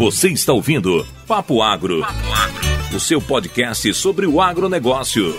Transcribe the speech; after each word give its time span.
Você 0.00 0.30
está 0.30 0.54
ouvindo 0.54 1.06
Papo 1.26 1.60
Agro, 1.60 2.00
o 2.90 2.98
seu 2.98 3.20
podcast 3.20 3.92
sobre 3.92 4.26
o 4.26 4.40
agronegócio. 4.40 5.34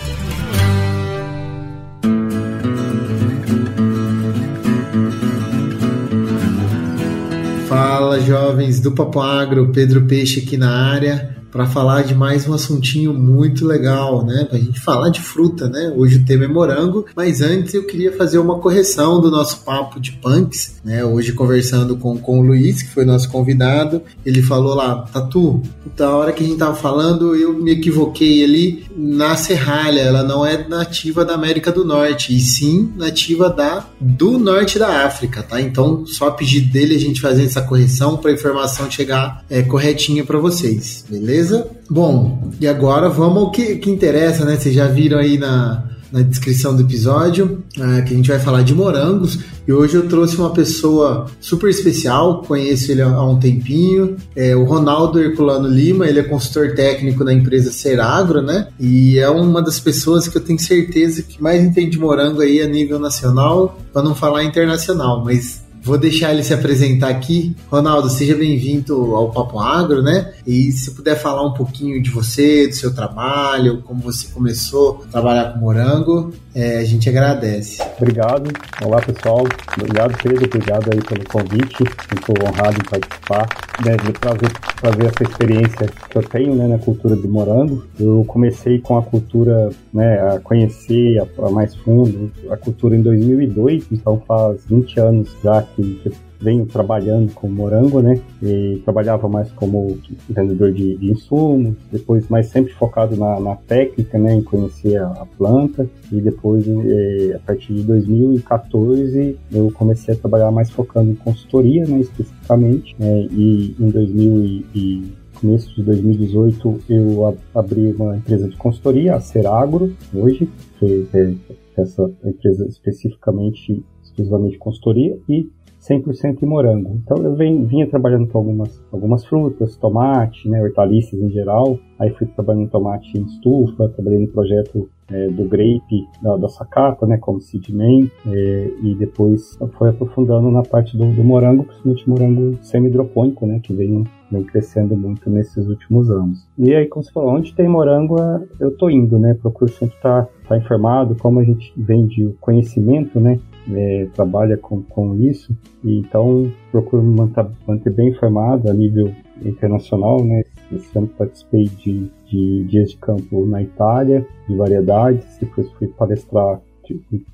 Fala, 7.68 8.20
jovens 8.20 8.78
do 8.78 8.92
Papo 8.92 9.18
Agro, 9.18 9.72
Pedro 9.72 10.06
Peixe 10.06 10.38
aqui 10.38 10.56
na 10.56 10.92
área 10.92 11.41
para 11.52 11.66
falar 11.66 12.02
de 12.02 12.14
mais 12.14 12.48
um 12.48 12.54
assuntinho 12.54 13.12
muito 13.12 13.66
legal, 13.66 14.24
né? 14.24 14.46
Para 14.48 14.56
a 14.56 14.60
gente 14.60 14.80
falar 14.80 15.10
de 15.10 15.20
fruta, 15.20 15.68
né? 15.68 15.92
Hoje 15.94 16.16
o 16.16 16.24
tema 16.24 16.46
é 16.46 16.48
morango, 16.48 17.04
mas 17.14 17.42
antes 17.42 17.74
eu 17.74 17.86
queria 17.86 18.10
fazer 18.16 18.38
uma 18.38 18.58
correção 18.58 19.20
do 19.20 19.30
nosso 19.30 19.58
papo 19.58 20.00
de 20.00 20.12
punks, 20.12 20.76
né? 20.82 21.04
Hoje 21.04 21.32
conversando 21.32 21.94
com, 21.96 22.16
com 22.16 22.40
o 22.40 22.42
Luiz, 22.42 22.82
que 22.82 22.88
foi 22.88 23.04
nosso 23.04 23.28
convidado, 23.28 24.00
ele 24.24 24.40
falou 24.40 24.74
lá, 24.74 25.02
Tatu, 25.12 25.62
da 25.94 26.16
hora 26.16 26.32
que 26.32 26.42
a 26.42 26.46
gente 26.46 26.58
tava 26.58 26.74
falando, 26.74 27.36
eu 27.36 27.52
me 27.52 27.72
equivoquei 27.72 28.42
ali 28.42 28.86
na 28.96 29.36
serralha, 29.36 30.00
ela 30.00 30.22
não 30.22 30.46
é 30.46 30.66
nativa 30.66 31.22
da 31.22 31.34
América 31.34 31.70
do 31.70 31.84
Norte, 31.84 32.34
e 32.34 32.40
sim 32.40 32.90
nativa 32.96 33.50
da 33.50 33.86
do 34.00 34.38
norte 34.38 34.78
da 34.78 35.04
África, 35.04 35.42
tá? 35.42 35.60
Então, 35.60 36.06
só 36.06 36.28
a 36.28 36.30
pedido 36.32 36.72
dele 36.72 36.94
a 36.94 36.98
gente 36.98 37.20
fazer 37.20 37.44
essa 37.44 37.60
correção 37.60 38.16
para 38.16 38.30
a 38.30 38.34
informação 38.34 38.90
chegar 38.90 39.44
é, 39.50 39.62
corretinha 39.62 40.24
para 40.24 40.38
vocês, 40.38 41.04
beleza? 41.08 41.41
Beleza? 41.42 41.66
Bom, 41.90 42.52
e 42.60 42.68
agora 42.68 43.08
vamos 43.08 43.38
ao 43.38 43.50
que, 43.50 43.76
que 43.76 43.90
interessa, 43.90 44.44
né? 44.44 44.56
Vocês 44.56 44.72
já 44.72 44.86
viram 44.86 45.18
aí 45.18 45.36
na, 45.36 45.82
na 46.12 46.22
descrição 46.22 46.74
do 46.76 46.82
episódio 46.82 47.64
é, 47.76 48.02
que 48.02 48.14
a 48.14 48.16
gente 48.16 48.30
vai 48.30 48.38
falar 48.38 48.62
de 48.62 48.72
morangos. 48.72 49.40
E 49.66 49.72
hoje 49.72 49.96
eu 49.96 50.08
trouxe 50.08 50.36
uma 50.36 50.50
pessoa 50.50 51.26
super 51.40 51.68
especial, 51.68 52.42
conheço 52.42 52.92
ele 52.92 53.02
há 53.02 53.22
um 53.24 53.40
tempinho, 53.40 54.16
é 54.36 54.54
o 54.54 54.62
Ronaldo 54.62 55.20
Herculano 55.20 55.66
Lima, 55.66 56.06
ele 56.06 56.20
é 56.20 56.22
consultor 56.22 56.74
técnico 56.76 57.24
da 57.24 57.32
empresa 57.32 57.72
Seragro, 57.72 58.40
né? 58.40 58.68
E 58.78 59.18
é 59.18 59.28
uma 59.28 59.60
das 59.60 59.80
pessoas 59.80 60.28
que 60.28 60.36
eu 60.36 60.42
tenho 60.42 60.60
certeza 60.60 61.22
que 61.22 61.42
mais 61.42 61.62
entende 61.62 61.98
morango 61.98 62.40
aí 62.40 62.62
a 62.62 62.68
nível 62.68 63.00
nacional, 63.00 63.78
para 63.92 64.02
não 64.02 64.14
falar 64.14 64.44
internacional, 64.44 65.24
mas 65.24 65.61
Vou 65.82 65.98
deixar 65.98 66.32
ele 66.32 66.44
se 66.44 66.54
apresentar 66.54 67.08
aqui. 67.08 67.56
Ronaldo, 67.68 68.08
seja 68.08 68.36
bem-vindo 68.36 69.16
ao 69.16 69.32
Papo 69.32 69.58
Agro, 69.58 70.00
né? 70.00 70.32
E 70.46 70.70
se 70.70 70.92
puder 70.92 71.16
falar 71.16 71.44
um 71.44 71.54
pouquinho 71.54 72.00
de 72.00 72.08
você, 72.08 72.68
do 72.68 72.74
seu 72.74 72.94
trabalho, 72.94 73.82
como 73.82 74.00
você 74.00 74.28
começou 74.32 75.02
a 75.08 75.10
trabalhar 75.10 75.52
com 75.52 75.58
morango, 75.58 76.32
é, 76.54 76.78
a 76.78 76.84
gente 76.84 77.08
agradece. 77.08 77.82
Obrigado. 77.96 78.48
Olá, 78.84 79.00
pessoal. 79.00 79.44
Obrigado, 79.76 80.16
Pedro. 80.22 80.44
Obrigado 80.44 80.88
aí 80.92 81.02
pelo 81.02 81.24
convite. 81.28 81.82
Estou 82.14 82.36
honrado 82.46 82.76
em 82.76 82.88
participar. 82.88 83.48
Né, 83.84 83.96
de 83.96 84.12
trazer, 84.12 84.52
trazer 84.80 85.06
essa 85.06 85.22
experiência 85.24 85.88
que 86.08 86.16
eu 86.16 86.22
tenho 86.22 86.54
né, 86.54 86.68
na 86.68 86.78
cultura 86.78 87.16
de 87.16 87.26
morango. 87.26 87.84
Eu 87.98 88.22
comecei 88.28 88.78
com 88.78 88.96
a 88.96 89.02
cultura, 89.02 89.70
né, 89.92 90.20
a 90.20 90.38
conhecer 90.38 91.18
a, 91.18 91.46
a 91.46 91.50
mais 91.50 91.74
fundo 91.74 92.30
a 92.50 92.56
cultura 92.56 92.94
em 92.94 93.02
2002, 93.02 93.86
então 93.90 94.22
faz 94.28 94.60
20 94.68 95.00
anos 95.00 95.28
já 95.42 95.62
que, 95.74 96.12
venho 96.42 96.66
trabalhando 96.66 97.32
com 97.32 97.48
morango, 97.48 98.02
né? 98.02 98.20
E 98.42 98.82
trabalhava 98.84 99.28
mais 99.28 99.50
como 99.52 99.96
vendedor 100.28 100.72
de, 100.72 100.96
de 100.96 101.12
insumos, 101.12 101.76
depois 101.90 102.28
mais 102.28 102.48
sempre 102.48 102.72
focado 102.72 103.16
na, 103.16 103.38
na 103.38 103.54
técnica, 103.54 104.18
né? 104.18 104.34
Em 104.34 104.42
conhecer 104.42 104.96
a, 104.96 105.06
a 105.06 105.26
planta 105.38 105.88
e 106.10 106.20
depois 106.20 106.66
é, 106.66 107.36
a 107.36 107.38
partir 107.38 107.74
de 107.74 107.84
2014 107.84 109.38
eu 109.52 109.70
comecei 109.72 110.14
a 110.14 110.16
trabalhar 110.16 110.50
mais 110.50 110.70
focando 110.70 111.12
em 111.12 111.14
consultoria, 111.14 111.86
né? 111.86 112.00
Especificamente, 112.00 112.96
né? 112.98 113.28
e 113.30 113.76
em 113.78 113.88
2000 113.88 114.64
e, 114.74 115.12
começo 115.40 115.74
de 115.74 115.82
2018 115.82 116.80
eu 116.88 117.36
abri 117.52 117.92
uma 117.92 118.16
empresa 118.16 118.48
de 118.48 118.56
consultoria, 118.56 119.16
a 119.16 119.20
Seragro, 119.20 119.92
hoje, 120.14 120.48
que 120.78 121.08
é 121.12 121.34
essa 121.76 122.10
empresa 122.24 122.64
especificamente 122.68 123.84
exclusivamente 124.04 124.58
consultoria 124.58 125.18
e 125.28 125.50
100% 125.82 126.42
em 126.42 126.46
morango. 126.46 127.00
Então 127.02 127.16
eu 127.24 127.34
vinha 127.34 127.88
trabalhando 127.88 128.28
com 128.28 128.38
algumas, 128.38 128.82
algumas 128.92 129.24
frutas, 129.24 129.76
tomate, 129.76 130.48
né, 130.48 130.62
hortaliças 130.62 131.20
em 131.20 131.30
geral. 131.30 131.78
Aí 131.98 132.10
fui 132.10 132.26
trabalhando 132.28 132.70
tomate 132.70 133.18
em 133.18 133.22
estufa, 133.22 133.88
trabalhei 133.88 134.20
no 134.20 134.28
projeto 134.28 134.88
é, 135.10 135.28
do 135.28 135.44
grape 135.44 136.06
da, 136.22 136.36
da 136.36 136.48
sacata, 136.48 137.06
né, 137.06 137.18
como 137.18 137.40
seedman, 137.40 138.10
é, 138.26 138.70
e 138.82 138.94
depois 138.94 139.58
foi 139.76 139.90
aprofundando 139.90 140.50
na 140.50 140.62
parte 140.62 140.96
do, 140.96 141.04
do 141.12 141.22
morango, 141.22 141.64
principalmente 141.64 142.08
morango 142.08 142.58
semi-hidropônico, 142.62 143.46
né, 143.46 143.60
que 143.62 143.72
vem, 143.72 144.04
vem 144.30 144.42
crescendo 144.44 144.96
muito 144.96 145.28
nesses 145.28 145.68
últimos 145.68 146.10
anos. 146.10 146.48
E 146.58 146.74
aí, 146.74 146.86
como 146.86 147.04
você 147.04 147.12
falou, 147.12 147.30
onde 147.30 147.54
tem 147.54 147.68
morango, 147.68 148.20
é, 148.20 148.40
eu 148.60 148.76
tô 148.76 148.88
indo, 148.88 149.18
né, 149.18 149.34
procuro 149.34 149.70
sempre 149.70 149.96
estar 149.96 150.24
tá, 150.24 150.28
tá 150.48 150.56
informado, 150.56 151.14
como 151.16 151.40
a 151.40 151.44
gente 151.44 151.72
vende 151.76 152.24
o 152.24 152.34
conhecimento, 152.40 153.20
né, 153.20 153.38
é, 153.70 154.08
trabalha 154.14 154.56
com, 154.56 154.82
com 154.82 155.14
isso, 155.16 155.56
e 155.84 155.98
então 155.98 156.50
procuro 156.70 157.02
manter, 157.02 157.46
manter 157.66 157.90
bem 157.90 158.08
informado 158.08 158.70
a 158.70 158.74
nível 158.74 159.12
internacional, 159.44 160.24
né? 160.24 160.42
Esse 160.72 160.96
ano 160.96 161.08
participei 161.08 161.64
de, 161.64 162.10
de 162.26 162.64
dias 162.64 162.90
de 162.90 162.96
campo 162.96 163.44
na 163.46 163.62
Itália, 163.62 164.26
de 164.48 164.56
variedades, 164.56 165.36
depois 165.38 165.70
fui 165.72 165.88
palestrar 165.88 166.60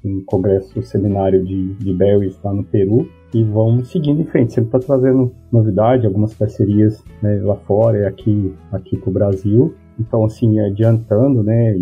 em 0.05 0.17
um 0.19 0.25
congresso, 0.25 0.79
um 0.79 0.83
seminário 0.83 1.45
de, 1.45 1.75
de 1.75 1.93
berries 1.93 2.39
lá 2.43 2.53
no 2.53 2.65
Peru, 2.65 3.09
e 3.35 3.43
vamos 3.43 3.89
seguindo 3.91 4.21
em 4.21 4.25
frente, 4.25 4.53
sempre 4.53 4.77
está 4.77 4.79
trazendo 4.79 5.33
novidade, 5.51 6.07
algumas 6.07 6.35
parcerias 6.35 7.03
né, 7.23 7.41
lá 7.43 7.57
fora 7.57 7.99
e 7.99 8.07
aqui, 8.07 8.55
aqui 8.73 8.97
para 8.97 9.11
o 9.11 9.13
Brasil, 9.13 9.75
então, 9.99 10.25
assim, 10.25 10.61
adiantando, 10.61 11.43
né, 11.43 11.75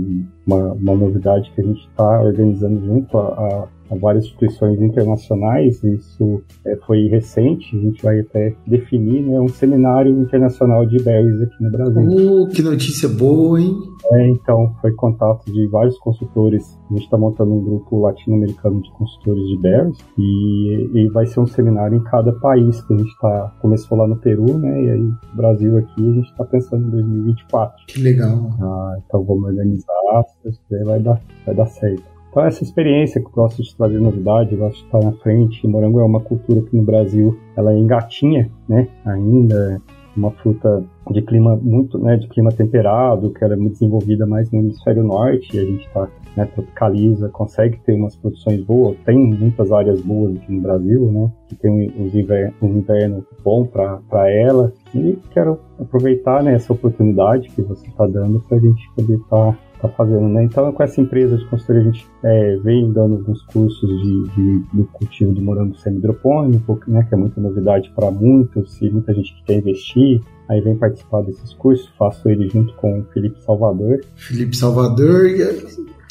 uma, 0.47 0.73
uma 0.73 0.95
novidade 0.95 1.53
que 1.55 1.61
a 1.61 1.65
gente 1.65 1.87
está 1.87 2.23
organizando 2.23 2.85
junto 2.85 3.19
a, 3.19 3.69
a 3.91 3.97
várias 3.97 4.25
instituições 4.25 4.81
internacionais, 4.81 5.83
isso 5.85 6.43
é, 6.65 6.77
foi 6.87 7.09
recente, 7.09 7.77
a 7.77 7.81
gente 7.81 8.03
vai 8.03 8.21
até 8.21 8.55
definir 8.67 9.23
né, 9.23 9.41
um 9.41 9.49
seminário 9.49 10.11
internacional 10.21 10.87
de 10.87 11.03
berries 11.03 11.43
aqui 11.43 11.63
no 11.63 11.71
Brasil. 11.71 12.03
Uh, 12.03 12.49
que 12.49 12.63
notícia 12.63 13.09
boa, 13.09 13.61
hein? 13.61 13.75
É, 14.13 14.29
então, 14.29 14.75
foi 14.81 14.93
contato 14.93 15.45
de 15.53 15.67
vários 15.69 15.99
consultores, 15.99 16.79
a 16.91 16.95
gente 16.95 17.05
está 17.05 17.17
montando 17.17 17.53
um 17.53 17.63
grupo 17.63 18.01
latino-americano 18.01 18.81
de 18.81 18.91
consultores 18.93 19.45
de 19.49 19.59
berries, 19.59 19.99
e, 20.19 20.91
e 20.95 21.09
vai 21.11 21.27
ser 21.27 21.41
um 21.41 21.47
seminário 21.47 21.97
em 21.97 22.05
cada 22.05 22.33
país, 22.33 22.81
que 22.83 22.95
a 22.95 22.97
gente 22.97 23.11
está, 23.11 23.55
começou 23.61 23.99
lá 23.99 24.07
no 24.07 24.17
Peru, 24.17 24.59
né, 24.59 24.83
e 24.83 24.91
aí 24.91 25.11
Brasil 25.35 25.77
aqui, 25.79 26.09
a 26.09 26.13
gente 26.13 26.31
está 26.31 26.45
pensando 26.45 26.87
em 26.87 26.91
2024. 26.91 27.87
Que 27.87 28.01
legal. 28.01 28.51
Ah, 28.61 28.99
então 29.05 29.25
vamos 29.25 29.45
organizar, 29.45 29.95
vai 30.85 31.01
dar, 31.01 31.21
vai 31.45 31.55
dar 31.55 31.67
certo. 31.67 32.16
Então, 32.37 32.45
essa 32.45 32.63
experiência 32.63 33.19
que 33.19 33.29
eu 33.29 33.33
gosto 33.33 33.63
de 33.63 33.75
trazer 33.75 33.99
novidade, 33.99 34.53
eu 34.53 34.59
gosto 34.59 34.77
de 34.77 34.85
estar 34.85 35.01
na 35.01 35.13
frente. 35.13 35.67
Morango 35.67 36.01
é 36.01 36.05
uma 36.05 36.21
cultura 36.21 36.61
que 36.61 36.77
no 36.77 36.83
Brasil 36.83 37.35
ela 37.57 37.73
é 37.73 37.79
engatinha, 37.79 38.51
né? 38.69 38.89
Ainda 39.07 39.81
uma 40.15 40.31
fruta 40.33 40.85
de 41.11 41.23
clima 41.23 41.57
muito, 41.57 41.99
né, 41.99 42.17
de 42.17 42.29
clima 42.29 42.51
temperado, 42.53 43.31
que 43.31 43.43
ela 43.43 43.55
é 43.55 43.57
muito 43.57 43.75
desenvolvida 43.75 44.27
mais 44.27 44.51
no 44.51 44.59
hemisfério 44.59 45.03
norte, 45.03 45.57
e 45.57 45.61
a 45.61 45.65
gente 45.65 45.87
está 45.87 46.09
né, 46.37 46.47
tropicaliza, 46.47 47.29
consegue 47.29 47.79
ter 47.85 47.93
umas 47.95 48.17
produções 48.17 48.63
boas, 48.63 48.97
tem 49.05 49.17
muitas 49.17 49.73
áreas 49.73 50.01
boas 50.01 50.37
aqui 50.37 50.53
no 50.53 50.61
Brasil, 50.61 51.13
né, 51.13 51.31
que 51.49 51.57
tem 51.57 51.71
um 51.71 52.07
inverno, 52.07 52.55
um 52.63 52.79
inverno 52.79 53.27
bom 53.45 53.67
para 53.67 54.31
ela, 54.31 54.73
e 54.95 55.19
quero 55.33 55.59
aproveitar 55.79 56.43
né, 56.43 56.55
essa 56.55 56.73
oportunidade 56.73 57.51
que 57.51 57.63
você 57.63 57.87
está 57.87 58.07
dando 58.07 58.41
para 58.41 58.57
a 58.57 58.61
gente 58.61 58.91
poder 58.95 59.17
estar 59.17 59.53
tá 59.53 59.59
tá 59.81 59.89
fazendo, 59.89 60.29
né? 60.29 60.45
Então, 60.45 60.73
com 60.73 60.83
essa 60.83 61.01
empresa 61.01 61.37
de 61.37 61.45
consultoria, 61.47 61.83
a 61.83 61.85
gente 61.85 62.07
é, 62.23 62.57
vem 62.59 62.93
dando 62.93 63.17
alguns 63.17 63.43
cursos 63.43 63.89
de, 64.03 64.23
de, 64.35 64.59
de 64.75 64.85
cultivo 64.93 65.33
de 65.33 65.41
morango 65.41 65.77
semi-hidropônico, 65.77 66.81
né? 66.89 67.05
Que 67.09 67.15
é 67.15 67.19
muita 67.19 67.41
novidade 67.41 67.93
para 67.95 68.11
muitos 68.11 68.81
e 68.81 68.91
muita 68.91 69.15
gente 69.15 69.35
que 69.35 69.45
quer 69.45 69.59
investir. 69.59 70.23
Aí 70.49 70.61
vem 70.61 70.77
participar 70.77 71.23
desses 71.23 71.53
cursos, 71.55 71.89
faço 71.99 72.29
ele 72.29 72.49
junto 72.49 72.73
com 72.75 73.01
o 73.01 73.05
Felipe 73.13 73.43
Salvador. 73.43 74.01
Felipe 74.15 74.57
Salvador, 74.57 75.29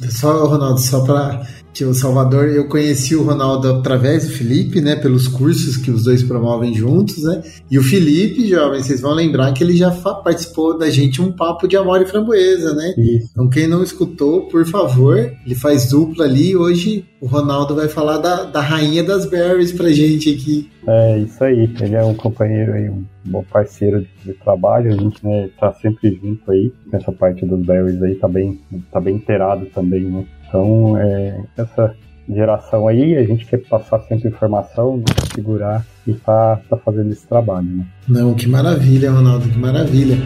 só, 0.10 0.46
Ronaldo, 0.46 0.80
só 0.80 1.06
para 1.06 1.46
que 1.76 1.84
o 1.84 1.94
Salvador, 1.94 2.48
eu 2.48 2.70
conheci 2.70 3.18
o 3.18 3.24
Ronaldo 3.24 3.68
através 3.68 4.26
do 4.26 4.32
Felipe, 4.32 4.80
né, 4.80 4.96
pelos 4.96 5.28
cursos 5.28 5.76
que 5.76 5.92
os 5.92 6.06
dois 6.06 6.24
promovem 6.24 6.74
juntos, 6.74 7.22
né, 7.22 7.44
e 7.70 7.78
o 7.78 7.84
Felipe, 7.84 8.48
jovens, 8.48 8.86
vocês 8.86 9.02
vão 9.02 9.14
lembrar 9.14 9.52
que 9.52 9.62
ele 9.62 9.76
já 9.76 9.92
participou 9.92 10.78
da 10.78 10.90
gente 10.90 11.22
um 11.22 11.34
papo 11.34 11.68
de 11.68 11.76
amor 11.76 12.02
e 12.02 12.06
framboesa, 12.06 12.74
né, 12.74 12.94
Isso. 12.98 13.30
então 13.32 13.50
quem 13.50 13.68
não 13.68 13.84
escutou, 13.84 14.48
por 14.48 14.66
favor, 14.66 15.18
ele 15.46 15.56
faz 15.56 15.90
dupla 15.90 16.24
ali, 16.24 16.56
hoje 16.56 17.04
o 17.20 17.28
Ronaldo 17.28 17.76
vai 17.76 17.90
falar 17.90 18.20
da, 18.20 18.44
da 18.44 18.62
rainha 18.62 19.04
das 19.04 19.26
berries 19.26 19.72
pra 19.72 19.90
gente 19.90 20.30
aqui. 20.30 20.70
É, 20.88 21.18
isso 21.18 21.44
aí, 21.44 21.70
ele 21.82 21.96
é 21.96 22.04
um 22.04 22.14
companheiro 22.14 22.74
aí, 22.74 22.90
um 22.90 23.04
bom 23.26 23.44
parceiro 23.52 24.02
de, 24.02 24.08
de 24.24 24.34
trabalho, 24.34 24.94
a 24.94 24.96
gente, 24.96 25.26
né, 25.26 25.50
tá 25.60 25.74
sempre 25.74 26.18
junto 26.22 26.50
aí, 26.52 26.72
nessa 26.92 27.12
parte 27.12 27.46
dos 27.46 27.60
berries 27.66 28.02
aí, 28.02 28.16
tá 28.16 28.28
bem, 28.28 28.60
tá 28.92 29.02
bem 29.02 29.16
inteirado 29.16 29.66
também, 29.74 30.04
né, 30.04 30.26
então, 30.48 30.98
é, 30.98 31.44
essa, 31.58 31.96
geração 32.28 32.88
aí, 32.88 33.16
a 33.18 33.24
gente 33.24 33.46
quer 33.46 33.60
passar 33.68 34.00
sempre 34.02 34.30
informação, 34.30 34.98
não 34.98 35.26
segurar 35.34 35.86
e 36.08 36.14
tá, 36.14 36.60
tá 36.70 36.78
fazendo 36.78 37.12
esse 37.12 37.28
trabalho, 37.28 37.68
né? 37.68 37.86
Não, 38.08 38.34
que 38.34 38.48
maravilha, 38.48 39.12
Ronaldo, 39.12 39.48
que 39.48 39.58
maravilha. 39.58 40.18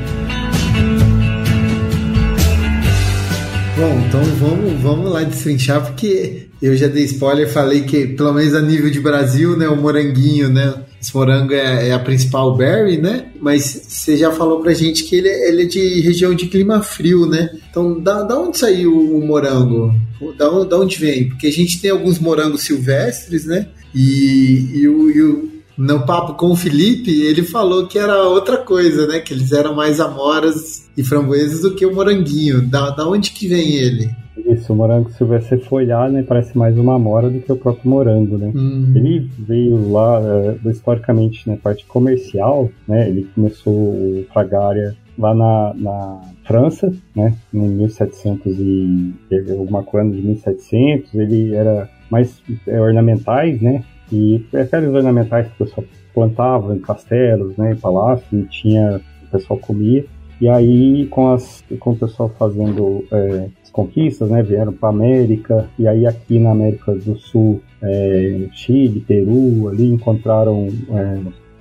Bom, 3.79 3.97
então 4.05 4.21
vamos, 4.35 4.81
vamos 4.81 5.09
lá 5.09 5.23
destrinchar, 5.23 5.81
porque 5.85 6.47
eu 6.61 6.75
já 6.75 6.87
dei 6.87 7.05
spoiler, 7.05 7.47
falei 7.47 7.83
que, 7.83 8.07
pelo 8.07 8.33
menos 8.33 8.53
a 8.53 8.61
nível 8.61 8.89
de 8.89 8.99
Brasil, 8.99 9.55
né, 9.55 9.69
o 9.69 9.77
moranguinho, 9.77 10.49
né, 10.49 10.83
esse 11.01 11.15
morango 11.15 11.53
é, 11.53 11.87
é, 11.87 11.93
a 11.93 11.99
principal 11.99 12.57
berry, 12.57 12.97
né? 12.97 13.31
Mas 13.39 13.63
você 13.63 14.17
já 14.17 14.33
falou 14.33 14.59
pra 14.59 14.73
gente 14.73 15.05
que 15.05 15.15
ele, 15.15 15.29
é, 15.29 15.47
ele 15.47 15.61
é 15.61 15.65
de 15.65 16.01
região 16.01 16.35
de 16.35 16.47
clima 16.47 16.81
frio, 16.81 17.25
né? 17.25 17.51
Então, 17.69 17.97
da, 18.01 18.21
da 18.23 18.37
onde 18.37 18.57
saiu 18.57 18.93
o 18.93 19.25
morango? 19.25 19.95
Da, 20.37 20.49
da 20.65 20.77
onde 20.77 20.97
vem? 20.97 21.29
Porque 21.29 21.47
a 21.47 21.51
gente 21.51 21.79
tem 21.79 21.89
alguns 21.89 22.19
morangos 22.19 22.63
silvestres, 22.63 23.45
né? 23.45 23.69
E, 23.95 24.71
e, 24.73 24.81
e 24.81 24.87
o, 25.21 25.49
no 25.79 26.05
papo 26.05 26.33
com 26.33 26.47
o 26.47 26.55
Felipe, 26.57 27.21
ele 27.21 27.41
falou 27.41 27.87
que 27.87 27.97
era 27.97 28.23
outra 28.23 28.57
coisa, 28.57 29.07
né? 29.07 29.19
Que 29.19 29.33
eles 29.33 29.53
eram 29.53 29.73
mais 29.73 30.01
amoras 30.01 30.89
e 30.97 31.03
framboesas 31.03 31.61
do 31.61 31.73
que 31.73 31.85
o 31.85 31.95
moranguinho. 31.95 32.67
Da, 32.67 32.89
da 32.89 33.07
onde 33.07 33.31
que 33.31 33.47
vem 33.47 33.75
ele? 33.75 34.09
Isso, 34.45 34.73
o 34.73 34.75
morango 34.75 35.09
silvestre 35.11 35.59
folhar, 35.59 36.11
né, 36.11 36.23
parece 36.23 36.57
mais 36.57 36.77
uma 36.77 36.95
amora 36.95 37.29
do 37.29 37.39
que 37.39 37.51
o 37.51 37.55
próprio 37.55 37.89
morango, 37.89 38.37
né? 38.37 38.51
Uhum. 38.53 38.91
Ele 38.95 39.29
veio 39.37 39.91
lá, 39.91 40.19
uh, 40.19 40.69
historicamente, 40.69 41.47
na 41.47 41.53
né, 41.53 41.59
parte 41.61 41.85
comercial, 41.85 42.69
né, 42.87 43.09
ele 43.09 43.27
começou 43.35 43.73
o 43.73 44.25
Fragaria 44.33 44.95
lá 45.17 45.33
na, 45.33 45.73
na 45.75 46.21
França, 46.45 46.91
né, 47.15 47.35
em 47.53 47.59
1700 47.59 48.57
e 48.57 49.13
alguma 49.51 49.83
coisa 49.83 50.09
de 50.09 50.21
1700, 50.21 51.13
ele 51.15 51.53
era 51.53 51.89
mais 52.09 52.41
é, 52.65 52.81
ornamentais, 52.81 53.61
né, 53.61 53.83
e 54.11 54.45
aqueles 54.53 54.93
ornamentais 54.93 55.47
que 55.47 55.63
o 55.63 55.65
pessoal 55.65 55.87
plantava 56.13 56.75
em 56.75 56.79
castelos, 56.79 57.55
né, 57.57 57.73
em 57.73 57.75
palácios, 57.75 58.31
e 58.31 58.45
tinha, 58.47 59.01
o 59.27 59.31
pessoal 59.31 59.59
comia, 59.59 60.05
e 60.41 60.47
aí, 60.47 61.05
com, 61.07 61.33
as, 61.33 61.63
com 61.79 61.91
o 61.91 61.97
pessoal 61.97 62.29
fazendo 62.39 63.03
é, 63.11 63.49
as 63.61 63.69
conquistas, 63.69 64.29
né, 64.29 64.41
vieram 64.41 64.71
para 64.71 64.89
América, 64.89 65.69
e 65.77 65.85
aí 65.85 66.07
aqui 66.07 66.39
na 66.39 66.51
América 66.51 66.95
do 66.95 67.17
Sul, 67.17 67.61
é, 67.81 68.47
Chile, 68.53 69.01
Peru, 69.01 69.67
ali 69.67 69.91
encontraram, 69.91 70.67
é, 70.91 71.19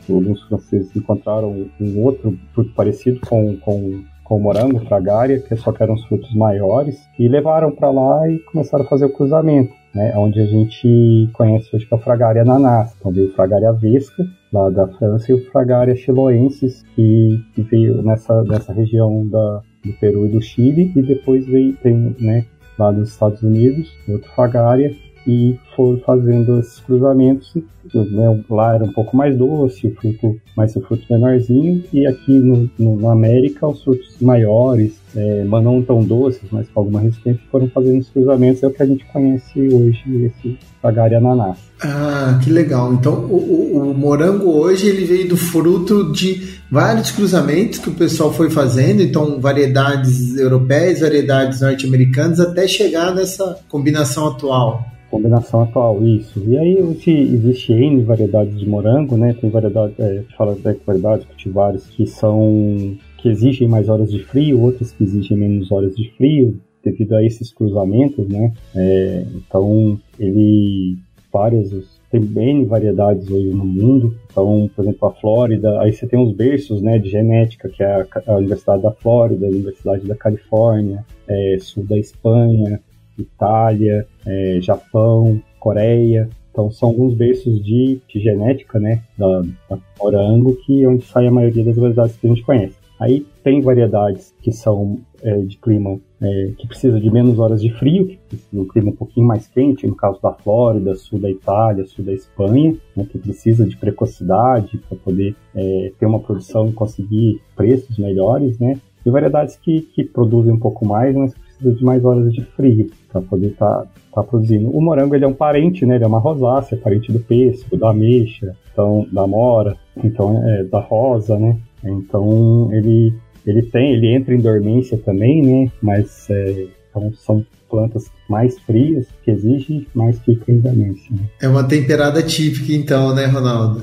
alguns 0.08 0.40
franceses 0.42 0.94
encontraram 0.94 1.66
um 1.80 2.02
outro 2.04 2.38
fruto 2.54 2.72
parecido 2.72 3.18
com, 3.26 3.56
com, 3.56 4.04
com 4.22 4.36
o 4.36 4.40
morango, 4.40 4.78
fragária, 4.86 5.40
que 5.40 5.56
só 5.56 5.72
que 5.72 5.82
eram 5.82 5.94
os 5.94 6.04
frutos 6.04 6.32
maiores, 6.36 6.96
e 7.18 7.26
levaram 7.26 7.72
para 7.72 7.90
lá 7.90 8.30
e 8.30 8.38
começaram 8.38 8.84
a 8.84 8.88
fazer 8.88 9.06
o 9.06 9.12
cruzamento. 9.12 9.72
Né, 9.94 10.12
onde 10.16 10.38
a 10.38 10.44
gente 10.44 11.30
conhece 11.32 11.74
hoje 11.74 11.86
que 11.86 11.94
é 11.94 11.96
a 11.96 12.00
Fragaria 12.00 12.44
nanás. 12.44 12.94
Então 12.98 13.10
veio 13.10 13.32
Fragaria 13.32 13.72
vesca, 13.72 14.24
lá 14.52 14.68
da 14.68 14.86
França, 14.86 15.32
e 15.32 15.34
o 15.34 15.50
Fragaria 15.50 15.96
chiloensis, 15.96 16.82
que, 16.94 17.42
que 17.54 17.62
veio 17.62 18.02
nessa, 18.02 18.42
nessa 18.44 18.72
região 18.72 19.26
da, 19.26 19.62
do 19.84 19.92
Peru 19.98 20.26
e 20.26 20.32
do 20.32 20.42
Chile, 20.42 20.92
e 20.94 21.02
depois 21.02 21.46
veio, 21.46 21.74
tem, 21.82 22.14
né, 22.20 22.44
lá 22.78 22.92
nos 22.92 23.10
Estados 23.10 23.42
Unidos, 23.42 23.90
outro 24.08 24.30
Fragaria, 24.32 24.94
e 25.28 25.60
foram 25.76 25.98
fazendo 25.98 26.58
esses 26.58 26.80
cruzamentos. 26.80 27.54
Né, 27.94 28.44
lá 28.50 28.74
era 28.74 28.84
um 28.84 28.92
pouco 28.92 29.16
mais 29.16 29.36
doce, 29.36 29.86
o 29.86 29.94
fruto 29.94 30.38
mais 30.54 30.76
o 30.76 30.80
fruto 30.82 31.04
menorzinho, 31.10 31.82
e 31.90 32.06
aqui 32.06 32.32
no, 32.32 32.68
no, 32.78 32.96
no 32.96 33.10
América 33.10 33.66
os 33.66 33.82
frutos 33.82 34.14
maiores, 34.20 34.98
é, 35.16 35.44
mas 35.44 35.64
não 35.64 35.80
tão 35.82 36.02
doces, 36.02 36.42
mas 36.50 36.68
com 36.68 36.80
alguma 36.80 37.00
resistência, 37.00 37.40
foram 37.50 37.66
fazendo 37.68 38.00
os 38.00 38.10
cruzamentos, 38.10 38.62
é 38.62 38.66
o 38.66 38.70
que 38.70 38.82
a 38.82 38.86
gente 38.86 39.06
conhece 39.06 39.58
hoje, 39.58 40.02
esse 40.24 40.58
Fragaria 40.82 41.18
ananás. 41.18 41.56
Ah, 41.82 42.38
que 42.42 42.50
legal. 42.50 42.92
Então 42.92 43.14
o, 43.14 43.72
o, 43.74 43.90
o 43.90 43.94
morango 43.94 44.50
hoje 44.50 44.86
ele 44.86 45.04
veio 45.04 45.28
do 45.28 45.36
fruto 45.36 46.12
de 46.12 46.60
vários 46.70 47.10
cruzamentos 47.10 47.78
que 47.78 47.88
o 47.88 47.94
pessoal 47.94 48.32
foi 48.32 48.50
fazendo, 48.50 49.02
então 49.02 49.40
variedades 49.40 50.36
europeias, 50.36 51.00
variedades 51.00 51.62
norte-americanas, 51.62 52.38
até 52.38 52.68
chegar 52.68 53.14
nessa 53.14 53.58
combinação 53.68 54.28
atual 54.28 54.97
combinação 55.10 55.62
atual, 55.62 56.04
isso. 56.04 56.42
E 56.46 56.56
aí 56.56 56.78
existe, 56.78 57.10
existe 57.10 57.72
N 57.72 58.02
variedades 58.02 58.58
de 58.58 58.68
morango, 58.68 59.16
né? 59.16 59.34
Tem 59.40 59.50
variedade, 59.50 59.94
é, 59.98 60.22
fala 60.36 60.54
de 60.54 60.62
variedades 60.62 61.26
cultivares 61.26 61.86
que 61.86 62.06
são 62.06 62.96
que 63.18 63.28
exigem 63.28 63.66
mais 63.66 63.88
horas 63.88 64.10
de 64.12 64.22
frio, 64.22 64.60
outras 64.60 64.92
que 64.92 65.02
exigem 65.02 65.36
menos 65.36 65.72
horas 65.72 65.94
de 65.96 66.08
frio, 66.10 66.60
devido 66.84 67.16
a 67.16 67.24
esses 67.24 67.52
cruzamentos, 67.52 68.28
né? 68.28 68.52
É, 68.74 69.26
então 69.34 69.98
ele 70.18 70.96
várias 71.32 71.98
tem 72.10 72.22
N 72.22 72.64
variedades 72.64 73.30
hoje 73.30 73.48
no 73.50 73.64
mundo. 73.64 74.16
Então, 74.30 74.70
por 74.74 74.82
exemplo, 74.82 75.08
a 75.08 75.12
Flórida, 75.12 75.80
aí 75.80 75.92
você 75.92 76.06
tem 76.06 76.18
os 76.18 76.32
berços 76.32 76.80
né, 76.80 76.98
de 76.98 77.08
genética, 77.08 77.68
que 77.68 77.82
é 77.82 77.86
a, 77.86 78.06
a 78.26 78.36
Universidade 78.36 78.82
da 78.82 78.92
Flórida, 78.92 79.46
a 79.46 79.50
Universidade 79.50 80.06
da 80.06 80.14
Califórnia, 80.14 81.04
é, 81.26 81.58
sul 81.60 81.84
da 81.84 81.98
Espanha, 81.98 82.80
Itália, 83.22 84.06
é, 84.26 84.58
Japão, 84.60 85.40
Coreia. 85.58 86.28
Então 86.50 86.70
são 86.70 86.88
alguns 86.88 87.14
berços 87.14 87.64
de, 87.64 88.00
de 88.08 88.20
genética, 88.20 88.80
né, 88.80 89.02
da, 89.16 89.42
da 89.70 89.78
morango, 89.98 90.56
que 90.56 90.82
é 90.82 90.88
onde 90.88 91.04
sai 91.04 91.26
a 91.26 91.30
maioria 91.30 91.64
das 91.64 91.76
variedades 91.76 92.16
que 92.16 92.26
a 92.26 92.30
gente 92.30 92.42
conhece. 92.42 92.76
Aí 92.98 93.24
tem 93.44 93.60
variedades 93.60 94.34
que 94.42 94.50
são 94.50 94.98
é, 95.22 95.36
de 95.36 95.56
clima 95.56 96.00
é, 96.20 96.52
que 96.58 96.66
precisa 96.66 97.00
de 97.00 97.08
menos 97.10 97.38
horas 97.38 97.62
de 97.62 97.70
frio, 97.70 98.08
que 98.08 98.16
precisa 98.16 98.48
de 98.52 98.58
um 98.58 98.66
clima 98.66 98.90
um 98.90 98.96
pouquinho 98.96 99.26
mais 99.26 99.46
quente, 99.46 99.86
no 99.86 99.94
caso 99.94 100.20
da 100.20 100.32
Flórida, 100.32 100.96
sul 100.96 101.20
da 101.20 101.30
Itália, 101.30 101.86
sul 101.86 102.04
da 102.04 102.12
Espanha, 102.12 102.74
né, 102.96 103.06
que 103.08 103.18
precisa 103.18 103.64
de 103.64 103.76
precocidade 103.76 104.78
para 104.78 104.98
poder 104.98 105.36
é, 105.54 105.92
ter 105.96 106.06
uma 106.06 106.18
produção 106.18 106.68
e 106.68 106.72
conseguir 106.72 107.40
preços 107.54 107.98
melhores, 107.98 108.58
né? 108.58 108.80
E 109.06 109.10
variedades 109.10 109.56
que, 109.56 109.82
que 109.82 110.02
produzem 110.04 110.52
um 110.52 110.58
pouco 110.58 110.84
mais, 110.84 111.14
mas 111.14 111.32
precisa 111.34 111.72
de 111.72 111.84
mais 111.84 112.04
horas 112.04 112.32
de 112.32 112.42
frio 112.44 112.90
para 113.10 113.20
poder 113.22 113.48
estar 113.48 113.82
tá, 113.82 113.86
tá 114.14 114.22
produzindo. 114.22 114.70
O 114.70 114.80
morango 114.80 115.14
ele 115.14 115.24
é 115.24 115.28
um 115.28 115.34
parente, 115.34 115.86
né? 115.86 115.96
Ele 115.96 116.04
é 116.04 116.06
uma 116.06 116.18
rosácea, 116.18 116.76
é 116.76 116.78
parente 116.78 117.12
do 117.12 117.18
pêssego, 117.20 117.76
da 117.76 117.90
ameixa, 117.90 118.54
então 118.72 119.06
da 119.12 119.26
mora, 119.26 119.76
então 120.02 120.42
é 120.46 120.64
da 120.64 120.80
rosa, 120.80 121.38
né? 121.38 121.56
Então 121.84 122.68
ele 122.72 123.14
ele 123.46 123.62
tem, 123.62 123.94
ele 123.94 124.14
entra 124.14 124.34
em 124.34 124.40
dormência 124.40 124.98
também, 124.98 125.42
né? 125.42 125.72
Mas 125.80 126.28
é, 126.28 126.66
então 126.90 127.12
são 127.14 127.44
plantas 127.70 128.06
mais 128.28 128.58
frias 128.60 129.06
que 129.24 129.30
exigem 129.30 129.86
mais 129.94 130.18
fica 130.20 130.50
em 130.50 130.58
dormência. 130.58 131.10
Né? 131.10 131.20
É 131.40 131.48
uma 131.48 131.64
temperada 131.64 132.22
típica 132.22 132.72
então, 132.72 133.14
né, 133.14 133.26
Ronaldo? 133.26 133.82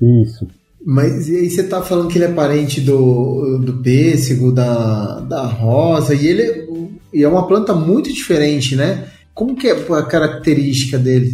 Isso. 0.00 0.46
Mas 0.84 1.28
e 1.28 1.36
aí 1.36 1.50
você 1.50 1.62
tá 1.62 1.80
falando 1.80 2.08
que 2.08 2.18
ele 2.18 2.26
é 2.26 2.32
parente 2.32 2.80
do, 2.80 3.58
do 3.58 3.74
pêssego, 3.82 4.52
da, 4.52 5.20
da 5.20 5.46
rosa, 5.46 6.14
e 6.14 6.26
ele 6.26 6.63
e 7.14 7.22
é 7.22 7.28
uma 7.28 7.46
planta 7.46 7.72
muito 7.72 8.12
diferente, 8.12 8.74
né? 8.74 9.06
Como 9.32 9.56
que 9.56 9.66
é 9.66 9.72
a 9.72 10.02
característica 10.02 10.96
dele? 10.96 11.32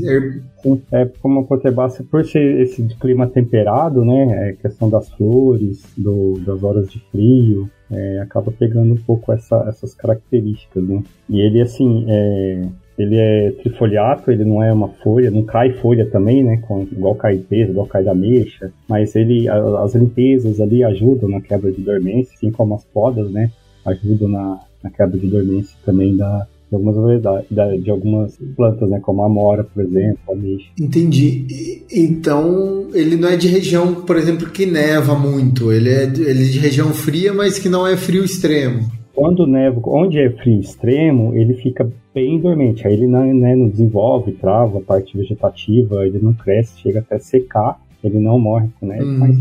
É, 0.93 1.03
é 1.03 1.11
como 1.21 1.41
a 1.41 1.45
potebácea, 1.45 2.05
por 2.11 2.25
ser 2.25 2.61
esse 2.63 2.83
clima 2.99 3.27
temperado, 3.27 4.05
né? 4.05 4.51
É 4.51 4.53
questão 4.53 4.89
das 4.89 5.11
flores, 5.11 5.83
do, 5.97 6.41
das 6.41 6.63
horas 6.63 6.89
de 6.89 6.99
frio, 7.11 7.69
é, 7.91 8.21
acaba 8.21 8.51
pegando 8.53 8.95
um 8.95 8.97
pouco 8.97 9.33
essa, 9.33 9.67
essas 9.69 9.95
características, 9.95 10.83
né? 10.83 11.03
E 11.29 11.41
ele, 11.41 11.61
assim, 11.61 12.07
é, 12.09 12.69
ele 12.99 13.17
é 13.19 13.51
trifoliato, 13.63 14.31
ele 14.31 14.45
não 14.45 14.63
é 14.63 14.73
uma 14.73 14.89
folha, 14.89 15.31
não 15.31 15.43
cai 15.45 15.73
folha 15.75 16.07
também, 16.07 16.43
né? 16.43 16.57
Com, 16.67 16.83
igual 16.83 17.15
cai 17.15 17.37
peso, 17.37 17.73
igual 17.73 17.87
cai 17.87 18.03
da 18.03 18.15
mexa, 18.15 18.73
mas 18.89 19.15
ele, 19.15 19.47
as 19.49 19.95
limpezas 19.95 20.59
ali 20.59 20.83
ajudam 20.85 21.29
na 21.29 21.41
quebra 21.43 21.71
de 21.71 21.83
dormência, 21.83 22.33
assim 22.35 22.51
como 22.51 22.75
as 22.75 22.85
podas, 22.85 23.31
né? 23.31 23.51
Ajudam 23.85 24.29
na, 24.29 24.61
na 24.83 24.91
quebra 24.91 25.19
de 25.19 25.27
dormência 25.27 25.77
também 25.85 26.17
da, 26.17 26.47
de 26.71 26.77
algumas 26.77 27.83
de 27.83 27.91
algumas 27.91 28.39
plantas, 28.57 28.89
né, 28.91 29.01
como 29.01 29.23
a 29.23 29.27
amora, 29.27 29.65
por 29.65 29.83
exemplo, 29.83 30.19
a 30.29 30.35
mexa. 30.35 30.67
Entendi. 30.81 31.85
Então, 31.93 32.87
ele 32.95 33.17
não 33.17 33.29
é 33.29 33.37
de 33.37 33.49
região, 33.49 33.95
por 34.03 34.17
exemplo, 34.17 34.49
que 34.49 34.67
neva 34.67 35.19
muito. 35.19 35.73
Ele 35.73 35.91
é, 35.91 36.05
ele 36.05 36.45
é 36.45 36.51
de 36.51 36.59
região 36.59 36.93
fria, 36.95 37.33
mas 37.33 37.59
que 37.59 37.69
não 37.69 37.87
é 37.87 37.97
frio 37.97 38.25
extremo. 38.25 38.89
Quando 39.13 39.47
neva, 39.47 39.81
onde 39.87 40.19
é 40.19 40.31
frio 40.31 40.61
extremo, 40.61 41.35
ele 41.35 41.55
fica 41.55 41.91
bem 42.15 42.41
dormente. 42.41 42.87
Aí 42.87 42.95
ele 42.95 43.07
não, 43.07 43.27
né, 43.35 43.57
não 43.57 43.69
desenvolve, 43.69 44.33
trava 44.33 44.79
a 44.79 44.83
parte 44.83 45.17
vegetativa, 45.17 46.07
ele 46.07 46.21
não 46.21 46.33
cresce, 46.33 46.81
chega 46.81 47.01
até 47.01 47.19
secar. 47.19 47.81
Ele 48.03 48.19
não 48.19 48.39
morre 48.39 48.69
com 48.79 48.87
neve, 48.87 49.05
hum. 49.05 49.19
mas 49.19 49.37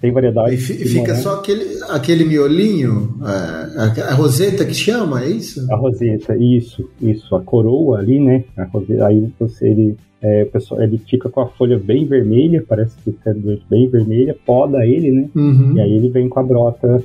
tem 0.00 0.12
variedade. 0.12 0.54
E 0.54 0.58
fica 0.58 1.14
só 1.16 1.36
aquele, 1.36 1.64
aquele 1.88 2.24
miolinho, 2.24 3.16
a, 3.20 3.92
é, 3.96 4.02
a, 4.02 4.14
roseta 4.14 4.64
que 4.64 4.74
chama, 4.74 5.24
é 5.24 5.28
isso? 5.28 5.66
A 5.72 5.76
roseta, 5.76 6.36
isso, 6.36 6.88
isso, 7.00 7.34
a 7.34 7.40
coroa 7.40 7.98
ali, 7.98 8.20
né? 8.20 8.44
A 8.56 8.64
roseta, 8.64 9.06
aí 9.06 9.28
você, 9.38 9.68
ele, 9.68 9.96
é, 10.22 10.44
pessoal, 10.44 10.82
ele 10.82 10.98
fica 10.98 11.28
com 11.28 11.40
a 11.40 11.48
folha 11.48 11.78
bem 11.78 12.06
vermelha, 12.06 12.64
parece 12.66 12.96
que 13.02 13.10
está 13.10 13.32
bem 13.68 13.88
vermelha, 13.88 14.36
poda 14.46 14.86
ele, 14.86 15.10
né? 15.10 15.28
Uhum. 15.34 15.76
E 15.76 15.80
aí 15.80 15.92
ele 15.92 16.08
vem 16.08 16.28
com 16.28 16.40
a 16.40 16.42
brota, 16.42 17.02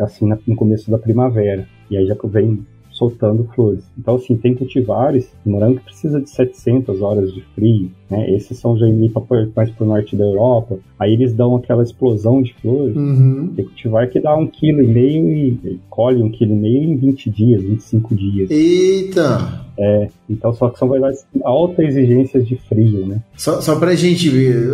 assim, 0.00 0.28
no 0.46 0.56
começo 0.56 0.90
da 0.90 0.98
primavera. 0.98 1.66
E 1.90 1.96
aí 1.96 2.06
já 2.06 2.16
vem 2.24 2.64
soltando 2.98 3.48
flores. 3.54 3.84
Então, 3.96 4.16
assim, 4.16 4.36
tem 4.36 4.54
cultivares, 4.54 5.30
o 5.46 5.50
morango 5.50 5.80
precisa 5.80 6.20
de 6.20 6.28
700 6.28 7.00
horas 7.00 7.32
de 7.32 7.40
frio, 7.54 7.90
né? 8.10 8.30
Esses 8.30 8.58
são 8.58 8.76
já 8.76 8.86
para 9.26 9.48
mais 9.54 9.70
para 9.70 9.84
o 9.84 9.88
norte 9.88 10.16
da 10.16 10.24
Europa. 10.24 10.78
Aí 10.98 11.12
eles 11.12 11.32
dão 11.32 11.56
aquela 11.56 11.82
explosão 11.82 12.42
de 12.42 12.52
flores. 12.54 12.96
Uhum. 12.96 13.52
Tem 13.54 13.64
cultivar 13.64 14.08
que 14.10 14.20
dá 14.20 14.36
um 14.36 14.46
quilo 14.46 14.82
e 14.82 14.86
meio 14.86 15.32
e 15.32 15.80
colhe 15.88 16.22
um 16.22 16.30
quilo 16.30 16.52
e 16.52 16.58
meio 16.58 16.82
em 16.82 16.96
20 16.96 17.30
dias, 17.30 17.62
25 17.62 18.14
dias. 18.14 18.50
Eita! 18.50 19.66
É, 19.80 20.08
então 20.28 20.52
só 20.52 20.68
que 20.68 20.78
são 20.78 20.88
variedades 20.88 21.24
alta 21.44 21.84
exigências 21.84 22.46
de 22.48 22.56
frio, 22.68 23.06
né? 23.06 23.22
Só, 23.36 23.60
só 23.60 23.78
pra 23.78 23.94
gente 23.94 24.28
ver, 24.28 24.72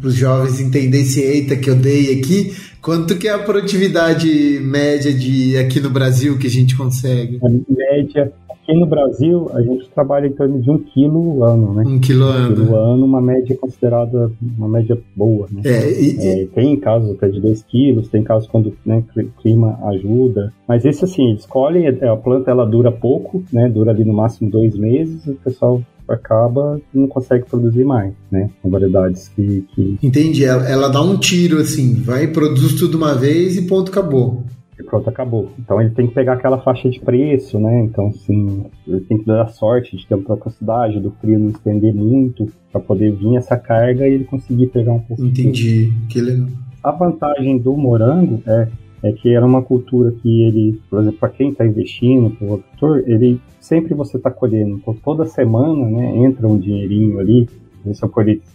para 0.00 0.08
os 0.08 0.14
jovens 0.14 0.60
entenderem 0.60 1.06
esse 1.06 1.20
eita 1.20 1.56
que 1.56 1.70
eu 1.70 1.76
dei 1.76 2.18
aqui, 2.18 2.52
quanto 2.82 3.16
que 3.16 3.28
é 3.28 3.32
a 3.32 3.38
produtividade 3.38 4.28
média 4.60 5.14
de 5.14 5.56
aqui 5.56 5.78
no 5.78 5.90
Brasil 5.90 6.36
que 6.36 6.48
a 6.48 6.50
gente 6.50 6.76
consegue? 6.76 7.27
A 7.42 7.48
média 7.72 8.32
Aqui 8.68 8.78
no 8.78 8.84
Brasil, 8.84 9.50
a 9.54 9.62
gente 9.62 9.88
trabalha 9.88 10.26
em 10.26 10.32
torno 10.32 10.60
de 10.60 10.70
um 10.70 10.76
quilo 10.76 11.42
ano, 11.42 11.72
né? 11.72 11.84
Um 11.86 11.98
quilo 11.98 12.26
ano. 12.26 12.50
Um 12.50 12.54
quilo 12.54 12.76
ano, 12.76 13.04
uma 13.06 13.20
média 13.20 13.56
considerada 13.56 14.30
uma 14.58 14.68
média 14.68 14.98
boa, 15.16 15.48
né? 15.50 15.62
É, 15.64 15.90
e, 15.90 16.18
é, 16.42 16.46
tem 16.48 16.78
casos 16.78 17.12
até 17.12 17.28
de 17.28 17.40
2 17.40 17.62
quilos, 17.62 18.08
tem 18.08 18.22
casos 18.22 18.46
quando 18.46 18.76
né, 18.84 19.02
o 19.16 19.40
clima 19.40 19.78
ajuda. 19.84 20.52
Mas 20.68 20.84
esse, 20.84 21.02
assim, 21.02 21.30
eles 21.30 21.46
colhem, 21.46 21.88
a 21.88 22.16
planta 22.16 22.50
ela 22.50 22.66
dura 22.66 22.92
pouco, 22.92 23.42
né? 23.50 23.70
Dura 23.70 23.90
ali 23.90 24.04
no 24.04 24.12
máximo 24.12 24.50
dois 24.50 24.76
meses, 24.76 25.26
e 25.26 25.30
o 25.30 25.36
pessoal 25.36 25.80
acaba 26.06 26.78
e 26.94 26.98
não 26.98 27.08
consegue 27.08 27.46
produzir 27.46 27.84
mais, 27.84 28.12
né? 28.30 28.50
Com 28.60 28.68
variedades 28.68 29.28
que, 29.28 29.64
que... 29.74 29.98
Entendi. 30.02 30.44
Ela, 30.44 30.68
ela 30.68 30.88
dá 30.88 31.00
um 31.00 31.16
tiro, 31.16 31.56
assim, 31.56 31.94
vai, 31.94 32.26
produz 32.26 32.74
tudo 32.74 32.98
uma 32.98 33.14
vez 33.14 33.56
e 33.56 33.66
ponto, 33.66 33.90
acabou 33.90 34.44
e 34.78 34.82
pronto, 34.82 35.08
acabou. 35.10 35.50
Então 35.58 35.80
ele 35.80 35.90
tem 35.90 36.06
que 36.06 36.14
pegar 36.14 36.34
aquela 36.34 36.58
faixa 36.58 36.88
de 36.88 37.00
preço, 37.00 37.58
né? 37.58 37.80
Então, 37.80 38.08
assim, 38.08 38.66
ele 38.86 39.00
tem 39.00 39.18
que 39.18 39.26
dar 39.26 39.42
a 39.42 39.48
sorte 39.48 39.96
de 39.96 40.06
ter 40.06 40.14
uma 40.14 40.24
capacidade 40.24 41.00
do 41.00 41.10
frio 41.10 41.38
não 41.38 41.48
estender 41.48 41.92
muito 41.92 42.46
para 42.70 42.80
poder 42.80 43.12
vir 43.12 43.36
essa 43.36 43.56
carga 43.56 44.06
e 44.06 44.14
ele 44.14 44.24
conseguir 44.24 44.68
pegar 44.68 44.92
um 44.92 45.00
pouco. 45.00 45.24
Entendi, 45.24 45.92
que 46.08 46.20
legal. 46.20 46.46
A 46.82 46.92
vantagem 46.92 47.58
do 47.58 47.76
morango 47.76 48.40
é, 48.46 48.68
é 49.02 49.12
que 49.12 49.34
era 49.34 49.44
uma 49.44 49.62
cultura 49.62 50.12
que 50.12 50.42
ele, 50.42 50.80
por 50.88 51.00
exemplo, 51.00 51.18
para 51.18 51.30
quem 51.30 51.50
está 51.50 51.66
investindo, 51.66 52.30
para 52.30 52.46
o 52.46 52.54
agricultor, 52.54 53.02
ele 53.06 53.40
sempre 53.60 53.94
você 53.94 54.16
está 54.16 54.30
colhendo. 54.30 54.76
Então, 54.76 54.94
toda 54.94 55.26
semana, 55.26 55.86
né, 55.86 56.16
entra 56.18 56.46
um 56.46 56.56
dinheirinho 56.56 57.18
ali, 57.18 57.48
são 57.94 58.08
colheitas 58.08 58.48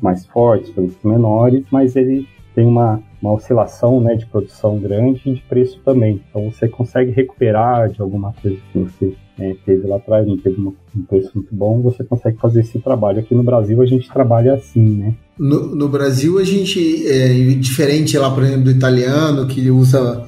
mais 0.00 0.24
fortes, 0.26 0.70
colheitas 0.70 1.02
menores, 1.02 1.64
mas 1.72 1.96
ele 1.96 2.26
tem 2.58 2.66
uma 2.66 3.00
uma 3.20 3.32
oscilação 3.32 4.00
né, 4.00 4.14
de 4.14 4.26
produção 4.26 4.78
grande 4.78 5.20
e 5.26 5.34
de 5.34 5.42
preço 5.42 5.80
também. 5.84 6.20
Então 6.28 6.50
você 6.50 6.68
consegue 6.68 7.10
recuperar 7.10 7.90
de 7.90 8.00
alguma 8.00 8.32
coisa 8.32 8.56
que 8.72 8.78
você 8.78 9.14
né, 9.36 9.56
teve 9.66 9.86
lá 9.86 9.96
atrás, 9.96 10.26
não 10.26 10.36
teve 10.36 10.60
um 10.60 11.02
preço 11.02 11.32
muito 11.34 11.54
bom, 11.54 11.82
você 11.82 12.04
consegue 12.04 12.38
fazer 12.38 12.60
esse 12.60 12.78
trabalho. 12.78 13.18
Aqui 13.18 13.34
no 13.34 13.42
Brasil 13.42 13.80
a 13.82 13.86
gente 13.86 14.08
trabalha 14.08 14.54
assim, 14.54 14.80
né? 14.80 15.14
No, 15.38 15.74
no 15.74 15.88
Brasil 15.88 16.38
a 16.38 16.44
gente, 16.44 17.06
é 17.08 17.28
diferente 17.54 18.16
lá, 18.16 18.30
por 18.30 18.44
exemplo, 18.44 18.64
do 18.64 18.70
italiano, 18.70 19.46
que 19.46 19.70
usa, 19.70 20.24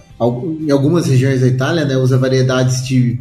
em 0.61 0.71
algumas 0.71 1.07
regiões 1.07 1.41
da 1.41 1.47
Itália, 1.47 1.85
né, 1.85 1.97
usa 1.97 2.19
variedades 2.19 2.85
de 2.87 3.19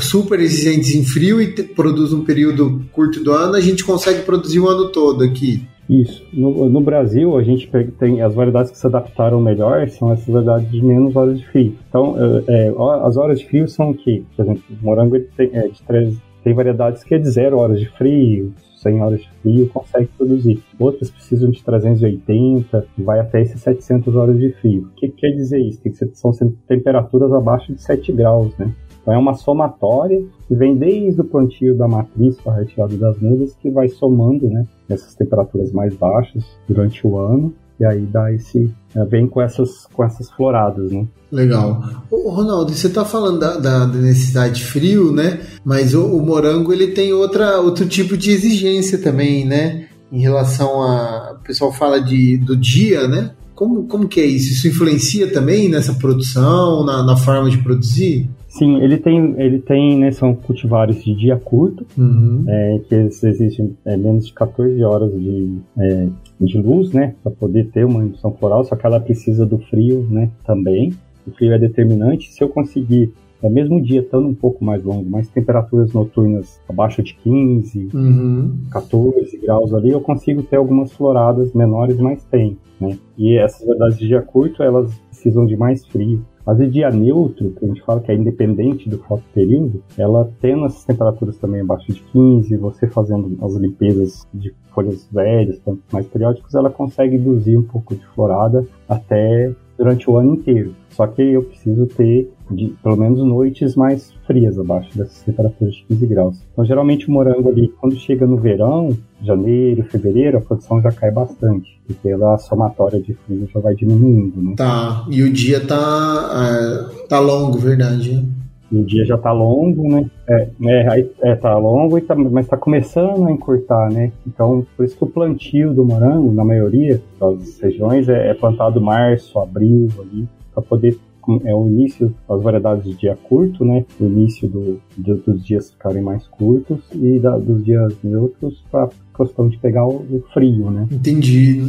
super 0.00 0.40
exigentes 0.40 0.94
em 0.94 1.04
frio 1.04 1.40
e 1.40 1.48
produz 1.62 2.12
um 2.12 2.24
período 2.24 2.84
curto 2.92 3.22
do 3.22 3.32
ano, 3.32 3.54
a 3.54 3.60
gente 3.60 3.84
consegue 3.84 4.22
produzir 4.22 4.58
o 4.58 4.68
ano 4.68 4.90
todo 4.90 5.22
aqui. 5.22 5.66
Isso. 5.88 6.26
No, 6.32 6.68
no, 6.68 6.80
Brasil, 6.80 7.36
a 7.36 7.42
gente 7.42 7.70
tem 7.98 8.20
as 8.20 8.34
variedades 8.34 8.72
que 8.72 8.78
se 8.78 8.86
adaptaram 8.86 9.40
melhor 9.40 9.88
são 9.88 10.12
essas 10.12 10.26
variedades 10.26 10.70
de 10.70 10.84
menos 10.84 11.14
horas 11.14 11.38
de 11.38 11.46
frio. 11.46 11.74
Então, 11.88 12.16
é, 12.48 12.66
é, 12.66 12.74
as 13.04 13.16
horas 13.16 13.38
de 13.38 13.46
frio 13.46 13.68
são 13.68 13.90
o 13.90 13.94
quê? 13.94 14.22
Por 14.34 14.44
exemplo, 14.44 14.62
o 14.70 14.84
morango 14.84 15.18
tem, 15.36 15.50
é, 15.52 15.68
de 15.68 15.80
três, 15.82 16.16
tem 16.42 16.54
variedades 16.54 17.04
que 17.04 17.14
é 17.14 17.18
de 17.18 17.30
zero 17.30 17.58
horas 17.58 17.78
de 17.78 17.88
frio, 17.90 18.52
100 18.86 19.00
horas 19.02 19.20
de 19.20 19.30
frio, 19.42 19.68
consegue 19.68 20.08
produzir. 20.16 20.62
Outras 20.78 21.10
precisam 21.10 21.50
de 21.50 21.62
380, 21.62 22.86
vai 22.98 23.18
até 23.18 23.42
esses 23.42 23.60
700 23.60 24.14
horas 24.14 24.38
de 24.38 24.52
frio. 24.52 24.82
O 24.82 24.94
que, 24.96 25.08
que 25.08 25.16
quer 25.16 25.30
dizer 25.30 25.58
isso? 25.58 25.80
Tem 25.80 25.92
que 25.92 25.98
ser, 25.98 26.10
são 26.14 26.32
temperaturas 26.68 27.32
abaixo 27.32 27.72
de 27.72 27.80
7 27.80 28.12
graus, 28.12 28.56
né? 28.58 28.72
Então 29.06 29.14
é 29.14 29.18
uma 29.18 29.34
somatória 29.34 30.20
que 30.48 30.54
vem 30.56 30.76
desde 30.76 31.20
o 31.20 31.24
plantio 31.24 31.76
da 31.76 31.86
matriz 31.86 32.36
para 32.40 32.54
a 32.54 32.56
retirada 32.56 32.96
das 32.96 33.16
mudas, 33.20 33.54
que 33.62 33.70
vai 33.70 33.88
somando 33.88 34.48
né, 34.48 34.66
essas 34.88 35.14
temperaturas 35.14 35.70
mais 35.70 35.94
baixas 35.94 36.44
durante 36.68 37.06
o 37.06 37.16
ano, 37.16 37.54
e 37.78 37.84
aí 37.84 38.00
dá 38.00 38.32
esse. 38.32 38.68
É, 38.96 39.04
vem 39.04 39.28
com 39.28 39.40
essas, 39.40 39.86
com 39.92 40.02
essas 40.02 40.28
floradas, 40.30 40.90
né? 40.90 41.06
Legal. 41.30 42.04
Ronaldo, 42.10 42.72
você 42.72 42.88
está 42.88 43.04
falando 43.04 43.38
da, 43.38 43.58
da, 43.58 43.86
necessidade 43.86 44.56
de 44.56 44.64
frio, 44.64 45.12
né? 45.12 45.40
Mas 45.64 45.94
o, 45.94 46.04
o, 46.04 46.24
morango 46.24 46.72
ele 46.72 46.88
tem 46.88 47.12
outra, 47.12 47.60
outro 47.60 47.86
tipo 47.86 48.16
de 48.16 48.32
exigência 48.32 48.98
também, 48.98 49.44
né? 49.44 49.86
Em 50.10 50.20
relação 50.20 50.82
a. 50.82 51.36
O 51.38 51.44
pessoal 51.44 51.70
fala 51.70 52.00
de, 52.00 52.38
do 52.38 52.56
dia, 52.56 53.06
né? 53.06 53.30
Como, 53.54 53.86
como 53.86 54.08
que 54.08 54.20
é 54.20 54.26
isso? 54.26 54.52
Isso 54.52 54.68
influencia 54.68 55.32
também 55.32 55.68
nessa 55.68 55.94
produção, 55.94 56.84
na, 56.84 57.02
na 57.04 57.16
forma 57.16 57.48
de 57.48 57.58
produzir? 57.58 58.28
Sim, 58.56 58.80
ele 58.80 58.96
tem, 58.96 59.34
ele 59.38 59.58
tem, 59.58 59.98
né, 59.98 60.10
são 60.10 60.34
cultivares 60.34 61.04
de 61.04 61.14
dia 61.14 61.36
curto, 61.36 61.86
uhum. 61.96 62.44
é, 62.48 62.80
que 62.88 62.94
existem 62.94 63.76
é, 63.84 63.98
menos 63.98 64.26
de 64.26 64.32
14 64.32 64.82
horas 64.82 65.12
de, 65.12 65.58
é, 65.78 66.08
de 66.40 66.58
luz, 66.58 66.90
né, 66.90 67.14
para 67.22 67.32
poder 67.32 67.68
ter 67.70 67.84
uma 67.84 68.02
indução 68.02 68.32
floral, 68.32 68.64
só 68.64 68.74
que 68.74 68.86
ela 68.86 68.98
precisa 68.98 69.44
do 69.44 69.58
frio, 69.58 70.06
né, 70.10 70.30
também. 70.46 70.94
O 71.26 71.32
frio 71.32 71.52
é 71.52 71.58
determinante. 71.58 72.32
Se 72.32 72.42
eu 72.42 72.48
conseguir, 72.48 73.12
é 73.42 73.50
mesmo 73.50 73.82
dia 73.82 74.00
estando 74.00 74.26
um 74.26 74.34
pouco 74.34 74.64
mais 74.64 74.82
longo, 74.82 75.04
mas 75.10 75.28
temperaturas 75.28 75.92
noturnas 75.92 76.58
abaixo 76.66 77.02
de 77.02 77.12
15, 77.12 77.90
uhum. 77.92 78.56
14 78.70 79.36
graus 79.38 79.74
ali, 79.74 79.90
eu 79.90 80.00
consigo 80.00 80.42
ter 80.42 80.56
algumas 80.56 80.92
floradas 80.92 81.52
menores, 81.52 81.98
mas 81.98 82.24
tem, 82.24 82.56
né. 82.80 82.96
E 83.18 83.36
essas 83.36 83.66
verdades 83.66 83.98
de 83.98 84.06
dia 84.06 84.22
curto, 84.22 84.62
elas 84.62 84.90
precisam 85.10 85.44
de 85.44 85.56
mais 85.58 85.84
frio. 85.84 86.24
O 86.46 86.54
dia 86.54 86.90
neutro, 86.90 87.50
que 87.50 87.64
a 87.64 87.68
gente 87.68 87.82
fala 87.82 88.00
que 88.00 88.12
é 88.12 88.14
independente 88.14 88.88
do 88.88 88.98
fotoperíodo, 88.98 89.82
ela 89.98 90.30
tendo 90.40 90.64
essas 90.64 90.84
temperaturas 90.84 91.36
também 91.38 91.60
abaixo 91.60 91.92
de 91.92 92.00
15, 92.00 92.56
você 92.56 92.86
fazendo 92.86 93.36
as 93.44 93.54
limpezas 93.56 94.24
de 94.32 94.54
folhas 94.72 95.08
velhas, 95.10 95.60
mais 95.92 96.06
periódicas, 96.06 96.54
ela 96.54 96.70
consegue 96.70 97.16
induzir 97.16 97.58
um 97.58 97.64
pouco 97.64 97.96
de 97.96 98.06
florada 98.14 98.64
até 98.88 99.52
durante 99.76 100.08
o 100.08 100.16
ano 100.16 100.34
inteiro. 100.34 100.72
Só 100.90 101.08
que 101.08 101.20
eu 101.20 101.42
preciso 101.42 101.84
ter 101.86 102.30
de, 102.50 102.68
pelo 102.82 102.96
menos 102.96 103.18
noites 103.20 103.74
mais 103.74 104.12
frias 104.26 104.58
abaixo 104.58 104.96
dessas 104.96 105.22
temperaturas 105.22 105.74
de 105.74 105.84
15 105.84 106.06
graus. 106.06 106.42
Então, 106.52 106.64
geralmente 106.64 107.08
o 107.08 107.12
morango 107.12 107.48
ali, 107.48 107.68
quando 107.80 107.96
chega 107.96 108.26
no 108.26 108.36
verão, 108.36 108.96
janeiro, 109.22 109.82
fevereiro, 109.84 110.38
a 110.38 110.40
produção 110.40 110.80
já 110.80 110.92
cai 110.92 111.10
bastante, 111.10 111.80
porque 111.86 112.08
ela, 112.08 112.34
a 112.34 112.38
somatória 112.38 113.00
de 113.00 113.14
frio 113.14 113.48
já 113.52 113.60
vai 113.60 113.74
diminuindo, 113.74 114.42
né? 114.42 114.54
Tá, 114.56 115.04
e 115.10 115.22
o 115.22 115.32
dia 115.32 115.60
tá, 115.60 116.90
é, 116.94 117.06
tá 117.06 117.18
longo, 117.18 117.58
verdade. 117.58 118.26
O 118.70 118.82
dia 118.82 119.04
já 119.04 119.16
tá 119.16 119.30
longo, 119.30 119.88
né? 119.88 120.10
É, 120.28 120.48
é, 120.64 121.08
é 121.22 121.36
tá 121.36 121.56
longo, 121.56 121.96
e 121.98 122.00
tá, 122.00 122.16
mas 122.16 122.48
tá 122.48 122.56
começando 122.56 123.24
a 123.26 123.30
encurtar, 123.30 123.90
né? 123.92 124.12
Então, 124.26 124.66
por 124.76 124.84
isso 124.84 124.96
que 124.96 125.04
o 125.04 125.08
plantio 125.08 125.72
do 125.72 125.84
morango, 125.84 126.32
na 126.32 126.44
maioria 126.44 127.00
das 127.20 127.60
regiões, 127.60 128.08
é, 128.08 128.30
é 128.30 128.34
plantado 128.34 128.80
março, 128.80 129.38
abril 129.38 129.88
ali, 130.00 130.28
para 130.52 130.62
poder 130.62 130.98
é 131.44 131.54
o 131.54 131.66
início 131.66 132.14
das 132.28 132.42
variedades 132.42 132.84
de 132.84 132.94
dia 132.94 133.16
curto, 133.16 133.64
né? 133.64 133.84
O 134.00 134.04
início 134.04 134.48
do, 134.48 134.80
do, 134.96 135.16
dos 135.16 135.44
dias 135.44 135.70
ficarem 135.70 136.02
mais 136.02 136.26
curtos 136.26 136.78
e 136.94 137.18
da, 137.18 137.36
dos 137.36 137.64
dias 137.64 137.94
neutros 138.02 138.64
para 138.70 138.88
questão 139.16 139.48
de 139.48 139.58
pegar 139.58 139.86
o, 139.86 139.96
o, 139.96 140.24
frio, 140.32 140.70
né? 140.70 140.86
Entendi. 140.90 141.66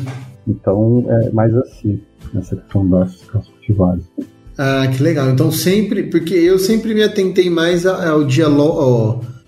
Então 0.47 1.05
é 1.07 1.29
mais 1.31 1.55
assim 1.55 1.99
nessa 2.33 2.55
questão 2.55 2.87
das, 2.87 3.21
das 3.33 3.47
cultivares. 3.47 4.03
Ah, 4.57 4.87
que 4.87 5.01
legal. 5.01 5.29
Então 5.29 5.51
sempre, 5.51 6.03
porque 6.03 6.33
eu 6.33 6.57
sempre 6.57 6.93
me 6.93 7.03
atentei 7.03 7.49
mais 7.49 7.85
ao 7.85 8.23
dia 8.23 8.47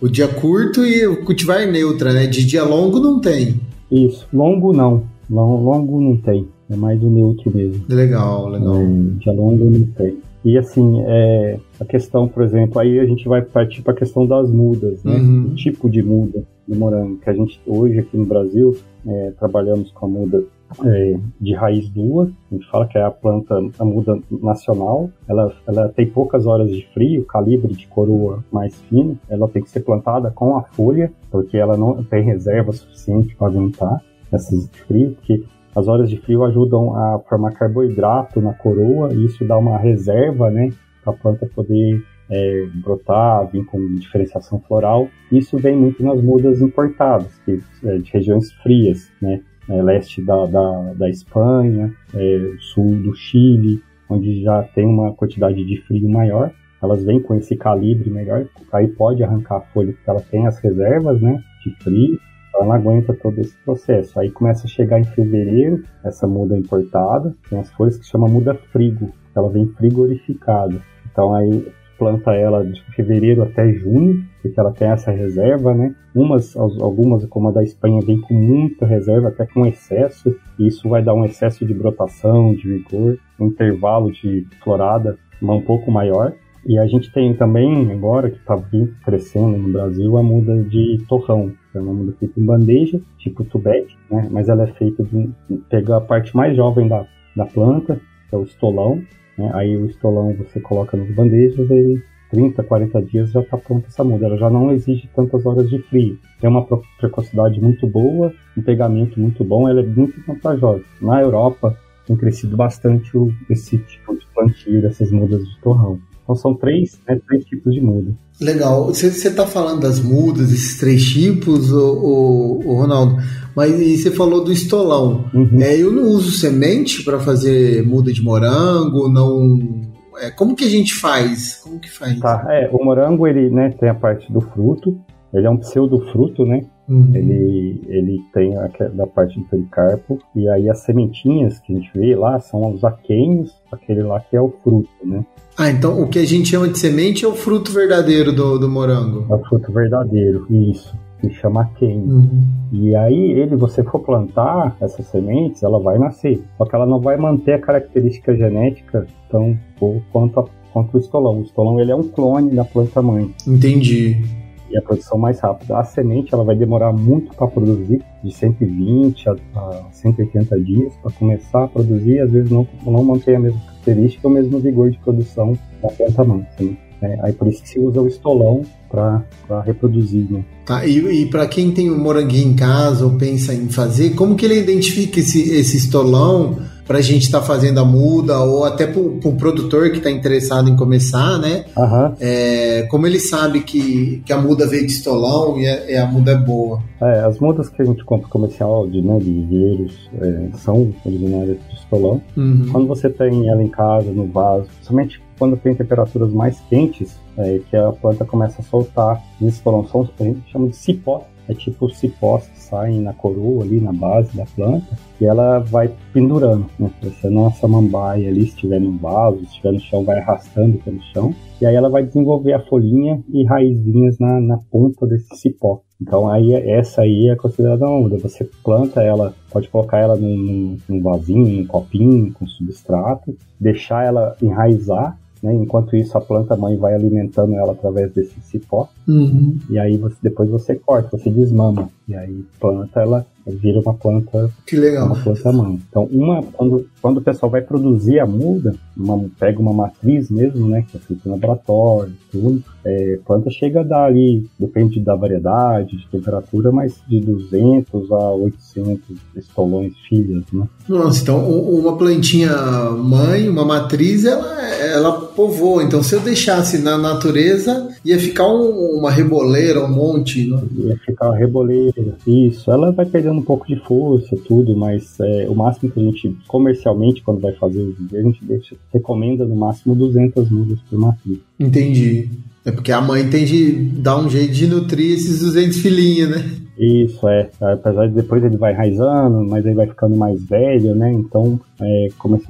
o 0.02 0.08
dia 0.08 0.28
curto 0.28 0.86
e 0.86 1.06
o 1.06 1.26
cultivar 1.26 1.68
neutra, 1.68 2.14
né? 2.14 2.26
De 2.28 2.46
dia 2.46 2.64
longo 2.64 3.00
não 3.00 3.20
tem. 3.20 3.60
Isso, 3.92 4.28
longo 4.32 4.72
não. 4.72 5.04
Longo 5.30 6.02
não 6.02 6.18
tem. 6.18 6.48
É 6.70 6.76
mais 6.76 7.02
o 7.04 7.10
neutro 7.10 7.52
mesmo. 7.56 7.84
Legal, 7.90 8.50
legal. 8.50 8.76
É, 8.76 8.86
dia 9.20 9.34
longo 9.34 9.66
não 9.66 9.86
tem. 9.88 10.18
E 10.44 10.58
assim, 10.58 11.02
é, 11.06 11.60
a 11.80 11.86
questão, 11.86 12.28
por 12.28 12.44
exemplo, 12.44 12.80
aí 12.80 13.00
a 13.00 13.06
gente 13.06 13.28
vai 13.28 13.42
partir 13.42 13.82
para 13.82 13.94
a 13.94 13.96
questão 13.96 14.26
das 14.26 14.50
mudas, 14.50 15.04
né? 15.04 15.16
Uhum. 15.16 15.48
O 15.52 15.56
tipo 15.56 15.90
de 15.90 16.02
muda 16.02 16.44
do 16.68 16.76
morango, 16.76 17.18
que 17.18 17.30
a 17.30 17.34
gente 17.34 17.60
hoje 17.66 18.00
aqui 18.00 18.16
no 18.16 18.26
Brasil 18.26 18.78
é, 19.06 19.34
trabalhamos 19.38 19.92
com 19.92 20.06
a 20.06 20.10
muda 20.10 20.44
é, 20.86 21.20
de 21.42 21.54
raiz 21.54 21.90
dura, 21.90 22.32
a 22.52 22.56
gente 22.56 22.70
fala 22.70 22.88
que 22.88 22.98
é 22.98 23.04
a 23.04 23.12
planta, 23.12 23.60
a 23.78 23.86
muda 23.86 24.20
nacional, 24.32 25.10
ela, 25.28 25.52
ela 25.68 25.90
tem 25.90 26.08
poucas 26.08 26.46
horas 26.46 26.70
de 26.70 26.88
frio, 26.94 27.26
calibre 27.26 27.74
de 27.74 27.88
coroa 27.88 28.44
mais 28.52 28.80
fino, 28.84 29.18
ela 29.28 29.48
tem 29.48 29.64
que 29.64 29.70
ser 29.70 29.82
plantada 29.82 30.32
com 30.32 30.56
a 30.56 30.62
folha, 30.62 31.12
porque 31.32 31.58
ela 31.58 31.76
não 31.76 32.04
tem 32.04 32.24
reserva 32.24 32.72
suficiente 32.72 33.36
para 33.36 33.48
aguentar 33.48 34.02
essas 34.32 34.70
de 34.70 34.82
frio, 34.84 35.12
porque 35.16 35.44
as 35.76 35.88
horas 35.88 36.10
de 36.10 36.18
frio 36.18 36.44
ajudam 36.44 36.96
a 36.96 37.20
formar 37.28 37.52
carboidrato 37.52 38.42
na 38.42 38.54
coroa 38.54 39.14
e 39.14 39.26
isso 39.26 39.46
dá 39.46 39.58
uma 39.58 39.78
reserva, 39.78 40.50
né, 40.50 40.72
para 41.04 41.14
a 41.14 41.16
planta 41.16 41.46
poder 41.46 42.04
é, 42.30 42.68
brotar, 42.76 43.48
vir 43.48 43.66
com 43.66 43.96
diferenciação 43.96 44.60
floral. 44.60 45.08
Isso 45.32 45.58
vem 45.58 45.76
muito 45.76 46.04
nas 46.04 46.22
mudas 46.22 46.62
importadas, 46.62 47.40
que, 47.46 47.60
é, 47.84 47.98
de 47.98 48.12
regiões 48.12 48.52
frias, 48.52 49.12
né? 49.22 49.42
É, 49.68 49.84
leste 49.84 50.24
da, 50.24 50.48
da, 50.48 50.94
da 50.96 51.10
Espanha, 51.10 51.94
é, 52.16 52.52
sul 52.60 52.96
do 53.04 53.14
Chile, 53.14 53.84
onde 54.10 54.42
já 54.42 54.64
tem 54.64 54.84
uma 54.84 55.14
quantidade 55.14 55.64
de 55.64 55.78
frio 55.82 56.10
maior. 56.10 56.52
Elas 56.82 57.04
vêm 57.04 57.22
com 57.22 57.36
esse 57.36 57.56
calibre 57.56 58.10
melhor, 58.10 58.48
aí 58.72 58.88
pode 58.88 59.24
arrancar 59.24 59.58
a 59.58 59.62
folha 59.62 59.94
porque 59.94 60.10
ela 60.10 60.22
tem 60.22 60.48
as 60.48 60.58
reservas, 60.60 61.22
né, 61.22 61.44
de 61.64 61.72
frio, 61.84 62.20
ela 62.60 62.68
não 62.68 62.74
aguenta 62.74 63.14
todo 63.14 63.40
esse 63.40 63.56
processo. 63.64 64.20
Aí 64.20 64.30
começa 64.30 64.66
a 64.66 64.70
chegar 64.70 65.00
em 65.00 65.06
fevereiro, 65.06 65.84
essa 66.04 66.28
muda 66.28 66.58
importada, 66.58 67.34
tem 67.50 67.60
as 67.60 67.72
folhas 67.72 67.98
que 67.98 68.06
chama 68.06 68.28
muda 68.28 68.54
frigo, 68.54 69.12
ela 69.36 69.50
vem 69.50 69.68
frigorificada. 69.68 70.82
Então 71.12 71.34
aí 71.34 71.72
planta 71.98 72.32
ela 72.34 72.66
de 72.66 72.82
fevereiro 72.96 73.44
até 73.44 73.74
junho, 73.74 74.24
porque 74.42 74.58
ela 74.60 74.72
tem 74.72 74.88
essa 74.88 75.12
reserva, 75.12 75.74
né? 75.74 75.94
Umas, 76.16 76.56
algumas, 76.56 77.26
como 77.26 77.50
a 77.50 77.52
da 77.52 77.62
Espanha, 77.62 78.00
vem 78.02 78.22
com 78.22 78.34
muita 78.34 78.86
reserva, 78.86 79.28
até 79.28 79.46
com 79.46 79.66
excesso, 79.66 80.34
e 80.58 80.68
isso 80.68 80.88
vai 80.88 81.04
dar 81.04 81.14
um 81.14 81.26
excesso 81.26 81.66
de 81.66 81.74
brotação, 81.74 82.54
de 82.54 82.68
vigor, 82.68 83.18
um 83.38 83.48
intervalo 83.48 84.12
de 84.12 84.48
florada 84.64 85.18
um 85.42 85.62
pouco 85.62 85.92
maior. 85.92 86.34
E 86.66 86.78
a 86.78 86.86
gente 86.88 87.12
tem 87.12 87.34
também, 87.34 87.92
agora 87.92 88.30
que 88.30 88.38
está 88.38 88.58
crescendo 89.04 89.58
no 89.58 89.72
Brasil, 89.72 90.18
a 90.18 90.24
muda 90.24 90.62
de 90.64 91.04
torrão, 91.08 91.52
é 91.78 91.80
uma 91.80 91.94
muda 91.94 92.14
feita 92.20 92.40
em 92.40 92.44
bandeja, 92.44 93.00
tipo 93.18 93.44
tubete, 93.44 93.98
né? 94.10 94.28
mas 94.32 94.50
ela 94.50 94.64
é 94.64 94.68
feita 94.74 95.04
de 95.04 95.30
pegar 95.70 95.98
a 95.98 96.02
parte 96.02 96.36
mais 96.36 96.56
jovem 96.56 96.88
da, 96.88 97.06
da 97.36 97.46
planta, 97.46 98.00
que 98.30 98.36
é 98.36 98.38
o 98.38 98.44
estolão, 98.44 99.02
né? 99.38 99.52
aí 99.54 99.78
o 99.78 99.86
estolão 99.86 100.34
você 100.34 100.60
coloca 100.60 100.98
nas 100.98 101.10
bandejas 101.12 101.70
e 101.70 102.02
30, 102.30 102.64
40 102.64 103.02
dias 103.02 103.32
já 103.32 103.42
está 103.42 103.58
pronta 103.58 103.88
essa 103.88 104.04
muda. 104.04 104.26
Ela 104.26 104.38
já 104.38 104.50
não 104.50 104.72
exige 104.72 105.10
tantas 105.16 105.46
horas 105.46 105.70
de 105.70 105.80
frio. 105.80 106.18
Tem 106.40 106.50
uma 106.50 106.66
precocidade 107.00 107.60
muito 107.60 107.88
boa, 107.88 108.34
um 108.56 108.62
pegamento 108.62 109.20
muito 109.20 109.44
bom, 109.44 109.68
ela 109.68 109.82
é 109.82 109.86
muito 109.86 110.22
vantajosa. 110.26 110.84
Na 111.02 111.22
Europa 111.22 111.76
tem 112.06 112.16
crescido 112.16 112.56
bastante 112.56 113.12
esse 113.50 113.78
tipo 113.80 114.16
de 114.18 114.26
plantio 114.34 114.82
dessas 114.82 115.12
mudas 115.12 115.48
de 115.48 115.60
torrão. 115.60 116.00
Então 116.30 116.36
são 116.36 116.54
três, 116.54 117.00
né, 117.08 117.20
três 117.28 117.44
tipos 117.44 117.74
de 117.74 117.82
muda. 117.82 118.12
Legal. 118.40 118.86
Você 118.86 119.08
está 119.08 119.48
falando 119.48 119.82
das 119.82 120.00
mudas, 120.00 120.54
esses 120.54 120.78
três 120.78 121.04
tipos, 121.04 121.72
o, 121.72 122.62
Ronaldo, 122.68 123.18
mas 123.56 123.72
você 123.72 124.12
falou 124.12 124.44
do 124.44 124.52
estolão. 124.52 125.26
Uhum. 125.34 125.60
É, 125.60 125.76
eu 125.76 125.92
não 125.92 126.04
uso 126.04 126.30
semente 126.30 127.04
para 127.04 127.20
fazer 127.20 127.84
muda 127.84 128.14
de 128.14 128.22
morango, 128.22 129.10
não. 129.10 129.82
É, 130.20 130.30
como 130.30 130.56
que 130.56 130.66
a 130.66 130.70
gente 130.70 130.94
faz? 130.94 131.62
Como 131.64 131.80
que 131.80 131.90
faz? 131.90 132.20
Tá, 132.20 132.46
é, 132.48 132.70
o 132.72 132.86
morango 132.86 133.26
ele, 133.28 133.50
né, 133.50 133.74
tem 133.80 133.90
a 133.90 133.96
parte 133.96 134.32
do 134.32 134.40
fruto. 134.40 135.02
Ele 135.34 135.46
é 135.46 135.50
um 135.50 135.58
pseudo 135.58 136.00
fruto, 136.12 136.46
né? 136.46 136.64
Uhum. 136.88 137.12
Ele, 137.14 137.82
ele 137.88 138.22
tem 138.34 138.58
a, 138.58 138.68
da 138.94 139.06
parte 139.06 139.40
do 139.40 139.46
pericarpo, 139.46 140.18
e 140.36 140.50
aí 140.50 140.70
as 140.70 140.80
sementinhas 140.80 141.60
que 141.60 141.72
a 141.72 141.76
gente 141.76 141.92
vê 141.94 142.16
lá 142.16 142.40
são 142.40 142.74
os 142.74 142.84
aquênios, 142.84 143.54
aquele 143.72 144.02
lá 144.02 144.20
que 144.20 144.36
é 144.36 144.42
o 144.42 144.52
fruto, 144.64 144.90
né? 145.04 145.24
Ah, 145.56 145.70
então 145.70 146.02
o 146.02 146.08
que 146.08 146.18
a 146.18 146.26
gente 146.26 146.50
chama 146.50 146.68
de 146.68 146.80
semente 146.80 147.26
é 147.26 147.28
o 147.28 147.34
fruto 147.34 147.72
verdadeiro 147.72 148.34
do, 148.34 148.58
do 148.58 148.70
morango. 148.70 149.26
É 149.30 149.36
o 149.36 149.40
fruto 149.46 149.72
verdadeiro, 149.72 150.48
isso. 150.50 150.98
Se 151.22 151.30
chama 151.32 151.64
aquênio. 151.64 152.08
Uhum. 152.08 152.48
E 152.72 152.96
aí, 152.96 153.32
ele, 153.34 153.58
você 153.58 153.84
for 153.84 154.00
plantar 154.00 154.78
essas 154.80 155.06
sementes, 155.08 155.62
ela 155.62 155.78
vai 155.78 156.00
nascer. 156.00 156.42
Só 156.58 156.66
que 156.66 156.74
ela 156.74 156.86
não 156.86 157.02
vai 157.02 157.18
manter 157.18 157.54
a 157.54 157.60
característica 157.60 158.34
genética 158.36 159.06
tão 159.30 159.60
boa 159.78 160.02
quanto, 160.14 160.40
a, 160.40 160.46
quanto 160.72 160.96
o 160.96 161.00
estolão. 161.00 161.40
O 161.40 161.44
estolão 161.44 161.78
ele 161.78 161.92
é 161.92 161.96
um 161.96 162.04
clone 162.04 162.52
da 162.52 162.64
planta 162.64 163.02
mãe. 163.02 163.30
Entendi 163.46 164.39
e 164.70 164.78
a 164.78 164.82
produção 164.82 165.18
mais 165.18 165.40
rápida. 165.40 165.78
A 165.78 165.84
semente 165.84 166.34
ela 166.34 166.44
vai 166.44 166.56
demorar 166.56 166.94
muito 166.94 167.36
para 167.36 167.48
produzir, 167.48 168.02
de 168.24 168.32
120 168.32 169.30
a, 169.30 169.36
a 169.56 169.86
180 169.92 170.60
dias 170.60 170.94
para 171.02 171.12
começar 171.12 171.64
a 171.64 171.68
produzir, 171.68 172.20
às 172.20 172.32
vezes 172.32 172.52
não, 172.52 172.68
não 172.86 173.04
mantém 173.04 173.36
a 173.36 173.40
mesma 173.40 173.60
característica, 173.62 174.28
o 174.28 174.32
mesmo 174.32 174.60
vigor 174.60 174.92
de 174.92 174.98
produção 175.00 175.58
da 175.82 175.90
planta 175.90 176.24
mansa. 176.24 176.48
Né? 176.60 176.78
É, 177.02 177.18
aí 177.24 177.34
por 177.34 177.48
isso 177.48 177.64
que 177.64 177.70
se 177.70 177.80
usa 177.80 178.02
o 178.02 178.08
estolão 178.08 178.62
para 178.90 179.62
reproduzir, 179.66 180.30
né? 180.30 180.44
Tá, 180.66 180.86
e, 180.86 180.98
e 180.98 181.26
para 181.28 181.48
quem 181.48 181.72
tem 181.72 181.90
um 181.90 181.98
moranguinho 181.98 182.52
em 182.52 182.56
casa 182.56 183.06
ou 183.06 183.12
pensa 183.12 183.54
em 183.54 183.70
fazer, 183.70 184.16
como 184.16 184.36
que 184.36 184.46
ele 184.46 184.60
identifica 184.60 185.20
esse, 185.20 185.50
esse 185.54 185.78
estolão 185.78 186.60
para 186.90 186.98
a 186.98 187.02
gente 187.04 187.22
estar 187.22 187.42
tá 187.42 187.46
fazendo 187.46 187.80
a 187.80 187.86
muda 187.86 188.40
ou 188.40 188.66
até 188.66 188.88
para 188.88 189.00
o 189.00 189.36
produtor 189.38 189.92
que 189.92 189.98
está 189.98 190.10
interessado 190.10 190.72
em 190.72 190.76
começar, 190.76 191.38
né? 191.38 191.66
Uhum. 191.78 192.16
É, 192.20 192.88
como 192.90 193.06
ele 193.06 193.20
sabe 193.20 193.62
que, 193.62 194.24
que 194.26 194.34
a 194.34 194.42
muda 194.42 194.66
veio 194.66 194.88
de 194.88 194.94
estolão 194.94 195.60
e 195.60 195.68
a, 195.68 195.92
e 195.92 195.96
a 195.96 196.08
muda 196.08 196.32
é 196.32 196.36
boa? 196.36 196.82
É, 197.00 197.20
as 197.20 197.38
mudas 197.38 197.70
que 197.70 197.80
a 197.80 197.86
gente 197.86 198.04
compra 198.04 198.28
comercial 198.28 198.88
de, 198.88 199.04
né, 199.04 199.20
de 199.20 199.32
viveiros 199.32 200.10
é, 200.20 200.58
são 200.58 200.92
originárias 201.06 201.58
de 201.70 201.76
estolão. 201.76 202.20
Uhum. 202.36 202.70
Quando 202.72 202.88
você 202.88 203.08
tem 203.08 203.48
ela 203.48 203.62
em 203.62 203.70
casa, 203.70 204.10
no 204.10 204.26
vaso, 204.26 204.66
somente 204.82 205.22
quando 205.38 205.58
tem 205.58 205.76
temperaturas 205.76 206.34
mais 206.34 206.60
quentes, 206.72 207.20
é, 207.38 207.60
que 207.70 207.78
a 207.78 207.92
planta 207.92 208.26
começa 208.26 208.64
a 208.64 208.66
soltar 208.66 209.22
esses 209.40 209.58
estolão. 209.58 209.86
São, 209.86 210.10
a 210.20 210.24
gente 210.24 210.42
chama 210.52 210.70
de 210.70 210.76
cipó 210.76 211.24
é 211.50 211.54
tipo 211.54 211.90
cipós 211.90 212.48
que 212.48 212.60
saem 212.60 213.02
na 213.02 213.12
coroa 213.12 213.64
ali, 213.64 213.82
na 213.82 213.92
base 213.92 214.38
da 214.38 214.46
planta, 214.46 214.86
e 215.20 215.26
ela 215.26 215.60
vai 215.60 215.92
pendurando, 216.14 216.68
né? 216.78 216.92
Parecendo 217.02 217.40
uma 217.40 217.52
samambaia 217.52 218.30
ali, 218.30 218.44
se 218.44 218.50
estiver 218.50 218.80
no 218.80 218.98
vaso, 218.98 219.40
se 219.40 219.46
estiver 219.46 219.74
no 219.74 219.80
chão, 219.80 220.04
vai 220.06 220.20
arrastando 220.20 220.78
pelo 220.78 221.02
chão, 221.12 221.34
e 221.60 221.66
aí 221.66 221.76
ela 221.76 221.90
vai 221.90 222.04
desenvolver 222.04 222.54
a 222.54 222.60
folhinha 222.60 223.22
e 223.34 223.44
raizinhas 223.44 224.20
na, 224.20 224.40
na 224.40 224.58
ponta 224.72 225.08
desse 225.08 225.36
cipó. 225.36 225.82
Então 226.02 226.30
aí 226.30 226.54
essa 226.54 227.02
aí 227.02 227.28
é 227.30 227.36
considerada 227.36 227.86
uma 227.86 228.00
muda. 228.00 228.18
Você 228.20 228.50
planta 228.64 229.02
ela, 229.02 229.34
pode 229.52 229.68
colocar 229.68 229.98
ela 229.98 230.16
num, 230.16 230.78
num 230.88 231.02
vasinho, 231.02 231.58
num 231.58 231.66
copinho 231.66 232.32
com 232.34 232.48
substrato, 232.48 233.36
deixar 233.60 234.06
ela 234.06 234.38
enraizar 234.42 235.18
né? 235.42 235.54
Enquanto 235.54 235.96
isso, 235.96 236.18
a 236.18 236.22
planta 236.22 236.56
mãe 236.56 236.78
vai 236.78 236.94
alimentando 236.94 237.56
ela 237.56 237.72
através 237.72 238.12
desse 238.12 238.40
cipó. 238.42 238.90
Uhum. 239.08 239.58
E 239.70 239.80
aí 239.80 239.98
você, 239.98 240.16
depois 240.22 240.50
você 240.50 240.76
corta, 240.76 241.18
você 241.18 241.30
desmama. 241.30 241.90
E 242.10 242.16
aí 242.16 242.44
planta 242.60 243.02
ela 243.02 243.26
vira 243.46 243.80
uma 243.80 243.94
planta. 243.94 244.52
Que 244.66 244.76
legal. 244.76 245.08
Uma 245.08 245.16
planta 245.16 245.52
mãe. 245.52 245.80
Então, 245.90 246.04
uma, 246.12 246.44
quando, 246.44 246.88
quando 247.02 247.18
o 247.18 247.22
pessoal 247.22 247.52
vai 247.52 247.62
produzir 247.62 248.20
a 248.20 248.26
muda, 248.26 248.76
uma, 248.96 249.26
pega 249.40 249.60
uma 249.60 249.74
matriz 249.74 250.30
mesmo, 250.30 250.68
né? 250.68 250.86
Que 250.90 250.98
é 250.98 251.00
feita 251.00 251.22
no 251.26 251.32
laboratório, 251.34 252.14
tudo. 252.32 252.64
É, 252.86 253.20
planta 253.26 253.50
chega 253.50 253.82
a 253.82 253.84
dar 253.84 254.06
ali, 254.06 254.48
depende 254.58 255.00
da 255.00 255.16
variedade, 255.16 255.98
de 255.98 256.08
temperatura, 256.08 256.72
mas 256.72 256.96
de 257.08 257.20
200 257.20 258.12
a 258.12 258.32
800 258.32 259.00
estolões 259.36 259.94
filhas, 260.08 260.44
né? 260.52 260.68
Nossa, 260.88 261.22
então 261.22 261.50
uma 261.50 261.98
plantinha 261.98 262.56
mãe, 262.92 263.50
uma 263.50 263.66
matriz, 263.66 264.26
ela, 264.26 264.62
ela 264.80 265.12
povoa. 265.22 265.84
Então, 265.84 266.02
se 266.02 266.16
eu 266.16 266.20
deixasse 266.20 266.80
na 266.80 266.98
natureza, 266.98 267.90
ia 268.04 268.18
ficar 268.20 268.48
um, 268.48 268.98
uma 268.98 269.12
reboleira, 269.12 269.84
um 269.84 269.92
monte. 269.92 270.50
Né? 270.50 270.62
Ia 270.78 270.98
ficar 270.98 271.28
uma 271.28 271.38
reboleira, 271.38 271.99
isso. 272.26 272.72
Ela 272.72 272.92
vai 272.92 273.06
perdendo 273.06 273.40
um 273.40 273.44
pouco 273.44 273.68
de 273.68 273.76
força, 273.78 274.38
tudo, 274.48 274.76
mas 274.76 275.20
é, 275.20 275.48
o 275.50 275.56
máximo 275.56 275.92
que 275.92 276.00
a 276.00 276.04
gente, 276.04 276.36
comercialmente, 276.48 277.22
quando 277.22 277.40
vai 277.40 277.54
fazer 277.54 277.82
o 277.82 277.94
vídeo, 277.94 278.20
a 278.20 278.24
gente 278.24 278.44
deixa, 278.44 278.76
recomenda 278.94 279.46
no 279.46 279.56
máximo 279.56 279.96
200 279.96 280.50
mudas 280.50 280.80
por 280.90 281.00
matriz. 281.00 281.40
Entendi. 281.60 282.30
É 282.66 282.72
porque 282.72 282.92
a 282.92 283.02
mãe 283.02 283.30
tem 283.30 283.46
de 283.46 283.72
dar 283.72 284.18
um 284.18 284.30
jeito 284.30 284.54
de 284.54 284.68
nutrir 284.68 285.14
esses 285.14 285.40
200 285.40 285.78
filhinhos, 285.78 286.30
né? 286.30 286.46
Isso, 286.78 287.28
é. 287.28 287.50
Apesar 287.60 288.08
de 288.08 288.14
depois 288.14 288.42
ele 288.42 288.56
vai 288.56 288.74
raizando, 288.74 289.46
mas 289.50 289.66
aí 289.66 289.74
vai 289.74 289.88
ficando 289.88 290.16
mais 290.16 290.42
velho, 290.44 290.96
né? 290.96 291.12
Então, 291.12 291.60
é, 291.82 292.08
começa, 292.18 292.46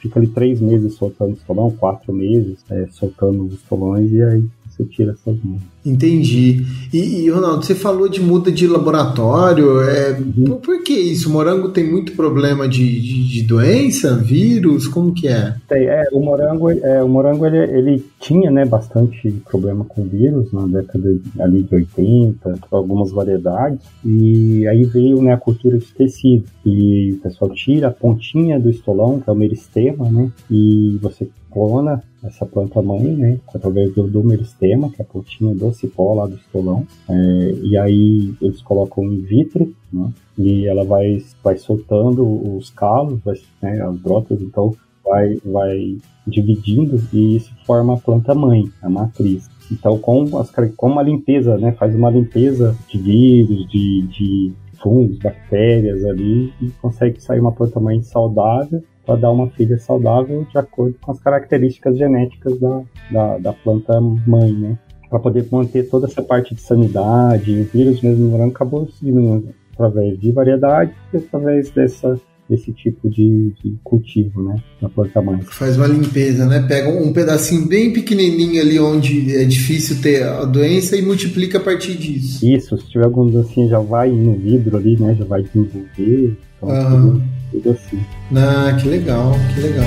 fica 0.00 0.18
ali 0.18 0.28
três 0.28 0.60
meses 0.60 0.94
soltando 0.94 1.34
estolão, 1.34 1.70
quatro 1.70 2.12
meses 2.12 2.56
é, 2.70 2.86
soltando 2.90 3.44
os 3.44 3.54
estolões, 3.54 4.10
e 4.10 4.22
aí 4.22 4.44
você 4.76 4.84
tira 4.84 5.12
essas 5.12 5.42
mãos. 5.42 5.62
Entendi. 5.84 6.66
E, 6.92 7.22
e, 7.22 7.30
Ronaldo, 7.30 7.64
você 7.64 7.74
falou 7.74 8.08
de 8.08 8.20
muda 8.20 8.50
de 8.50 8.66
laboratório. 8.66 9.80
É, 9.82 10.10
uhum. 10.10 10.44
por, 10.44 10.56
por, 10.56 10.82
que 10.82 10.92
isso? 10.92 11.28
O 11.28 11.32
morango 11.32 11.68
tem 11.68 11.88
muito 11.88 12.12
problema 12.12 12.68
de, 12.68 13.00
de, 13.00 13.28
de, 13.28 13.42
doença, 13.42 14.16
vírus? 14.16 14.88
Como 14.88 15.14
que 15.14 15.28
é? 15.28 15.54
Tem, 15.68 15.86
é, 15.86 16.08
o 16.12 16.20
morango, 16.20 16.70
é, 16.70 17.02
o 17.02 17.08
morango 17.08 17.46
ele, 17.46 17.58
ele 17.58 18.04
tinha 18.18 18.50
né, 18.50 18.64
bastante 18.64 19.30
problema 19.48 19.84
com 19.84 20.04
vírus 20.04 20.52
na 20.52 20.66
década 20.66 21.16
ali 21.38 21.62
de 21.62 21.74
80, 21.74 22.58
algumas 22.70 23.12
variedades. 23.12 23.80
E 24.04 24.66
aí 24.66 24.84
veio 24.84 25.22
né, 25.22 25.32
a 25.32 25.38
cultura 25.38 25.78
de 25.78 25.86
tecido. 25.86 26.44
E 26.64 27.12
o 27.12 27.22
pessoal 27.22 27.50
tira 27.52 27.88
a 27.88 27.92
pontinha 27.92 28.58
do 28.58 28.68
estolão, 28.68 29.20
que 29.20 29.30
é 29.30 29.32
o 29.32 29.36
meristema, 29.36 30.10
né? 30.10 30.30
E 30.50 30.98
você 31.00 31.28
clona 31.56 32.02
essa 32.22 32.44
planta 32.44 32.82
mãe, 32.82 33.16
né, 33.16 33.38
através 33.54 33.94
do, 33.94 34.06
do 34.06 34.22
meristema, 34.22 34.90
que 34.90 35.00
é 35.00 35.04
a 35.04 35.08
pontinha 35.08 35.54
do 35.54 35.72
cipó 35.72 36.12
lá 36.12 36.26
do 36.26 36.34
estolão, 36.34 36.86
é, 37.08 37.54
e 37.62 37.78
aí 37.78 38.34
eles 38.42 38.60
colocam 38.60 39.04
in 39.04 39.22
vitro, 39.22 39.72
né, 39.90 40.12
e 40.36 40.66
ela 40.66 40.84
vai, 40.84 41.24
vai 41.42 41.56
soltando 41.56 42.26
os 42.56 42.68
calos, 42.68 43.20
vai, 43.24 43.36
né, 43.62 43.80
as 43.80 43.96
brotas, 43.96 44.42
então 44.42 44.76
vai, 45.02 45.38
vai 45.46 45.96
dividindo 46.26 47.00
e 47.10 47.36
isso 47.36 47.54
forma 47.64 47.94
a 47.94 47.98
planta 47.98 48.34
mãe, 48.34 48.70
a 48.82 48.90
matriz. 48.90 49.48
Então, 49.72 49.98
com, 49.98 50.36
as, 50.36 50.50
com 50.76 50.90
uma 50.90 51.02
limpeza, 51.02 51.56
né, 51.56 51.72
faz 51.72 51.94
uma 51.94 52.10
limpeza 52.10 52.76
de 52.88 52.98
vírus, 52.98 53.66
de, 53.68 54.02
de 54.08 54.52
fungos, 54.82 55.18
bactérias 55.18 56.04
ali 56.04 56.52
e 56.60 56.68
consegue 56.82 57.20
sair 57.20 57.40
uma 57.40 57.52
planta 57.52 57.80
mãe 57.80 58.02
saudável 58.02 58.82
para 59.06 59.16
dar 59.16 59.30
uma 59.30 59.48
filha 59.50 59.78
saudável 59.78 60.44
de 60.50 60.58
acordo 60.58 60.96
com 61.00 61.12
as 61.12 61.20
características 61.20 61.96
genéticas 61.96 62.58
da, 62.58 62.82
da, 63.10 63.38
da 63.38 63.52
planta 63.52 64.00
mãe, 64.00 64.52
né? 64.52 64.78
Para 65.08 65.20
poder 65.20 65.46
manter 65.50 65.88
toda 65.88 66.06
essa 66.06 66.20
parte 66.20 66.54
de 66.54 66.60
sanidade, 66.60 67.60
o 67.60 67.64
vírus 67.64 68.02
mesmo 68.02 68.24
no 68.24 68.30
morango 68.32 68.52
acabou 68.52 68.88
se 68.88 69.04
diminuindo 69.04 69.54
através 69.72 70.18
de 70.18 70.32
variedade 70.32 70.92
e 71.14 71.16
através 71.18 71.70
dessa 71.70 72.20
desse 72.48 72.72
tipo 72.72 73.10
de, 73.10 73.52
de, 73.62 73.76
cultivo, 73.82 74.42
né, 74.42 74.62
na 74.80 74.88
planta 74.88 75.20
mãe. 75.20 75.40
Faz 75.42 75.76
uma 75.76 75.86
limpeza, 75.86 76.46
né? 76.46 76.64
Pega 76.66 76.88
um 76.88 77.12
pedacinho 77.12 77.66
bem 77.66 77.92
pequenininho 77.92 78.60
ali 78.60 78.78
onde 78.78 79.36
é 79.36 79.44
difícil 79.44 80.00
ter 80.00 80.22
a 80.22 80.44
doença 80.44 80.96
e 80.96 81.02
multiplica 81.02 81.58
a 81.58 81.60
partir 81.60 81.96
disso. 81.96 82.46
Isso, 82.46 82.78
se 82.78 82.88
tiver 82.88 83.04
algum 83.04 83.36
assim 83.40 83.68
já 83.68 83.80
vai 83.80 84.10
no 84.10 84.34
vidro 84.34 84.76
ali, 84.76 84.96
né, 84.96 85.14
já 85.18 85.24
vai 85.24 85.42
desenvolver. 85.42 86.36
Então, 86.56 86.68
uhum. 86.68 87.12
tudo, 87.12 87.22
tudo 87.50 87.70
assim. 87.70 88.04
Ah, 88.36 88.76
que 88.80 88.88
legal, 88.88 89.32
que 89.54 89.60
legal. 89.60 89.86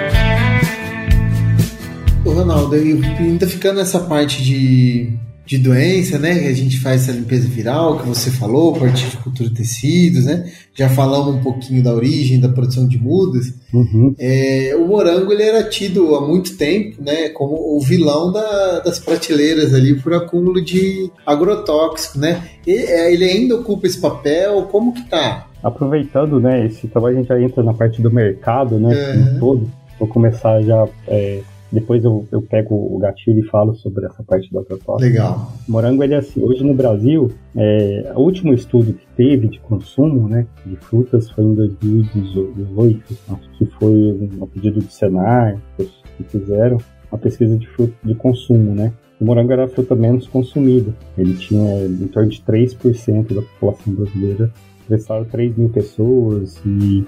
Ô 2.23 2.29
Ronaldo, 2.29 2.75
ainda 2.75 3.47
ficando 3.47 3.77
nessa 3.77 3.99
parte 3.99 4.43
de, 4.43 5.11
de 5.43 5.57
doença, 5.57 6.19
né? 6.19 6.37
Que 6.37 6.47
a 6.49 6.53
gente 6.53 6.79
faz 6.79 7.01
essa 7.01 7.17
limpeza 7.17 7.47
viral 7.47 7.97
que 7.97 8.07
você 8.07 8.29
falou, 8.29 8.75
a 8.75 8.79
partir 8.79 9.09
de 9.09 9.17
cultura 9.17 9.49
de 9.49 9.55
tecidos, 9.55 10.25
né? 10.25 10.47
Já 10.75 10.87
falamos 10.87 11.33
um 11.35 11.41
pouquinho 11.41 11.81
da 11.81 11.91
origem 11.91 12.39
da 12.39 12.47
produção 12.47 12.87
de 12.87 12.99
mudas. 12.99 13.51
Uhum. 13.73 14.13
É, 14.19 14.75
o 14.79 14.85
morango 14.85 15.31
ele 15.31 15.41
era 15.41 15.63
tido 15.63 16.15
há 16.15 16.21
muito 16.25 16.55
tempo, 16.55 17.01
né? 17.01 17.29
Como 17.29 17.55
o 17.75 17.79
vilão 17.81 18.31
da, 18.31 18.81
das 18.81 18.99
prateleiras 18.99 19.73
ali 19.73 19.99
por 19.99 20.13
acúmulo 20.13 20.63
de 20.63 21.09
agrotóxico, 21.25 22.19
né? 22.19 22.43
É, 22.67 23.11
ele 23.11 23.25
ainda 23.25 23.55
ocupa 23.55 23.87
esse 23.87 23.99
papel? 23.99 24.61
Como 24.71 24.93
que 24.93 25.09
tá? 25.09 25.47
Aproveitando, 25.63 26.39
né? 26.39 26.67
Esse 26.67 26.87
trabalho 26.87 27.15
a 27.15 27.19
gente 27.19 27.29
já 27.29 27.41
entra 27.41 27.63
na 27.63 27.73
parte 27.73 27.99
do 27.99 28.11
mercado, 28.11 28.79
né? 28.79 29.15
Uhum. 29.15 29.39
todo. 29.39 29.71
Vou 29.97 30.07
começar 30.07 30.61
já 30.61 30.87
é, 31.07 31.41
depois 31.71 32.03
eu, 32.03 32.27
eu 32.31 32.41
pego 32.41 32.75
o 32.75 32.97
gatilho 32.99 33.39
e 33.39 33.47
falo 33.47 33.73
sobre 33.75 34.05
essa 34.05 34.23
parte 34.23 34.49
do 34.51 34.59
agrotóxico. 34.59 35.01
Legal. 35.01 35.53
Morango, 35.67 36.03
ele 36.03 36.13
é 36.13 36.17
assim, 36.17 36.43
hoje 36.43 36.63
no 36.63 36.73
Brasil, 36.73 37.31
é, 37.55 38.11
o 38.15 38.21
último 38.21 38.53
estudo 38.53 38.93
que 38.93 39.07
teve 39.15 39.47
de 39.47 39.59
consumo 39.59 40.27
né, 40.27 40.45
de 40.65 40.75
frutas 40.75 41.29
foi 41.29 41.43
em 41.43 41.55
2018, 41.55 43.17
acho 43.29 43.49
que 43.57 43.65
foi 43.65 44.29
um 44.39 44.47
pedido 44.47 44.79
do 44.79 44.91
Senar, 44.91 45.57
que 45.77 46.23
fizeram 46.25 46.77
uma 47.11 47.17
pesquisa 47.17 47.57
de 47.57 47.67
fruta 47.67 47.93
de 48.03 48.15
consumo, 48.15 48.73
né? 48.73 48.93
O 49.19 49.25
morango 49.25 49.51
era 49.51 49.65
a 49.65 49.67
fruta 49.67 49.93
menos 49.93 50.27
consumida. 50.27 50.93
Ele 51.17 51.35
tinha 51.35 51.85
em 51.85 52.07
torno 52.07 52.29
de 52.29 52.41
3% 52.41 53.35
da 53.35 53.41
população 53.41 53.93
brasileira 53.93 54.51
entrevistaram 54.91 55.23
3 55.25 55.57
mil 55.57 55.69
pessoas 55.69 56.59
e, 56.65 57.05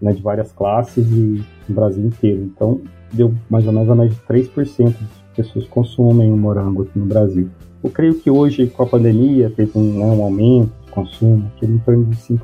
né, 0.00 0.12
de 0.12 0.22
várias 0.22 0.52
classes 0.52 1.06
e 1.10 1.42
no 1.68 1.74
Brasil 1.74 2.04
inteiro. 2.04 2.42
Então, 2.42 2.80
deu 3.12 3.34
mais 3.50 3.66
ou 3.66 3.72
menos 3.72 3.90
a 3.90 3.94
média 3.94 4.14
de 4.14 4.34
3% 4.34 4.84
das 4.84 4.94
pessoas 5.36 5.66
consumem 5.68 6.32
o 6.32 6.36
morango 6.36 6.82
aqui 6.82 6.98
no 6.98 7.06
Brasil. 7.06 7.48
Eu 7.82 7.90
creio 7.90 8.14
que 8.14 8.30
hoje, 8.30 8.68
com 8.68 8.84
a 8.84 8.86
pandemia, 8.86 9.50
teve 9.50 9.72
um, 9.74 9.98
né, 9.98 10.04
um 10.04 10.22
aumento 10.22 10.70
de 10.86 10.92
consumo, 10.92 11.50
que 11.56 11.66
é 11.66 11.68
em 11.68 11.78
torno 11.78 12.04
de 12.04 12.16
5%. 12.16 12.38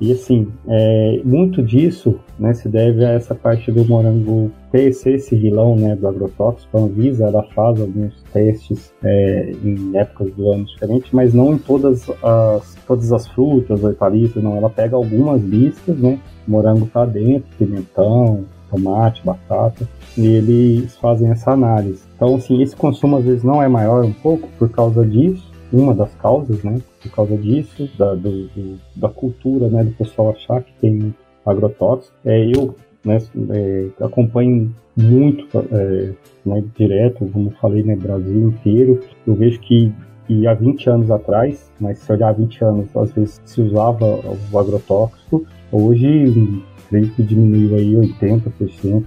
E 0.00 0.12
assim, 0.12 0.46
é, 0.68 1.20
muito 1.24 1.60
disso 1.60 2.20
né, 2.38 2.54
se 2.54 2.68
deve 2.68 3.04
a 3.04 3.10
essa 3.10 3.34
parte 3.34 3.72
do 3.72 3.84
morango 3.84 4.50
ter 4.70 4.88
esse 4.88 5.34
vilão 5.34 5.74
né, 5.74 5.96
do 5.96 6.06
agrotóxico. 6.06 6.78
A 6.78 6.80
Anvisa 6.82 7.24
ela 7.24 7.42
faz 7.54 7.80
alguns 7.80 8.14
testes 8.32 8.92
é, 9.02 9.52
em 9.64 9.96
épocas 9.96 10.32
do 10.34 10.52
ano 10.52 10.64
diferentes, 10.64 11.10
mas 11.12 11.34
não 11.34 11.54
em 11.54 11.58
todas 11.58 12.08
as, 12.22 12.76
todas 12.86 13.12
as 13.12 13.26
frutas, 13.26 13.82
hortaliças, 13.82 14.42
não. 14.42 14.56
Ela 14.56 14.70
pega 14.70 14.94
algumas 14.94 15.42
listas, 15.42 15.98
né? 15.98 16.18
Morango 16.46 16.86
está 16.86 17.04
dentro, 17.04 17.48
pimentão, 17.58 18.44
tomate, 18.70 19.24
batata, 19.24 19.88
e 20.16 20.26
eles 20.26 20.96
fazem 20.96 21.30
essa 21.30 21.52
análise. 21.52 22.02
Então, 22.16 22.34
assim, 22.36 22.62
esse 22.62 22.76
consumo 22.76 23.16
às 23.16 23.24
vezes 23.24 23.42
não 23.42 23.62
é 23.62 23.68
maior 23.68 24.04
um 24.04 24.12
pouco 24.12 24.48
por 24.58 24.68
causa 24.70 25.04
disso, 25.04 25.48
uma 25.72 25.94
das 25.94 26.14
causas, 26.14 26.62
né? 26.62 26.80
Por 27.02 27.10
causa 27.12 27.36
disso, 27.36 27.88
da, 27.98 28.14
do, 28.14 28.48
do, 28.48 28.78
da 28.96 29.08
cultura, 29.08 29.68
né? 29.68 29.84
Do 29.84 29.92
pessoal 29.92 30.30
achar 30.30 30.62
que 30.62 30.72
tem 30.80 31.14
agrotóxico. 31.44 32.14
É, 32.24 32.46
eu 32.46 32.74
né, 33.04 33.18
é, 33.50 34.04
acompanho 34.04 34.74
muito 34.96 35.46
é, 35.72 36.12
né, 36.44 36.64
direto, 36.76 37.28
como 37.32 37.50
falei, 37.60 37.82
né, 37.82 37.96
Brasil 37.96 38.48
inteiro. 38.48 39.00
Eu 39.26 39.34
vejo 39.34 39.60
que, 39.60 39.92
que 40.26 40.46
há 40.46 40.54
20 40.54 40.90
anos 40.90 41.10
atrás, 41.10 41.70
mas 41.80 41.98
se 41.98 42.12
olhar 42.12 42.32
20 42.32 42.64
anos, 42.64 42.96
às 42.96 43.12
vezes 43.12 43.40
se 43.44 43.60
usava 43.60 44.04
o 44.52 44.58
agrotóxico. 44.58 45.46
Hoje, 45.70 46.62
que 46.90 47.22
diminuiu 47.22 47.76
aí 47.76 47.94
80% 47.94 49.04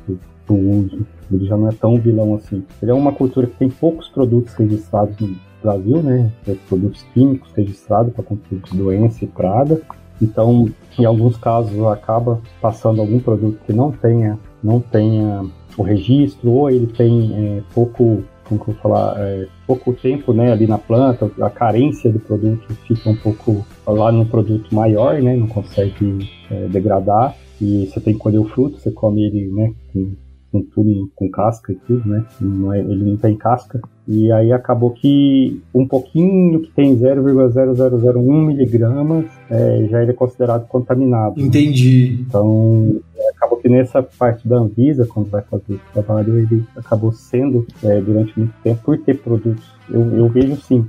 do 0.47 0.55
uso. 0.55 1.05
Ele 1.31 1.45
já 1.45 1.57
não 1.57 1.69
é 1.69 1.71
tão 1.71 1.97
vilão 1.97 2.35
assim. 2.35 2.63
Ele 2.81 2.91
é 2.91 2.93
uma 2.93 3.11
cultura 3.11 3.47
que 3.47 3.55
tem 3.55 3.69
poucos 3.69 4.07
produtos 4.09 4.53
registrados 4.53 5.17
no 5.19 5.35
Brasil, 5.61 6.01
né? 6.01 6.31
É 6.47 6.55
produtos 6.67 7.03
químicos 7.13 7.51
registrados 7.53 8.13
para 8.13 8.23
controle 8.23 8.61
de 8.63 8.77
doença 8.77 9.23
e 9.23 9.27
praga. 9.27 9.81
Então, 10.21 10.69
em 10.99 11.05
alguns 11.05 11.37
casos, 11.37 11.83
acaba 11.85 12.39
passando 12.61 13.01
algum 13.01 13.19
produto 13.19 13.59
que 13.65 13.73
não 13.73 13.91
tenha, 13.91 14.37
não 14.63 14.79
tenha 14.79 15.45
o 15.77 15.83
registro, 15.83 16.51
ou 16.51 16.69
ele 16.69 16.87
tem 16.87 17.31
é, 17.33 17.63
pouco, 17.73 18.23
como 18.47 18.63
eu 18.67 18.73
falar, 18.75 19.15
é, 19.17 19.47
pouco 19.65 19.93
tempo 19.93 20.31
né, 20.33 20.51
ali 20.51 20.67
na 20.67 20.77
planta, 20.77 21.31
a 21.41 21.49
carência 21.49 22.11
do 22.11 22.19
produto 22.19 22.67
fica 22.87 23.09
um 23.09 23.15
pouco 23.15 23.65
lá 23.87 24.11
no 24.11 24.25
produto 24.25 24.73
maior, 24.75 25.19
né? 25.21 25.35
Não 25.35 25.47
consegue 25.47 26.29
é, 26.51 26.67
degradar 26.67 27.35
e 27.61 27.85
você 27.85 27.99
tem 27.99 28.13
que 28.13 28.19
colher 28.19 28.39
o 28.39 28.45
fruto, 28.45 28.79
você 28.79 28.91
come 28.91 29.23
ele, 29.23 29.51
né, 29.51 29.71
com, 29.93 30.13
com 30.51 30.61
tudo, 30.63 31.11
com 31.15 31.29
casca 31.29 31.71
e 31.71 31.75
tudo, 31.75 32.09
né, 32.09 32.25
não 32.41 32.73
é, 32.73 32.79
ele 32.79 33.05
não 33.05 33.17
tem 33.17 33.37
casca. 33.37 33.79
E 34.07 34.31
aí 34.31 34.51
acabou 34.51 34.89
que 34.89 35.61
um 35.73 35.87
pouquinho 35.87 36.59
que 36.59 36.71
tem 36.71 36.97
0,0001 36.97 38.45
miligramas 38.45 39.25
é, 39.49 39.87
já 39.89 40.01
ele 40.01 40.11
é 40.11 40.13
considerado 40.13 40.67
contaminado. 40.67 41.39
Entendi. 41.39 42.17
Né? 42.17 42.25
Então, 42.27 42.99
acabou 43.35 43.59
que 43.59 43.69
nessa 43.69 44.01
parte 44.01 44.47
da 44.47 44.57
Anvisa, 44.57 45.05
quando 45.05 45.29
vai 45.29 45.43
fazer 45.43 45.75
esse 45.75 45.93
trabalho, 45.93 46.39
ele 46.39 46.65
acabou 46.75 47.11
sendo, 47.11 47.65
é, 47.83 48.01
durante 48.01 48.37
muito 48.37 48.53
tempo, 48.63 48.81
por 48.83 48.97
ter 48.97 49.19
produtos, 49.19 49.63
eu, 49.87 50.01
eu 50.17 50.27
vejo 50.27 50.55
sim, 50.57 50.85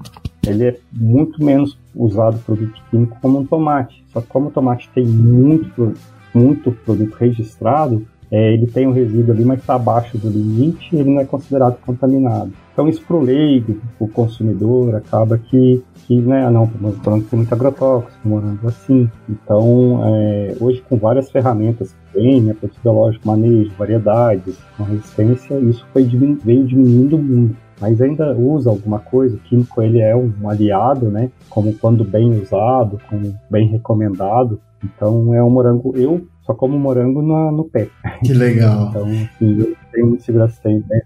ele 0.47 0.65
é 0.65 0.79
muito 0.93 1.45
menos 1.45 1.79
usado 1.95 2.39
produto 2.41 2.81
químico 2.91 3.19
como 3.21 3.41
um 3.41 3.47
tomate. 3.47 4.03
Só 4.13 4.21
que 4.21 4.29
como 4.29 4.49
o 4.49 4.51
tomate 4.51 4.89
tem 4.95 5.07
muito 5.07 5.95
muito 6.35 6.73
produto 6.73 7.15
registrado, 7.15 8.07
é, 8.31 8.55
ele 8.55 8.67
tem 8.67 8.87
um 8.87 8.93
resíduo 8.93 9.35
ali, 9.35 9.45
mas 9.45 9.61
está 9.61 9.75
abaixo 9.75 10.17
do 10.17 10.31
limite 10.31 10.97
ele 10.97 11.11
não 11.11 11.21
é 11.21 11.25
considerado 11.27 11.77
contaminado. 11.85 12.51
Então 12.73 12.89
isso 12.89 13.05
para 13.07 13.17
o 13.17 13.21
leigo, 13.21 13.79
o 13.99 14.09
consumidor, 14.09 14.95
acaba 14.95 15.37
que, 15.37 15.83
que 16.07 16.19
né, 16.19 16.47
ah, 16.47 16.51
não, 16.51 16.67
falando 17.03 17.25
que 17.25 17.29
tem 17.31 17.37
muito 17.37 17.53
agrotóxico, 17.53 18.27
morando 18.27 18.67
assim. 18.67 19.11
Então, 19.29 20.01
é, 20.03 20.57
hoje 20.59 20.83
com 20.89 20.97
várias 20.97 21.31
ferramentas 21.31 21.93
que 21.93 22.21
tem, 22.21 22.41
né, 22.41 22.57
biológico, 22.83 23.29
manejo, 23.29 23.71
variedades, 23.77 24.57
com 24.79 24.85
resistência, 24.85 25.59
isso 25.59 25.87
foi, 25.93 26.05
veio 26.05 26.65
diminuindo 26.67 27.19
muito 27.19 27.57
mas 27.83 28.01
ainda 28.01 28.33
usa 28.33 28.71
alguma 28.71 29.01
coisa. 29.01 29.35
O 29.35 29.41
químico 29.41 29.83
ele 29.83 30.01
é 30.01 30.15
um 30.15 30.49
aliado, 30.49 31.07
né? 31.07 31.33
Como 31.51 31.75
quando 31.75 32.05
bem 32.05 32.41
usado, 32.41 33.01
como 33.11 33.35
bem 33.51 33.67
recomendado. 33.67 34.61
Então 34.85 35.35
é 35.35 35.43
um 35.43 35.51
morango. 35.51 35.97
Eu 35.97 36.27
só 36.43 36.55
como 36.55 36.79
morango 36.79 37.23
no, 37.23 37.53
no 37.53 37.65
pé. 37.65 37.89
Que 38.25 38.33
legal. 38.33 38.89
então, 38.91 39.07
assim, 39.07 39.61
eu 39.61 39.77
tenho 39.93 40.21
segurança, 40.21 40.61
tem, 40.63 40.85
né? 40.89 41.01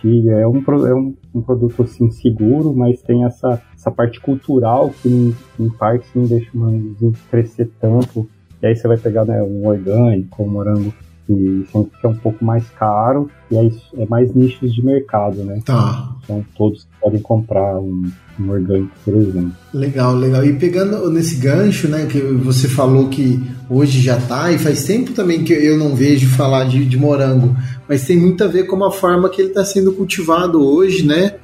Que 0.00 0.30
é 0.30 0.48
um, 0.48 0.64
é 0.86 0.94
um, 0.94 1.14
um, 1.34 1.42
produto 1.42 1.82
assim 1.82 2.10
seguro, 2.10 2.74
mas 2.74 3.02
tem 3.02 3.24
essa, 3.24 3.60
essa 3.74 3.90
parte 3.90 4.18
cultural 4.18 4.90
que 5.02 5.08
em, 5.08 5.36
em 5.60 5.68
parte 5.68 6.06
não 6.14 6.24
deixa 6.24 6.50
o 6.54 6.58
morango 6.58 7.12
crescer 7.30 7.70
tanto 7.78 8.26
E 8.62 8.66
aí 8.66 8.74
você 8.74 8.88
vai 8.88 8.96
pegar 8.96 9.26
né, 9.26 9.42
um 9.42 9.66
orgânico, 9.66 10.42
um 10.42 10.48
morango 10.48 10.94
que 11.26 11.66
sempre 11.70 11.92
é 12.02 12.08
um 12.08 12.16
pouco 12.16 12.42
mais 12.42 12.70
caro, 12.70 13.30
e 13.50 13.58
aí 13.58 13.70
é 13.98 14.06
mais 14.06 14.34
nichos 14.34 14.74
de 14.74 14.82
mercado, 14.82 15.44
né? 15.44 15.60
Tá. 15.62 16.16
Então 16.24 16.42
todos 16.56 16.88
podem 16.98 17.20
comprar 17.20 17.78
um, 17.78 18.10
um 18.40 18.50
orgânico, 18.50 18.92
por 19.04 19.14
exemplo. 19.14 19.52
Legal, 19.72 20.14
legal. 20.14 20.44
E 20.44 20.52
pegando 20.54 21.10
nesse 21.10 21.36
gancho, 21.36 21.88
né, 21.88 22.06
que 22.06 22.20
você 22.20 22.68
falou 22.68 23.08
que 23.08 23.40
hoje 23.68 24.00
já 24.00 24.16
tá, 24.16 24.50
e 24.52 24.58
faz 24.58 24.84
tempo 24.84 25.12
também 25.12 25.44
que 25.44 25.52
eu 25.52 25.76
não 25.76 25.94
vejo 25.94 26.28
falar 26.28 26.64
de, 26.64 26.84
de 26.84 26.96
morango, 26.96 27.56
mas 27.88 28.06
tem 28.06 28.18
muito 28.18 28.44
a 28.44 28.46
ver 28.46 28.64
com 28.64 28.84
a 28.84 28.90
forma 28.90 29.28
que 29.28 29.40
ele 29.40 29.48
está 29.48 29.64
sendo 29.64 29.92
cultivado 29.92 30.64
hoje, 30.64 31.06
né? 31.06 31.36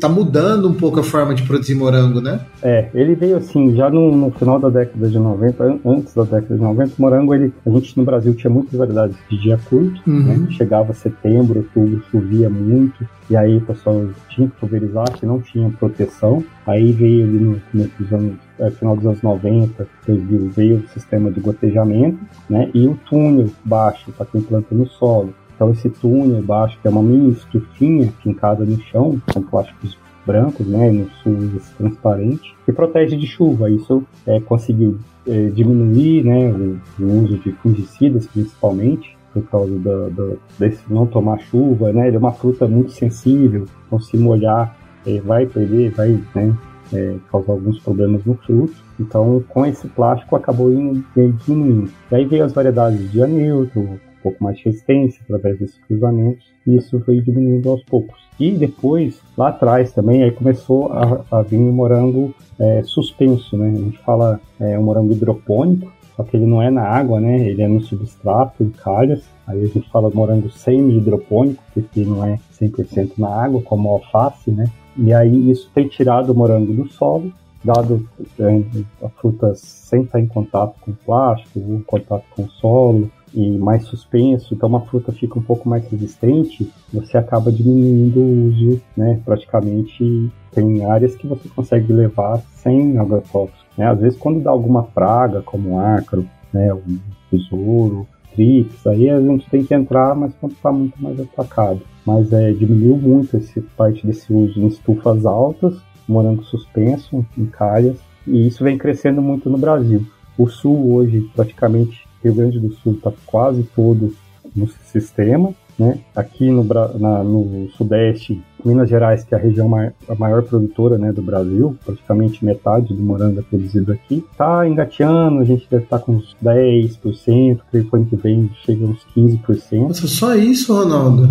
Tá 0.00 0.08
mudando 0.08 0.68
um 0.68 0.74
pouco 0.74 1.00
a 1.00 1.02
forma 1.02 1.34
de 1.34 1.42
produzir 1.44 1.74
morango, 1.74 2.20
né? 2.20 2.40
É, 2.62 2.88
ele 2.92 3.14
veio 3.14 3.36
assim, 3.36 3.76
já 3.76 3.88
no, 3.88 4.14
no 4.14 4.30
final 4.32 4.58
da 4.58 4.68
década 4.68 5.08
de 5.08 5.18
90, 5.18 5.80
antes 5.84 6.14
da 6.14 6.24
década 6.24 6.54
de 6.54 6.60
90, 6.60 6.92
o 6.98 7.02
morango, 7.02 7.34
ele, 7.34 7.52
a 7.64 7.70
gente 7.70 7.96
no 7.96 8.04
Brasil 8.04 8.34
tinha 8.34 8.50
muitas 8.50 8.76
variedades 8.76 9.16
de 9.30 9.40
dia 9.40 9.58
curto, 9.68 10.00
uhum. 10.06 10.22
né? 10.22 10.48
Chegava 10.50 10.92
setembro, 10.92 11.60
outubro, 11.60 12.02
chovia 12.10 12.50
muito, 12.50 13.06
e 13.30 13.36
aí 13.36 13.58
o 13.58 13.60
pessoal 13.60 14.06
tinha 14.30 14.48
que 14.48 14.56
pulverizar, 14.56 15.12
que 15.12 15.26
não 15.26 15.40
tinha 15.40 15.70
proteção. 15.78 16.42
Aí 16.66 16.92
veio 16.92 17.24
ali 17.24 17.38
no 17.38 17.60
começo 17.70 17.92
dos 17.98 18.12
anos, 18.12 18.36
é, 18.58 18.70
final 18.70 18.96
dos 18.96 19.06
anos 19.06 19.22
90, 19.22 19.86
2000, 20.06 20.50
veio 20.50 20.76
o 20.76 20.88
sistema 20.88 21.30
de 21.30 21.38
gotejamento, 21.40 22.18
né? 22.48 22.70
E 22.74 22.86
o 22.86 22.98
túnel 23.08 23.50
baixo 23.64 24.10
para 24.12 24.26
quem 24.26 24.40
planta 24.40 24.74
no 24.74 24.86
solo. 24.86 25.34
Então 25.58 25.72
esse 25.72 25.90
túnel 25.90 26.40
baixo, 26.40 26.78
que 26.80 26.86
é 26.86 26.90
uma 26.90 27.02
mini 27.02 27.32
estufinha 27.32 28.12
fincada 28.22 28.64
no 28.64 28.80
chão, 28.80 29.20
com 29.34 29.42
plásticos 29.42 29.98
brancos, 30.24 30.64
né, 30.68 30.88
no 30.92 31.10
sul 31.22 31.60
transparente, 31.76 32.54
que 32.64 32.72
protege 32.72 33.16
de 33.16 33.26
chuva. 33.26 33.68
Isso 33.68 34.04
é, 34.24 34.38
conseguiu 34.38 34.98
é, 35.26 35.46
diminuir 35.46 36.22
né, 36.22 36.52
o, 36.52 36.78
o, 37.02 37.24
uso 37.24 37.38
de 37.38 37.50
fungicidas, 37.54 38.28
principalmente, 38.28 39.16
por 39.34 39.42
causa 39.48 39.76
da, 39.80 40.36
desse 40.60 40.80
não 40.88 41.06
tomar 41.06 41.40
chuva. 41.40 41.92
Né, 41.92 42.06
ele 42.06 42.16
é 42.16 42.20
uma 42.20 42.32
fruta 42.32 42.68
muito 42.68 42.92
sensível, 42.92 43.64
então 43.86 43.98
se 43.98 44.16
molhar 44.16 44.76
é, 45.04 45.18
vai 45.20 45.44
perder, 45.44 45.90
vai 45.90 46.20
né, 46.36 46.54
é, 46.92 47.16
causar 47.32 47.54
alguns 47.54 47.80
problemas 47.80 48.24
no 48.24 48.34
fruto. 48.34 48.74
Então, 49.00 49.42
com 49.48 49.66
esse 49.66 49.88
plástico 49.88 50.36
acabou 50.36 50.72
indo, 50.72 51.04
diminuindo. 51.44 51.90
E 52.12 52.14
aí 52.14 52.24
veio 52.26 52.44
as 52.44 52.52
variedades 52.52 53.10
de 53.10 53.20
anilto, 53.20 53.80
um 53.80 53.98
pouco 54.28 54.44
mais 54.44 54.58
de 54.58 54.64
resistência 54.64 55.20
através 55.24 55.58
desses 55.58 55.78
cruzamentos, 55.86 56.46
e 56.66 56.76
isso 56.76 57.00
foi 57.00 57.20
diminuindo 57.20 57.70
aos 57.70 57.82
poucos. 57.82 58.20
E 58.38 58.52
depois, 58.52 59.20
lá 59.36 59.48
atrás 59.48 59.92
também, 59.92 60.22
aí 60.22 60.30
começou 60.30 60.92
a, 60.92 61.24
a 61.30 61.42
vir 61.42 61.56
o 61.56 61.72
morango 61.72 62.34
é, 62.58 62.82
suspenso, 62.84 63.56
né? 63.56 63.70
A 63.70 63.80
gente 63.80 63.98
fala 63.98 64.40
é, 64.60 64.78
um 64.78 64.82
morango 64.82 65.12
hidropônico, 65.12 65.90
só 66.16 66.22
que 66.22 66.36
ele 66.36 66.46
não 66.46 66.62
é 66.62 66.70
na 66.70 66.82
água, 66.82 67.20
né? 67.20 67.48
Ele 67.48 67.62
é 67.62 67.68
no 67.68 67.80
substrato, 67.80 68.62
em 68.62 68.70
calhas. 68.70 69.24
Aí 69.46 69.62
a 69.62 69.66
gente 69.66 69.88
fala 69.90 70.10
morango 70.10 70.50
semi-hidropônico, 70.50 71.62
porque 71.72 72.00
não 72.04 72.24
é 72.24 72.38
100% 72.60 73.12
na 73.18 73.28
água, 73.28 73.62
como 73.62 73.88
alface, 73.88 74.50
né? 74.50 74.70
E 74.96 75.12
aí 75.12 75.50
isso 75.50 75.70
tem 75.74 75.88
tirado 75.88 76.30
o 76.30 76.34
morango 76.34 76.72
do 76.72 76.88
solo, 76.88 77.32
dado 77.64 78.08
é, 78.38 78.62
a 79.04 79.08
fruta 79.08 79.54
sem 79.54 80.02
estar 80.02 80.20
em 80.20 80.26
contato 80.26 80.74
com 80.80 80.92
plástico, 80.92 81.58
em 81.58 81.80
contato 81.82 82.24
com 82.34 82.42
o 82.42 82.50
solo, 82.50 83.10
e 83.34 83.58
mais 83.58 83.84
suspenso, 83.84 84.54
então 84.54 84.68
uma 84.68 84.80
fruta 84.80 85.12
fica 85.12 85.38
um 85.38 85.42
pouco 85.42 85.68
mais 85.68 85.86
resistente, 85.88 86.70
você 86.92 87.16
acaba 87.16 87.52
diminuindo 87.52 88.20
o 88.20 88.48
uso, 88.48 88.80
né? 88.96 89.20
Praticamente 89.24 90.30
tem 90.52 90.84
áreas 90.84 91.14
que 91.14 91.26
você 91.26 91.48
consegue 91.48 91.92
levar 91.92 92.40
sem 92.54 92.98
agrotóxicos. 92.98 93.66
Né? 93.76 93.86
Às 93.86 94.00
vezes 94.00 94.18
quando 94.18 94.42
dá 94.42 94.50
alguma 94.50 94.82
praga, 94.82 95.42
como 95.42 95.78
ácaro, 95.78 96.26
né? 96.52 96.72
um 96.74 96.98
besouro, 97.30 98.06
trips, 98.34 98.86
aí 98.86 99.10
a 99.10 99.20
gente 99.20 99.48
tem 99.50 99.64
que 99.64 99.74
entrar, 99.74 100.14
mas 100.14 100.32
quando 100.40 100.52
está 100.52 100.72
muito 100.72 101.00
mais 101.02 101.18
atacado. 101.20 101.80
Mas 102.06 102.32
é, 102.32 102.52
diminuiu 102.52 102.96
muito 102.96 103.36
esse 103.36 103.60
parte 103.60 104.06
desse 104.06 104.32
uso 104.32 104.60
em 104.60 104.66
estufas 104.66 105.26
altas, 105.26 105.76
morango 106.08 106.42
suspenso, 106.44 107.24
em 107.36 107.46
calhas, 107.46 107.98
e 108.26 108.46
isso 108.46 108.64
vem 108.64 108.78
crescendo 108.78 109.20
muito 109.20 109.50
no 109.50 109.58
Brasil. 109.58 110.06
O 110.36 110.48
sul 110.48 110.94
hoje 110.94 111.28
praticamente 111.34 112.07
Rio 112.22 112.34
Grande 112.34 112.58
do 112.58 112.72
Sul 112.74 112.94
está 112.94 113.12
quase 113.26 113.62
todo 113.74 114.14
no 114.54 114.68
sistema. 114.84 115.54
Né? 115.78 116.00
Aqui 116.16 116.50
no, 116.50 116.64
na, 116.64 117.22
no 117.22 117.68
Sudeste, 117.76 118.42
Minas 118.64 118.88
Gerais, 118.88 119.22
que 119.22 119.32
é 119.32 119.38
a 119.38 119.40
região 119.40 119.68
maior, 119.68 119.92
a 120.08 120.14
maior 120.16 120.42
produtora 120.42 120.98
né, 120.98 121.12
do 121.12 121.22
Brasil, 121.22 121.78
praticamente 121.84 122.44
metade 122.44 122.92
do 122.92 123.00
morango 123.00 123.38
é 123.38 123.42
produzido 123.42 123.92
aqui, 123.92 124.24
está 124.32 124.66
engateando, 124.66 125.38
a 125.38 125.44
gente 125.44 125.68
deve 125.70 125.84
estar 125.84 126.00
tá 126.00 126.04
com 126.04 126.16
uns 126.16 126.36
10%, 126.42 127.60
creio 127.70 127.84
que 127.84 127.94
o 127.94 127.96
ano 127.96 128.06
que 128.06 128.16
vem 128.16 128.50
chega 128.64 128.84
uns 128.84 129.06
15%. 129.16 129.78
Nossa, 129.86 130.08
só 130.08 130.34
isso, 130.34 130.74
Ronaldo? 130.74 131.28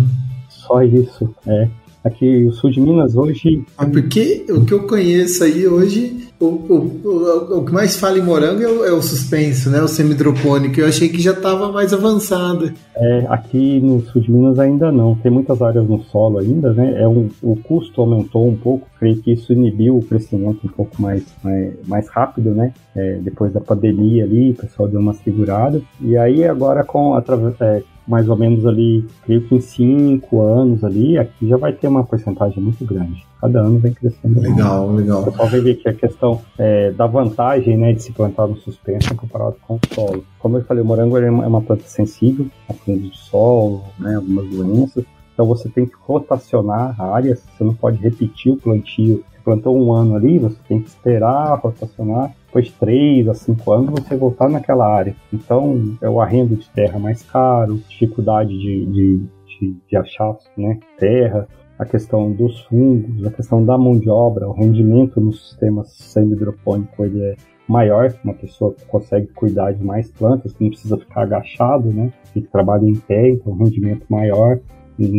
Só 0.48 0.82
isso, 0.82 1.34
é. 1.46 1.68
Aqui 2.02 2.46
o 2.46 2.52
sul 2.52 2.70
de 2.70 2.80
Minas 2.80 3.16
hoje. 3.16 3.66
É 3.78 3.84
porque 3.84 4.46
o 4.48 4.64
que 4.64 4.72
eu 4.72 4.86
conheço 4.86 5.44
aí 5.44 5.66
hoje 5.66 6.27
o, 6.40 6.46
o, 6.46 7.00
o, 7.04 7.58
o, 7.58 7.64
que 7.64 7.72
mais 7.72 7.96
fala 7.96 8.16
em 8.16 8.22
morango 8.22 8.62
é 8.62 8.68
o, 8.68 8.84
é 8.84 8.92
o 8.92 9.02
suspenso, 9.02 9.70
né? 9.70 9.82
O 9.82 9.88
semidropônico. 9.88 10.80
Eu 10.80 10.86
achei 10.86 11.08
que 11.08 11.20
já 11.20 11.32
estava 11.32 11.72
mais 11.72 11.92
avançado. 11.92 12.72
É, 12.96 13.26
aqui 13.28 13.80
no 13.80 14.00
sul 14.02 14.22
de 14.22 14.30
Minas 14.30 14.58
ainda 14.58 14.92
não. 14.92 15.16
Tem 15.16 15.32
muitas 15.32 15.60
áreas 15.60 15.88
no 15.88 16.00
solo 16.04 16.38
ainda, 16.38 16.72
né? 16.72 17.02
É 17.02 17.08
um, 17.08 17.28
o 17.42 17.56
custo 17.56 18.00
aumentou 18.00 18.46
um 18.46 18.56
pouco. 18.56 18.86
Creio 19.00 19.20
que 19.20 19.32
isso 19.32 19.52
inibiu 19.52 19.98
o 19.98 20.02
crescimento 20.02 20.60
um 20.64 20.68
pouco 20.68 21.02
mais, 21.02 21.24
mais, 21.42 21.74
mais 21.86 22.08
rápido, 22.08 22.50
né? 22.50 22.72
É, 22.94 23.18
depois 23.20 23.52
da 23.52 23.60
pandemia 23.60 24.22
ali, 24.22 24.52
o 24.52 24.54
pessoal 24.54 24.88
deu 24.88 25.00
uma 25.00 25.14
segurada. 25.14 25.82
E 26.00 26.16
aí 26.16 26.44
agora 26.44 26.84
com 26.84 27.14
através, 27.14 27.60
é, 27.60 27.82
mais 28.08 28.28
ou 28.28 28.36
menos 28.36 28.66
ali, 28.66 29.04
creio 29.24 29.42
que 29.42 29.54
em 29.54 29.60
cinco 29.60 30.40
anos 30.40 30.82
ali, 30.82 31.18
aqui 31.18 31.46
já 31.46 31.58
vai 31.58 31.72
ter 31.72 31.86
uma 31.86 32.02
porcentagem 32.02 32.62
muito 32.62 32.84
grande. 32.84 33.24
Cada 33.38 33.60
ano 33.60 33.78
vem 33.78 33.92
crescendo. 33.92 34.40
Legal, 34.40 34.86
mais. 34.86 35.00
legal. 35.00 35.22
Você 35.22 35.30
pode 35.30 35.60
ver 35.60 35.74
que 35.74 35.88
a 35.88 35.92
questão 35.92 36.40
é, 36.58 36.90
da 36.90 37.06
vantagem 37.06 37.76
né, 37.76 37.92
de 37.92 38.02
se 38.02 38.12
plantar 38.12 38.46
no 38.46 38.56
suspenso 38.56 39.14
comparado 39.14 39.56
com 39.62 39.74
o 39.74 39.94
solo. 39.94 40.24
Como 40.38 40.56
eu 40.56 40.64
falei, 40.64 40.82
o 40.82 40.86
morango 40.86 41.18
é 41.18 41.30
uma 41.30 41.60
planta 41.60 41.84
sensível 41.84 42.46
a 42.68 42.72
fundo 42.72 43.08
de 43.08 43.16
solo, 43.16 43.84
né, 43.98 44.16
algumas 44.16 44.48
doenças. 44.48 45.04
Então 45.38 45.46
você 45.46 45.68
tem 45.68 45.86
que 45.86 45.94
rotacionar 46.00 47.00
áreas, 47.00 47.38
você 47.38 47.62
não 47.62 47.72
pode 47.72 47.96
repetir 47.98 48.52
o 48.52 48.56
plantio. 48.56 49.24
Você 49.30 49.38
plantou 49.44 49.78
um 49.78 49.92
ano 49.92 50.16
ali, 50.16 50.36
você 50.36 50.56
tem 50.66 50.80
que 50.80 50.88
esperar 50.88 51.56
rotacionar 51.60 52.34
depois 52.46 52.64
de 52.64 52.72
3 52.72 53.28
a 53.28 53.34
5 53.34 53.72
anos 53.72 53.90
você 54.00 54.16
voltar 54.16 54.48
naquela 54.48 54.92
área. 54.92 55.14
Então, 55.32 55.96
é 56.02 56.08
o 56.08 56.20
arrendo 56.20 56.56
de 56.56 56.68
terra 56.70 56.98
mais 56.98 57.22
caro, 57.22 57.80
dificuldade 57.88 58.48
de, 58.48 58.84
de, 58.86 59.18
de, 59.46 59.76
de 59.88 59.96
achar 59.96 60.36
né, 60.56 60.80
terra, 60.98 61.46
a 61.78 61.84
questão 61.84 62.32
dos 62.32 62.62
fungos, 62.62 63.24
a 63.24 63.30
questão 63.30 63.64
da 63.64 63.78
mão 63.78 63.96
de 63.96 64.10
obra, 64.10 64.48
o 64.48 64.52
rendimento 64.52 65.20
no 65.20 65.32
sistema 65.32 65.84
semi-hidropônico 65.84 67.04
ele 67.04 67.22
é 67.22 67.36
maior, 67.68 68.12
uma 68.24 68.34
pessoa 68.34 68.74
consegue 68.88 69.28
cuidar 69.28 69.70
de 69.70 69.84
mais 69.84 70.10
plantas, 70.10 70.52
não 70.58 70.70
precisa 70.70 70.96
ficar 70.96 71.22
agachado, 71.22 71.92
né? 71.92 72.12
Ele 72.34 72.48
trabalha 72.50 72.86
em 72.86 72.96
pé, 72.96 73.28
então 73.28 73.54
rendimento 73.54 74.04
maior, 74.08 74.58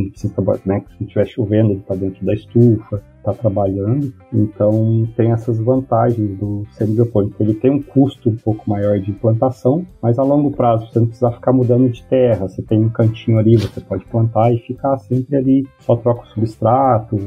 precisa 0.10 0.34
né? 0.65 0.84
Se 0.98 1.04
estiver 1.04 1.26
chovendo, 1.28 1.72
ele 1.72 1.80
está 1.80 1.96
dentro 1.96 2.26
da 2.26 2.34
estufa, 2.34 3.02
está 3.18 3.34
trabalhando. 3.34 4.13
Então 4.34 5.08
tem 5.15 5.32
essas 5.32 5.60
vantagens 5.60 6.38
do 6.38 6.63
semi-hidropônico. 6.72 7.42
Ele 7.42 7.54
tem 7.54 7.72
um 7.72 7.82
custo 7.82 8.30
um 8.30 8.36
pouco 8.36 8.70
maior 8.70 9.00
de 9.00 9.12
implantação, 9.12 9.86
mas 10.02 10.20
a 10.20 10.24
longo 10.24 10.52
prazo 10.52 10.88
você 10.88 11.00
não 11.00 11.08
precisa 11.08 11.32
ficar 11.32 11.54
mudando 11.54 11.89
de 11.89 12.04
terra. 12.04 12.48
Você 12.48 12.62
tem 12.62 12.80
um 12.80 12.89
cantinho 12.89 13.38
ali, 13.38 13.56
você 13.58 13.80
pode 13.82 14.06
plantar 14.06 14.54
e 14.54 14.60
ficar 14.60 14.98
sempre 14.98 15.36
ali. 15.36 15.68
Só 15.80 15.96
troca 15.96 16.24
o 16.24 16.28
substrato, 16.28 17.18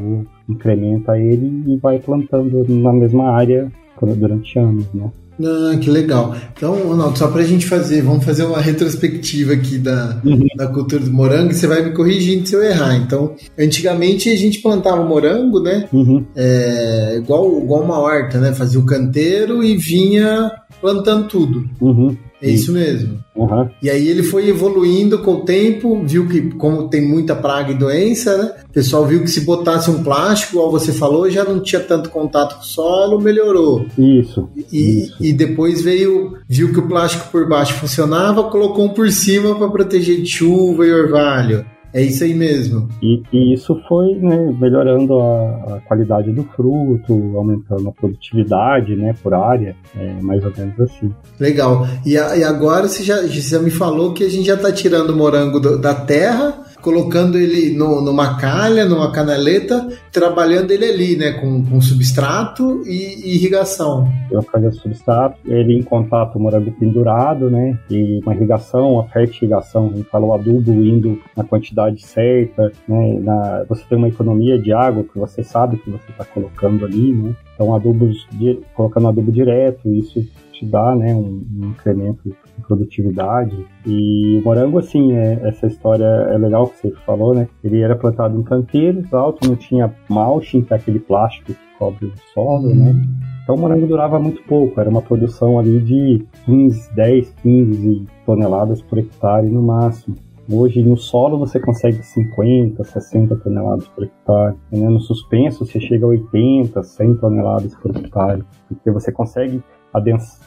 incrementa 0.49 1.19
ele 1.19 1.73
e 1.73 1.77
vai 1.77 1.99
plantando 1.99 2.65
na 2.69 2.93
mesma 2.93 3.31
área 3.31 3.71
durante 4.17 4.59
anos, 4.59 4.93
né? 4.93 5.11
Ah, 5.41 5.77
que 5.79 5.91
legal. 5.91 6.35
Então, 6.57 6.75
Ronaldo, 6.89 7.19
só 7.19 7.29
pra 7.29 7.43
gente 7.43 7.67
fazer, 7.67 8.03
vamos 8.03 8.25
fazer 8.25 8.45
uma 8.45 8.61
retrospectiva 8.61 9.53
aqui 9.53 9.79
da, 9.79 10.21
uhum. 10.25 10.47
da 10.57 10.67
cultura 10.67 11.05
do 11.05 11.13
morango 11.13 11.51
e 11.51 11.55
você 11.55 11.67
vai 11.67 11.83
me 11.83 11.93
corrigindo 11.93 12.47
se 12.47 12.55
eu 12.55 12.63
errar. 12.63 12.97
Então, 12.97 13.35
antigamente 13.59 14.31
a 14.31 14.37
gente 14.37 14.61
plantava 14.61 15.05
morango, 15.05 15.61
né? 15.61 15.89
Uhum. 15.93 16.25
É, 16.37 17.17
igual, 17.17 17.63
igual 17.63 17.83
uma 17.83 17.99
horta, 17.99 18.39
né? 18.39 18.53
Fazia 18.53 18.81
o 18.81 18.87
canteiro 18.87 19.63
e 19.63 19.77
vinha 19.77 20.51
plantando 20.81 21.29
tudo. 21.29 21.65
Uhum. 21.81 22.17
É 22.43 22.51
isso 22.51 22.73
mesmo. 22.73 23.23
Uhum. 23.35 23.69
E 23.81 23.89
aí 23.89 24.09
ele 24.09 24.23
foi 24.23 24.49
evoluindo 24.49 25.21
com 25.21 25.35
o 25.35 25.45
tempo, 25.45 26.03
viu 26.05 26.29
que, 26.29 26.51
como 26.57 26.89
tem 26.89 27.01
muita 27.01 27.35
praga 27.35 27.71
e 27.71 27.79
doença, 27.79 28.37
né? 28.37 28.53
O 28.69 28.73
pessoal 28.73 29.07
viu 29.07 29.23
que 29.23 29.31
se 29.31 29.43
botasse 29.43 29.91
um 29.91 30.03
plástico, 30.03 30.55
igual 30.55 30.71
você 30.71 30.93
falou, 30.93 31.31
já 31.31 31.45
não 31.45 31.61
tinha 31.61 31.81
tanto 31.81 32.11
contato 32.11 32.57
com 32.57 32.63
o 32.63 32.67
solo, 32.67 33.21
melhorou. 33.21 33.87
Isso. 33.97 34.49
E, 34.71 35.05
isso. 35.05 35.17
e 35.21 35.33
depois 35.33 35.81
veio, 35.81 36.37
viu 36.49 36.73
que 36.73 36.81
o 36.81 36.89
plástico 36.89 37.31
por 37.31 37.49
baixo 37.49 37.75
funcionava, 37.75 38.45
colocou 38.45 38.85
um 38.85 38.91
por 38.91 39.11
cima 39.11 39.55
para 39.55 39.69
proteger 39.69 40.21
de 40.21 40.29
chuva 40.29 40.87
e 40.87 40.93
orvalho. 40.93 41.65
É 41.93 42.01
isso 42.01 42.25
aí 42.25 42.35
mesmo. 42.35 42.89
E, 43.03 43.23
e 43.33 43.53
isso 43.53 43.81
foi 43.87 44.15
né, 44.15 44.55
melhorando 44.59 45.21
a, 45.21 45.77
a, 45.77 45.81
qualidade 45.87 46.33
do 46.33 46.43
fruto, 46.45 47.37
aumentando 47.37 47.89
a 47.89 47.93
produtividade 47.93 48.97
né, 48.97 49.15
por 49.23 49.35
área, 49.35 49.77
é, 49.97 50.15
mais 50.23 50.43
ou 50.45 50.53
menos 50.57 50.81
assim. 50.81 51.13
Legal. 51.39 51.87
E, 52.05 52.17
a, 52.17 52.37
e 52.37 52.45
agora 52.45 52.89
você 52.89 53.03
já, 53.03 53.27
já 53.27 53.59
me 53.59 53.71
falou 53.71 54.15
que 54.15 54.25
a 54.25 54.31
gente 54.31 54.47
já 54.47 54.55
está 54.55 54.73
tirando 54.73 55.11
o 55.11 55.17
morango 55.17 55.61
do, 55.61 55.79
da 55.79 55.95
terra 55.95 56.72
colocando 56.83 57.39
ele 57.39 57.75
no, 57.77 58.01
numa 58.01 58.37
calha, 58.37 58.85
numa 58.85 59.11
canaleta, 59.13 59.89
trabalhando 60.11 60.73
ele 60.73 60.85
ali, 60.85 61.17
né, 61.17 61.33
com, 61.33 61.65
com 61.65 61.81
substrato 61.81 62.83
e, 62.85 63.31
e 63.31 63.37
irrigação. 63.37 64.11
Colocando 64.29 64.73
substrato, 64.75 65.39
ele 65.47 65.79
em 65.79 65.83
contato, 65.83 66.39
morango 66.39 66.73
pendurado, 66.73 67.49
né, 67.49 67.79
e 67.89 68.21
uma 68.23 68.35
irrigação, 68.35 69.01
a 69.01 69.05
fertirrigação, 69.05 69.91
a 69.93 69.97
gente 69.97 70.09
fala 70.11 70.27
o 70.27 70.35
adubo 70.35 70.73
indo 70.73 71.19
na 71.37 71.45
quantidade 71.45 72.05
certa, 72.05 72.73
né, 72.89 73.19
na, 73.21 73.65
você 73.69 73.85
tem 73.89 73.97
uma 73.97 74.09
economia 74.09 74.59
de 74.59 74.73
água 74.73 75.05
que 75.05 75.19
você 75.19 75.43
sabe 75.43 75.77
que 75.79 75.91
você 75.91 76.11
está 76.11 76.25
colocando 76.25 76.85
ali, 76.85 77.13
né, 77.13 77.35
então 77.55 77.75
adubos, 77.75 78.27
colocando 78.75 79.09
adubo 79.09 79.31
direto, 79.31 79.89
isso 79.89 80.27
te 80.63 80.67
dá, 80.67 80.95
né, 80.95 81.13
um, 81.15 81.45
um 81.61 81.71
incremento 81.71 82.35
produtividade. 82.67 83.67
E 83.85 84.39
o 84.39 84.45
morango, 84.45 84.79
assim, 84.79 85.13
é, 85.13 85.41
essa 85.43 85.67
história 85.67 86.05
é 86.05 86.39
legal 86.39 86.69
que 86.69 86.79
você 86.79 86.91
falou, 87.05 87.35
né? 87.35 87.49
Ele 87.65 87.81
era 87.81 87.97
plantado 87.97 88.39
em 88.39 88.43
canteiros 88.43 89.13
alto, 89.13 89.49
não 89.49 89.57
tinha 89.57 89.93
mulching, 90.09 90.63
que 90.63 90.73
é 90.73 90.77
aquele 90.77 91.01
plástico 91.01 91.53
que 91.53 91.79
cobre 91.79 92.07
o 92.07 92.13
solo, 92.33 92.69
né? 92.69 92.91
uhum. 92.91 92.95
né? 92.95 93.03
Então 93.43 93.57
o 93.57 93.59
morango 93.59 93.87
durava 93.87 94.21
muito 94.21 94.41
pouco, 94.45 94.81
era 94.81 94.89
uma 94.89 95.03
produção 95.03 95.59
ali 95.59 95.81
de 95.81 96.25
15, 96.45 96.95
10, 96.95 97.35
15 97.43 98.07
toneladas 98.25 98.81
por 98.81 98.99
hectare 98.99 99.49
no 99.49 99.61
máximo. 99.61 100.17
Hoje 100.51 100.83
no 100.83 100.97
solo 100.97 101.39
você 101.39 101.59
consegue 101.59 102.03
50, 102.05 102.85
60 102.85 103.37
toneladas 103.37 103.89
por 103.89 104.05
hectare. 104.05 104.55
Né? 104.71 104.89
No 104.89 105.01
suspenso 105.01 105.65
você 105.65 105.81
chega 105.81 106.05
a 106.05 106.11
80, 106.11 106.83
100 106.83 107.17
toneladas 107.17 107.75
por 107.75 107.97
hectare. 107.97 108.45
Porque 108.69 108.91
você 108.91 109.11
consegue 109.11 109.61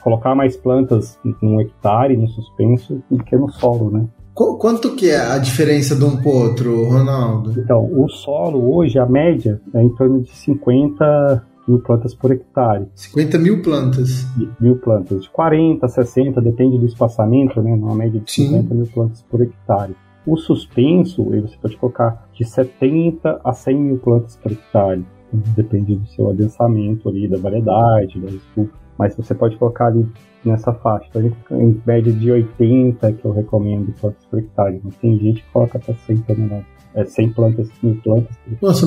colocar 0.01 0.36
mais 0.36 0.55
plantas 0.55 1.19
num 1.41 1.62
hectare 1.62 2.17
no 2.17 2.27
suspenso 2.27 3.01
do 3.10 3.23
que 3.23 3.36
no 3.36 3.49
solo, 3.51 3.91
né? 3.91 4.05
Quanto 4.34 4.95
que 4.95 5.10
é 5.10 5.17
a 5.17 5.38
diferença 5.38 5.95
de 5.95 6.03
um 6.03 6.17
para 6.17 6.29
outro, 6.29 6.89
Ronaldo? 6.89 7.58
Então, 7.58 7.89
o 7.89 8.10
solo 8.10 8.75
hoje, 8.75 8.99
a 8.99 9.05
média, 9.05 9.62
é 9.73 9.81
em 9.81 9.88
torno 9.95 10.21
de 10.21 10.29
50 10.29 11.45
mil 11.65 11.79
plantas 11.79 12.13
por 12.13 12.31
hectare. 12.31 12.86
50 12.93 13.38
mil 13.39 13.62
plantas? 13.62 14.27
Mil 14.60 14.75
plantas. 14.75 15.21
De 15.23 15.29
40, 15.29 15.88
60, 15.88 16.41
depende 16.41 16.77
do 16.77 16.86
espaçamento, 16.86 17.62
né? 17.62 17.73
Uma 17.73 17.95
média 17.95 18.19
de 18.19 18.29
Sim. 18.29 18.47
50 18.49 18.75
mil 18.75 18.88
plantas 18.88 19.21
por 19.21 19.41
hectare. 19.41 19.95
O 20.27 20.36
suspenso, 20.36 21.23
você 21.23 21.55
pode 21.62 21.77
colocar 21.77 22.27
de 22.34 22.43
70 22.43 23.39
a 23.41 23.53
100 23.53 23.75
mil 23.77 23.97
plantas 23.99 24.36
por 24.36 24.51
hectare. 24.51 25.05
Depende 25.31 25.95
do 25.95 26.05
seu 26.08 26.29
adensamento 26.29 27.08
ali, 27.08 27.27
da 27.27 27.38
variedade, 27.38 28.19
da 28.19 28.29
estufa 28.29 28.85
mas 28.97 29.15
você 29.15 29.34
pode 29.34 29.58
colocar 29.58 29.88
ali 29.88 30.08
nessa 30.43 30.73
faixa. 30.73 31.08
Então, 31.10 31.21
a 31.21 31.25
gente 31.25 31.36
fica 31.38 31.55
em 31.55 31.81
média 31.86 32.13
de 32.13 32.31
80 32.31 33.13
que 33.13 33.25
eu 33.25 33.31
recomendo 33.31 33.93
plantas 33.99 34.23
por 34.29 34.39
hectare. 34.39 34.79
Mas 34.84 34.95
tem 34.97 35.19
gente 35.19 35.41
que 35.41 35.49
coloca 35.51 35.77
até 35.77 35.93
100 35.93 36.17
toneladas. 36.17 36.65
É 36.93 37.03
100 37.03 37.34
plantas, 37.34 37.69
mil 37.84 37.99
plantas. 38.01 38.36
Nossa, 38.62 38.86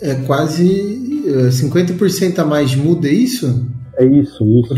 é 0.00 0.14
quase 0.26 1.22
50% 1.50 2.38
é, 2.38 2.40
a 2.40 2.44
mais 2.44 2.74
muda, 2.74 3.06
é 3.06 3.12
isso? 3.12 3.64
É 3.96 4.04
isso, 4.04 4.44
isso. 4.44 4.74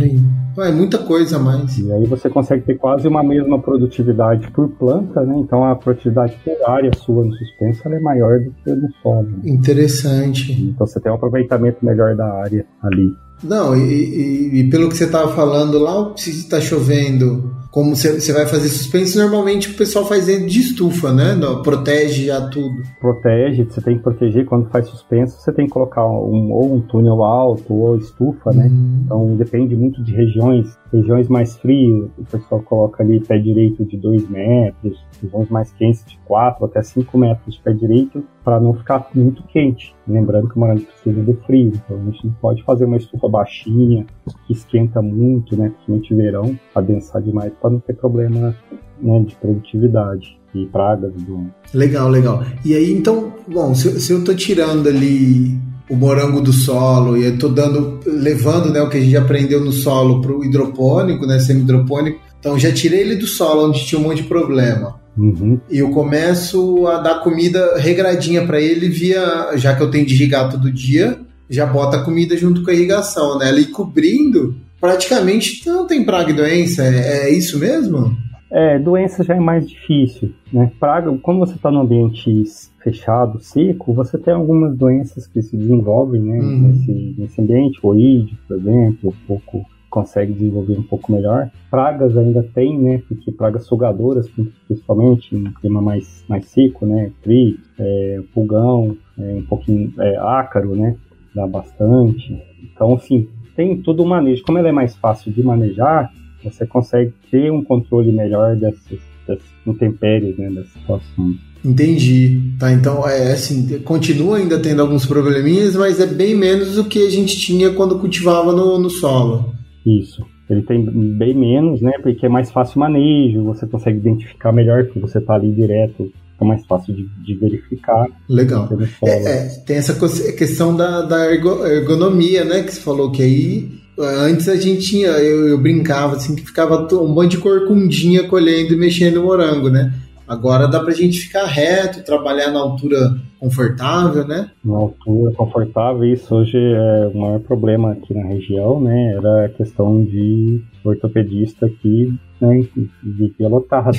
É 0.58 0.70
muita 0.70 0.98
coisa 0.98 1.36
a 1.36 1.38
mais. 1.38 1.78
E 1.78 1.90
aí 1.90 2.04
você 2.04 2.28
consegue 2.28 2.64
ter 2.64 2.74
quase 2.76 3.08
uma 3.08 3.22
mesma 3.22 3.58
produtividade 3.58 4.50
por 4.50 4.68
planta, 4.68 5.22
né? 5.22 5.38
Então 5.38 5.64
a 5.64 5.74
produtividade 5.74 6.36
por 6.44 6.70
área 6.70 6.90
sua 6.94 7.24
no 7.24 7.32
suspenso 7.32 7.88
é 7.88 7.98
maior 7.98 8.40
do 8.40 8.50
que 8.52 8.70
no 8.70 8.92
solo. 9.02 9.28
Interessante. 9.44 10.52
Então 10.52 10.86
você 10.86 11.00
tem 11.00 11.10
um 11.10 11.14
aproveitamento 11.14 11.84
melhor 11.84 12.14
da 12.14 12.26
área 12.26 12.66
ali. 12.82 13.10
Não, 13.42 13.76
e, 13.76 13.80
e, 13.82 14.60
e, 14.60 14.70
pelo 14.70 14.88
que 14.88 14.96
você 14.96 15.04
estava 15.04 15.34
falando 15.34 15.78
lá, 15.78 16.12
se 16.16 16.30
está 16.30 16.60
chovendo, 16.60 17.54
como 17.76 17.94
você 17.94 18.32
vai 18.32 18.46
fazer 18.46 18.70
suspense, 18.70 19.18
normalmente 19.18 19.68
o 19.68 19.74
pessoal 19.74 20.06
faz 20.06 20.24
dentro 20.24 20.46
de 20.46 20.60
estufa, 20.60 21.12
né? 21.12 21.34
Não, 21.34 21.60
protege 21.60 22.24
já 22.24 22.48
tudo. 22.48 22.82
Protege, 22.98 23.64
você 23.64 23.82
tem 23.82 23.98
que 23.98 24.02
proteger 24.02 24.46
quando 24.46 24.70
faz 24.70 24.86
suspenso, 24.86 25.38
você 25.38 25.52
tem 25.52 25.66
que 25.66 25.72
colocar 25.72 26.06
um, 26.06 26.52
ou 26.52 26.74
um 26.74 26.80
túnel 26.80 27.22
alto 27.22 27.74
ou 27.74 27.98
estufa, 27.98 28.50
né? 28.50 28.68
Uhum. 28.68 29.02
Então 29.04 29.36
depende 29.36 29.76
muito 29.76 30.02
de 30.02 30.14
regiões. 30.14 30.74
Regiões 30.90 31.28
mais 31.28 31.54
frias, 31.58 32.08
o 32.16 32.24
pessoal 32.24 32.62
coloca 32.62 33.02
ali 33.02 33.20
pé 33.20 33.36
direito 33.36 33.84
de 33.84 33.98
2 33.98 34.26
metros, 34.30 34.98
regiões 35.20 35.50
mais 35.50 35.70
quentes 35.72 36.02
de 36.06 36.16
4 36.24 36.64
até 36.64 36.82
5 36.82 37.18
metros 37.18 37.56
de 37.56 37.60
pé 37.60 37.74
direito, 37.74 38.24
para 38.42 38.60
não 38.60 38.72
ficar 38.72 39.10
muito 39.12 39.42
quente. 39.48 39.94
Lembrando 40.06 40.48
que 40.48 40.56
o 40.56 40.60
morango 40.60 40.82
precisa 40.82 41.20
do 41.20 41.34
frio, 41.44 41.72
então 41.74 41.96
a 41.96 42.04
gente 42.04 42.26
não 42.26 42.32
pode 42.34 42.62
fazer 42.62 42.84
uma 42.84 42.96
estufa 42.96 43.28
baixinha, 43.28 44.06
que 44.46 44.52
esquenta 44.52 45.02
muito, 45.02 45.56
né, 45.56 45.70
principalmente 45.70 46.14
verão, 46.14 46.58
adensar 46.72 47.20
demais, 47.20 47.52
para 47.60 47.65
não 47.70 47.80
ter 47.80 47.94
problema 47.94 48.56
né, 49.00 49.24
de 49.26 49.34
produtividade 49.36 50.38
e 50.54 50.66
pragas 50.66 51.12
do. 51.14 51.46
Legal, 51.74 52.08
legal. 52.08 52.44
E 52.64 52.74
aí, 52.74 52.92
então, 52.92 53.32
bom, 53.46 53.74
se, 53.74 54.00
se 54.00 54.12
eu 54.12 54.20
estou 54.20 54.34
tirando 54.34 54.88
ali 54.88 55.58
o 55.88 55.94
morango 55.94 56.40
do 56.40 56.52
solo 56.52 57.16
e 57.16 57.24
eu 57.24 57.38
tô 57.38 57.48
dando, 57.48 58.00
levando 58.06 58.72
né, 58.72 58.80
o 58.80 58.88
que 58.88 58.96
a 58.96 59.00
gente 59.00 59.16
aprendeu 59.16 59.64
no 59.64 59.72
solo 59.72 60.20
para 60.20 60.32
o 60.32 60.44
hidropônico, 60.44 61.26
né, 61.26 61.38
semi-hidropônico, 61.38 62.20
então 62.38 62.58
já 62.58 62.72
tirei 62.72 63.00
ele 63.00 63.16
do 63.16 63.26
solo 63.26 63.68
onde 63.68 63.84
tinha 63.84 64.00
um 64.00 64.04
monte 64.04 64.22
de 64.22 64.28
problema. 64.28 65.00
Uhum. 65.16 65.58
E 65.70 65.78
eu 65.78 65.90
começo 65.90 66.86
a 66.86 66.98
dar 66.98 67.20
comida 67.20 67.78
regradinha 67.78 68.46
para 68.46 68.60
ele 68.60 68.88
via, 68.88 69.56
já 69.56 69.74
que 69.74 69.82
eu 69.82 69.90
tenho 69.90 70.04
de 70.04 70.14
irrigar 70.14 70.50
todo 70.50 70.70
dia, 70.70 71.18
já 71.48 71.64
bota 71.64 71.98
a 71.98 72.02
comida 72.02 72.36
junto 72.36 72.62
com 72.62 72.70
a 72.70 72.74
irrigação, 72.74 73.38
né? 73.38 73.48
Ali 73.48 73.66
cobrindo, 73.66 74.56
praticamente 74.80 75.66
não 75.68 75.86
tem 75.86 76.04
praga 76.04 76.30
e 76.30 76.34
doença. 76.34 76.82
É, 76.82 77.28
é 77.28 77.30
isso 77.30 77.58
mesmo? 77.58 78.16
É, 78.50 78.78
doença 78.78 79.24
já 79.24 79.34
é 79.34 79.40
mais 79.40 79.68
difícil, 79.68 80.32
né? 80.52 80.70
Praga, 80.78 81.12
quando 81.18 81.40
você 81.40 81.54
está 81.54 81.70
no 81.70 81.80
ambiente 81.80 82.44
fechado, 82.82 83.40
seco, 83.40 83.92
você 83.92 84.16
tem 84.16 84.32
algumas 84.32 84.76
doenças 84.76 85.26
que 85.26 85.42
se 85.42 85.56
desenvolvem, 85.56 86.22
né? 86.22 86.38
Uhum. 86.38 86.60
Nesse, 86.60 87.14
nesse 87.18 87.40
ambiente, 87.40 87.80
oíde, 87.82 88.38
por 88.46 88.56
exemplo, 88.56 89.10
um 89.10 89.26
pouco 89.26 89.66
consegue 89.96 90.32
desenvolver 90.32 90.78
um 90.78 90.82
pouco 90.82 91.10
melhor. 91.10 91.50
Pragas 91.70 92.16
ainda 92.16 92.42
tem, 92.42 92.78
né? 92.78 93.02
Porque 93.08 93.32
pragas 93.32 93.64
sugadoras, 93.64 94.30
principalmente 94.66 95.34
em 95.34 95.48
um 95.48 95.52
clima 95.54 95.80
mais, 95.80 96.22
mais 96.28 96.44
seco, 96.46 96.84
né? 96.84 97.10
Tri, 97.22 97.58
é, 97.78 98.20
pulgão, 98.34 98.96
é, 99.18 99.34
um 99.34 99.42
pouquinho 99.42 99.92
é, 99.98 100.16
ácaro, 100.18 100.76
né? 100.76 100.96
Dá 101.34 101.46
bastante. 101.46 102.42
Então, 102.62 102.94
assim, 102.94 103.26
tem 103.56 103.76
todo 103.78 104.02
o 104.02 104.06
manejo. 104.06 104.42
Como 104.44 104.58
ela 104.58 104.68
é 104.68 104.72
mais 104.72 104.94
fácil 104.96 105.32
de 105.32 105.42
manejar, 105.42 106.12
você 106.44 106.66
consegue 106.66 107.12
ter 107.30 107.50
um 107.50 107.64
controle 107.64 108.12
melhor 108.12 108.54
dessas, 108.56 109.00
dessas 109.26 109.44
intempéries, 109.66 110.36
né? 110.36 110.48
Dessas 110.50 110.72
situações. 110.72 111.36
Entendi. 111.64 112.54
Tá, 112.58 112.72
então 112.72 113.08
é 113.08 113.32
assim, 113.32 113.78
continua 113.80 114.36
ainda 114.36 114.60
tendo 114.60 114.82
alguns 114.82 115.04
probleminhas, 115.04 115.74
mas 115.74 115.98
é 115.98 116.06
bem 116.06 116.36
menos 116.36 116.76
do 116.76 116.84
que 116.84 117.04
a 117.04 117.10
gente 117.10 117.36
tinha 117.36 117.72
quando 117.72 117.98
cultivava 117.98 118.52
no, 118.52 118.78
no 118.78 118.88
solo. 118.90 119.52
Isso. 119.84 120.24
Ele 120.48 120.62
tem 120.62 120.84
bem 120.84 121.34
menos, 121.34 121.80
né? 121.80 121.92
Porque 122.00 122.26
é 122.26 122.28
mais 122.28 122.52
fácil 122.52 122.76
o 122.76 122.80
manejo, 122.80 123.42
você 123.42 123.66
consegue 123.66 123.98
identificar 123.98 124.52
melhor 124.52 124.86
que 124.86 125.00
você 125.00 125.18
está 125.18 125.34
ali 125.34 125.50
direto, 125.50 126.12
fica 126.36 126.44
mais 126.44 126.64
fácil 126.66 126.94
de, 126.94 127.08
de 127.24 127.34
verificar. 127.34 128.06
Legal. 128.28 128.68
É, 129.02 129.10
é, 129.10 129.48
tem 129.66 129.76
essa 129.76 129.94
questão 130.32 130.76
da, 130.76 131.02
da 131.02 131.32
ergonomia, 131.32 132.44
né? 132.44 132.62
Que 132.62 132.72
você 132.72 132.80
falou 132.80 133.10
que 133.10 133.22
aí 133.22 133.86
Antes 133.98 134.46
a 134.46 134.56
gente 134.56 134.82
tinha, 134.82 135.08
eu, 135.08 135.48
eu, 135.48 135.58
brincava 135.58 136.16
assim, 136.16 136.36
que 136.36 136.44
ficava 136.44 136.86
um 136.96 137.08
monte 137.08 137.30
de 137.30 137.38
corcundinha 137.38 138.28
colhendo 138.28 138.74
e 138.74 138.76
mexendo 138.76 139.14
no 139.14 139.22
morango, 139.22 139.70
né? 139.70 139.90
Agora 140.28 140.66
dá 140.66 140.80
pra 140.80 140.92
gente 140.92 141.20
ficar 141.20 141.46
reto, 141.46 142.04
trabalhar 142.04 142.50
na 142.50 142.58
altura 142.58 143.16
confortável, 143.38 144.26
né? 144.26 144.50
Na 144.62 144.76
altura 144.76 145.32
confortável, 145.32 146.04
isso 146.04 146.34
hoje 146.34 146.58
é 146.58 147.10
o 147.14 147.16
maior 147.16 147.40
problema 147.40 147.92
aqui 147.92 148.12
na 148.12 148.26
região, 148.26 148.80
né? 148.80 149.14
Era 149.14 149.46
a 149.46 149.48
questão 149.48 150.04
de 150.04 150.60
ortopedista 150.84 151.66
aqui, 151.66 152.12
né? 152.40 152.66
Vivia 153.02 153.48
lotado. 153.48 153.96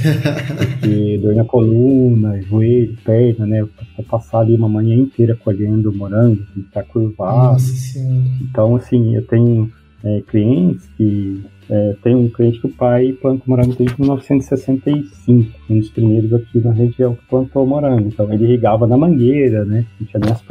porque 0.58 1.18
dor 1.22 1.36
na 1.36 1.46
coluna, 1.46 2.42
joelho, 2.42 2.98
perna, 3.04 3.46
né? 3.46 3.66
Passar 4.10 4.40
ali 4.40 4.56
uma 4.56 4.70
manhã 4.70 4.96
inteira 4.96 5.36
colhendo 5.36 5.94
morango, 5.94 6.44
tá 6.72 6.84
curvado. 6.84 7.54
Nossa 7.54 7.74
senhora. 7.74 8.26
Então, 8.42 8.76
assim, 8.76 9.16
eu 9.16 9.26
tenho 9.26 9.72
é, 10.04 10.22
clientes 10.22 10.88
que 10.98 11.44
é, 11.70 11.96
tem 12.02 12.16
um 12.16 12.30
cliente 12.30 12.60
que 12.60 12.68
o 12.68 12.74
pai 12.74 13.12
planta 13.22 13.44
morango 13.46 13.76
desde 13.76 14.00
1965, 14.00 15.52
um 15.70 15.80
dos 15.80 15.90
primeiros 15.90 16.34
aqui 16.34 16.60
na 16.60 16.72
região 16.72 17.16
que 17.16 17.26
plantou 17.28 17.66
morango. 17.66 18.08
Então 18.08 18.32
ele 18.32 18.46
irrigava 18.46 18.88
na 18.88 18.98
mangueira, 18.98 19.66
né? 19.66 19.86
Não 20.00 20.08
tinha 20.08 20.20
nem 20.22 20.32
as 20.32 20.42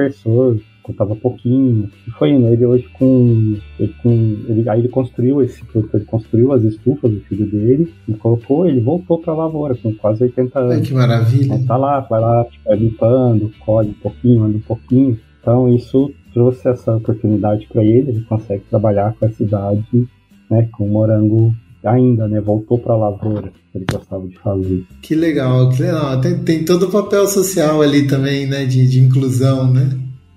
escutava 0.86 1.16
pouquinho. 1.16 1.90
E 2.06 2.10
foi 2.12 2.30
indo. 2.30 2.46
Ele 2.48 2.64
hoje 2.64 2.88
com. 2.92 3.56
Ele, 3.78 3.94
com 4.02 4.10
ele, 4.48 4.68
aí 4.68 4.80
ele 4.80 4.88
construiu 4.88 5.42
esse 5.42 5.64
produto, 5.64 5.96
ele 5.96 6.04
construiu 6.04 6.52
as 6.52 6.62
estufas 6.62 7.10
do 7.10 7.20
filho 7.20 7.46
dele 7.46 7.92
e 8.08 8.14
colocou, 8.14 8.66
ele 8.66 8.80
voltou 8.80 9.18
para 9.18 9.32
a 9.32 9.36
lavoura 9.36 9.74
com 9.74 9.92
quase 9.94 10.22
80 10.22 10.58
anos. 10.58 10.72
Ai, 10.72 10.80
que 10.80 10.94
maravilha. 10.94 11.44
Então, 11.44 11.66
tá 11.66 11.76
lá, 11.76 12.00
vai 12.00 12.20
lá, 12.20 12.44
fica 12.44 12.74
limpando, 12.74 13.50
colhe 13.60 13.90
um 13.90 14.00
pouquinho, 14.02 14.44
anda 14.44 14.56
um 14.56 14.60
pouquinho. 14.60 15.18
Então 15.40 15.72
isso 15.72 16.10
trouxe 16.32 16.68
essa 16.68 16.96
oportunidade 16.96 17.66
para 17.72 17.82
ele, 17.84 18.10
ele 18.10 18.24
consegue 18.28 18.64
trabalhar 18.68 19.14
com 19.18 19.26
a 19.26 19.30
cidade, 19.30 20.08
né, 20.50 20.68
com 20.72 20.84
o 20.84 20.90
morango 20.90 21.54
ainda, 21.84 22.26
né, 22.26 22.40
voltou 22.40 22.78
para 22.78 22.94
a 22.94 22.96
lavoura, 22.96 23.52
que 23.70 23.78
ele 23.78 23.86
gostava 23.90 24.26
de 24.26 24.36
fazer. 24.38 24.84
Que 25.00 25.14
legal, 25.14 25.70
que 25.70 25.82
legal. 25.82 26.20
Tem, 26.20 26.38
tem 26.40 26.64
todo 26.64 26.86
o 26.86 26.90
papel 26.90 27.28
social 27.28 27.80
ali 27.80 28.08
também, 28.08 28.46
né, 28.46 28.66
de, 28.66 28.88
de 28.88 29.00
inclusão, 29.00 29.72
né? 29.72 29.88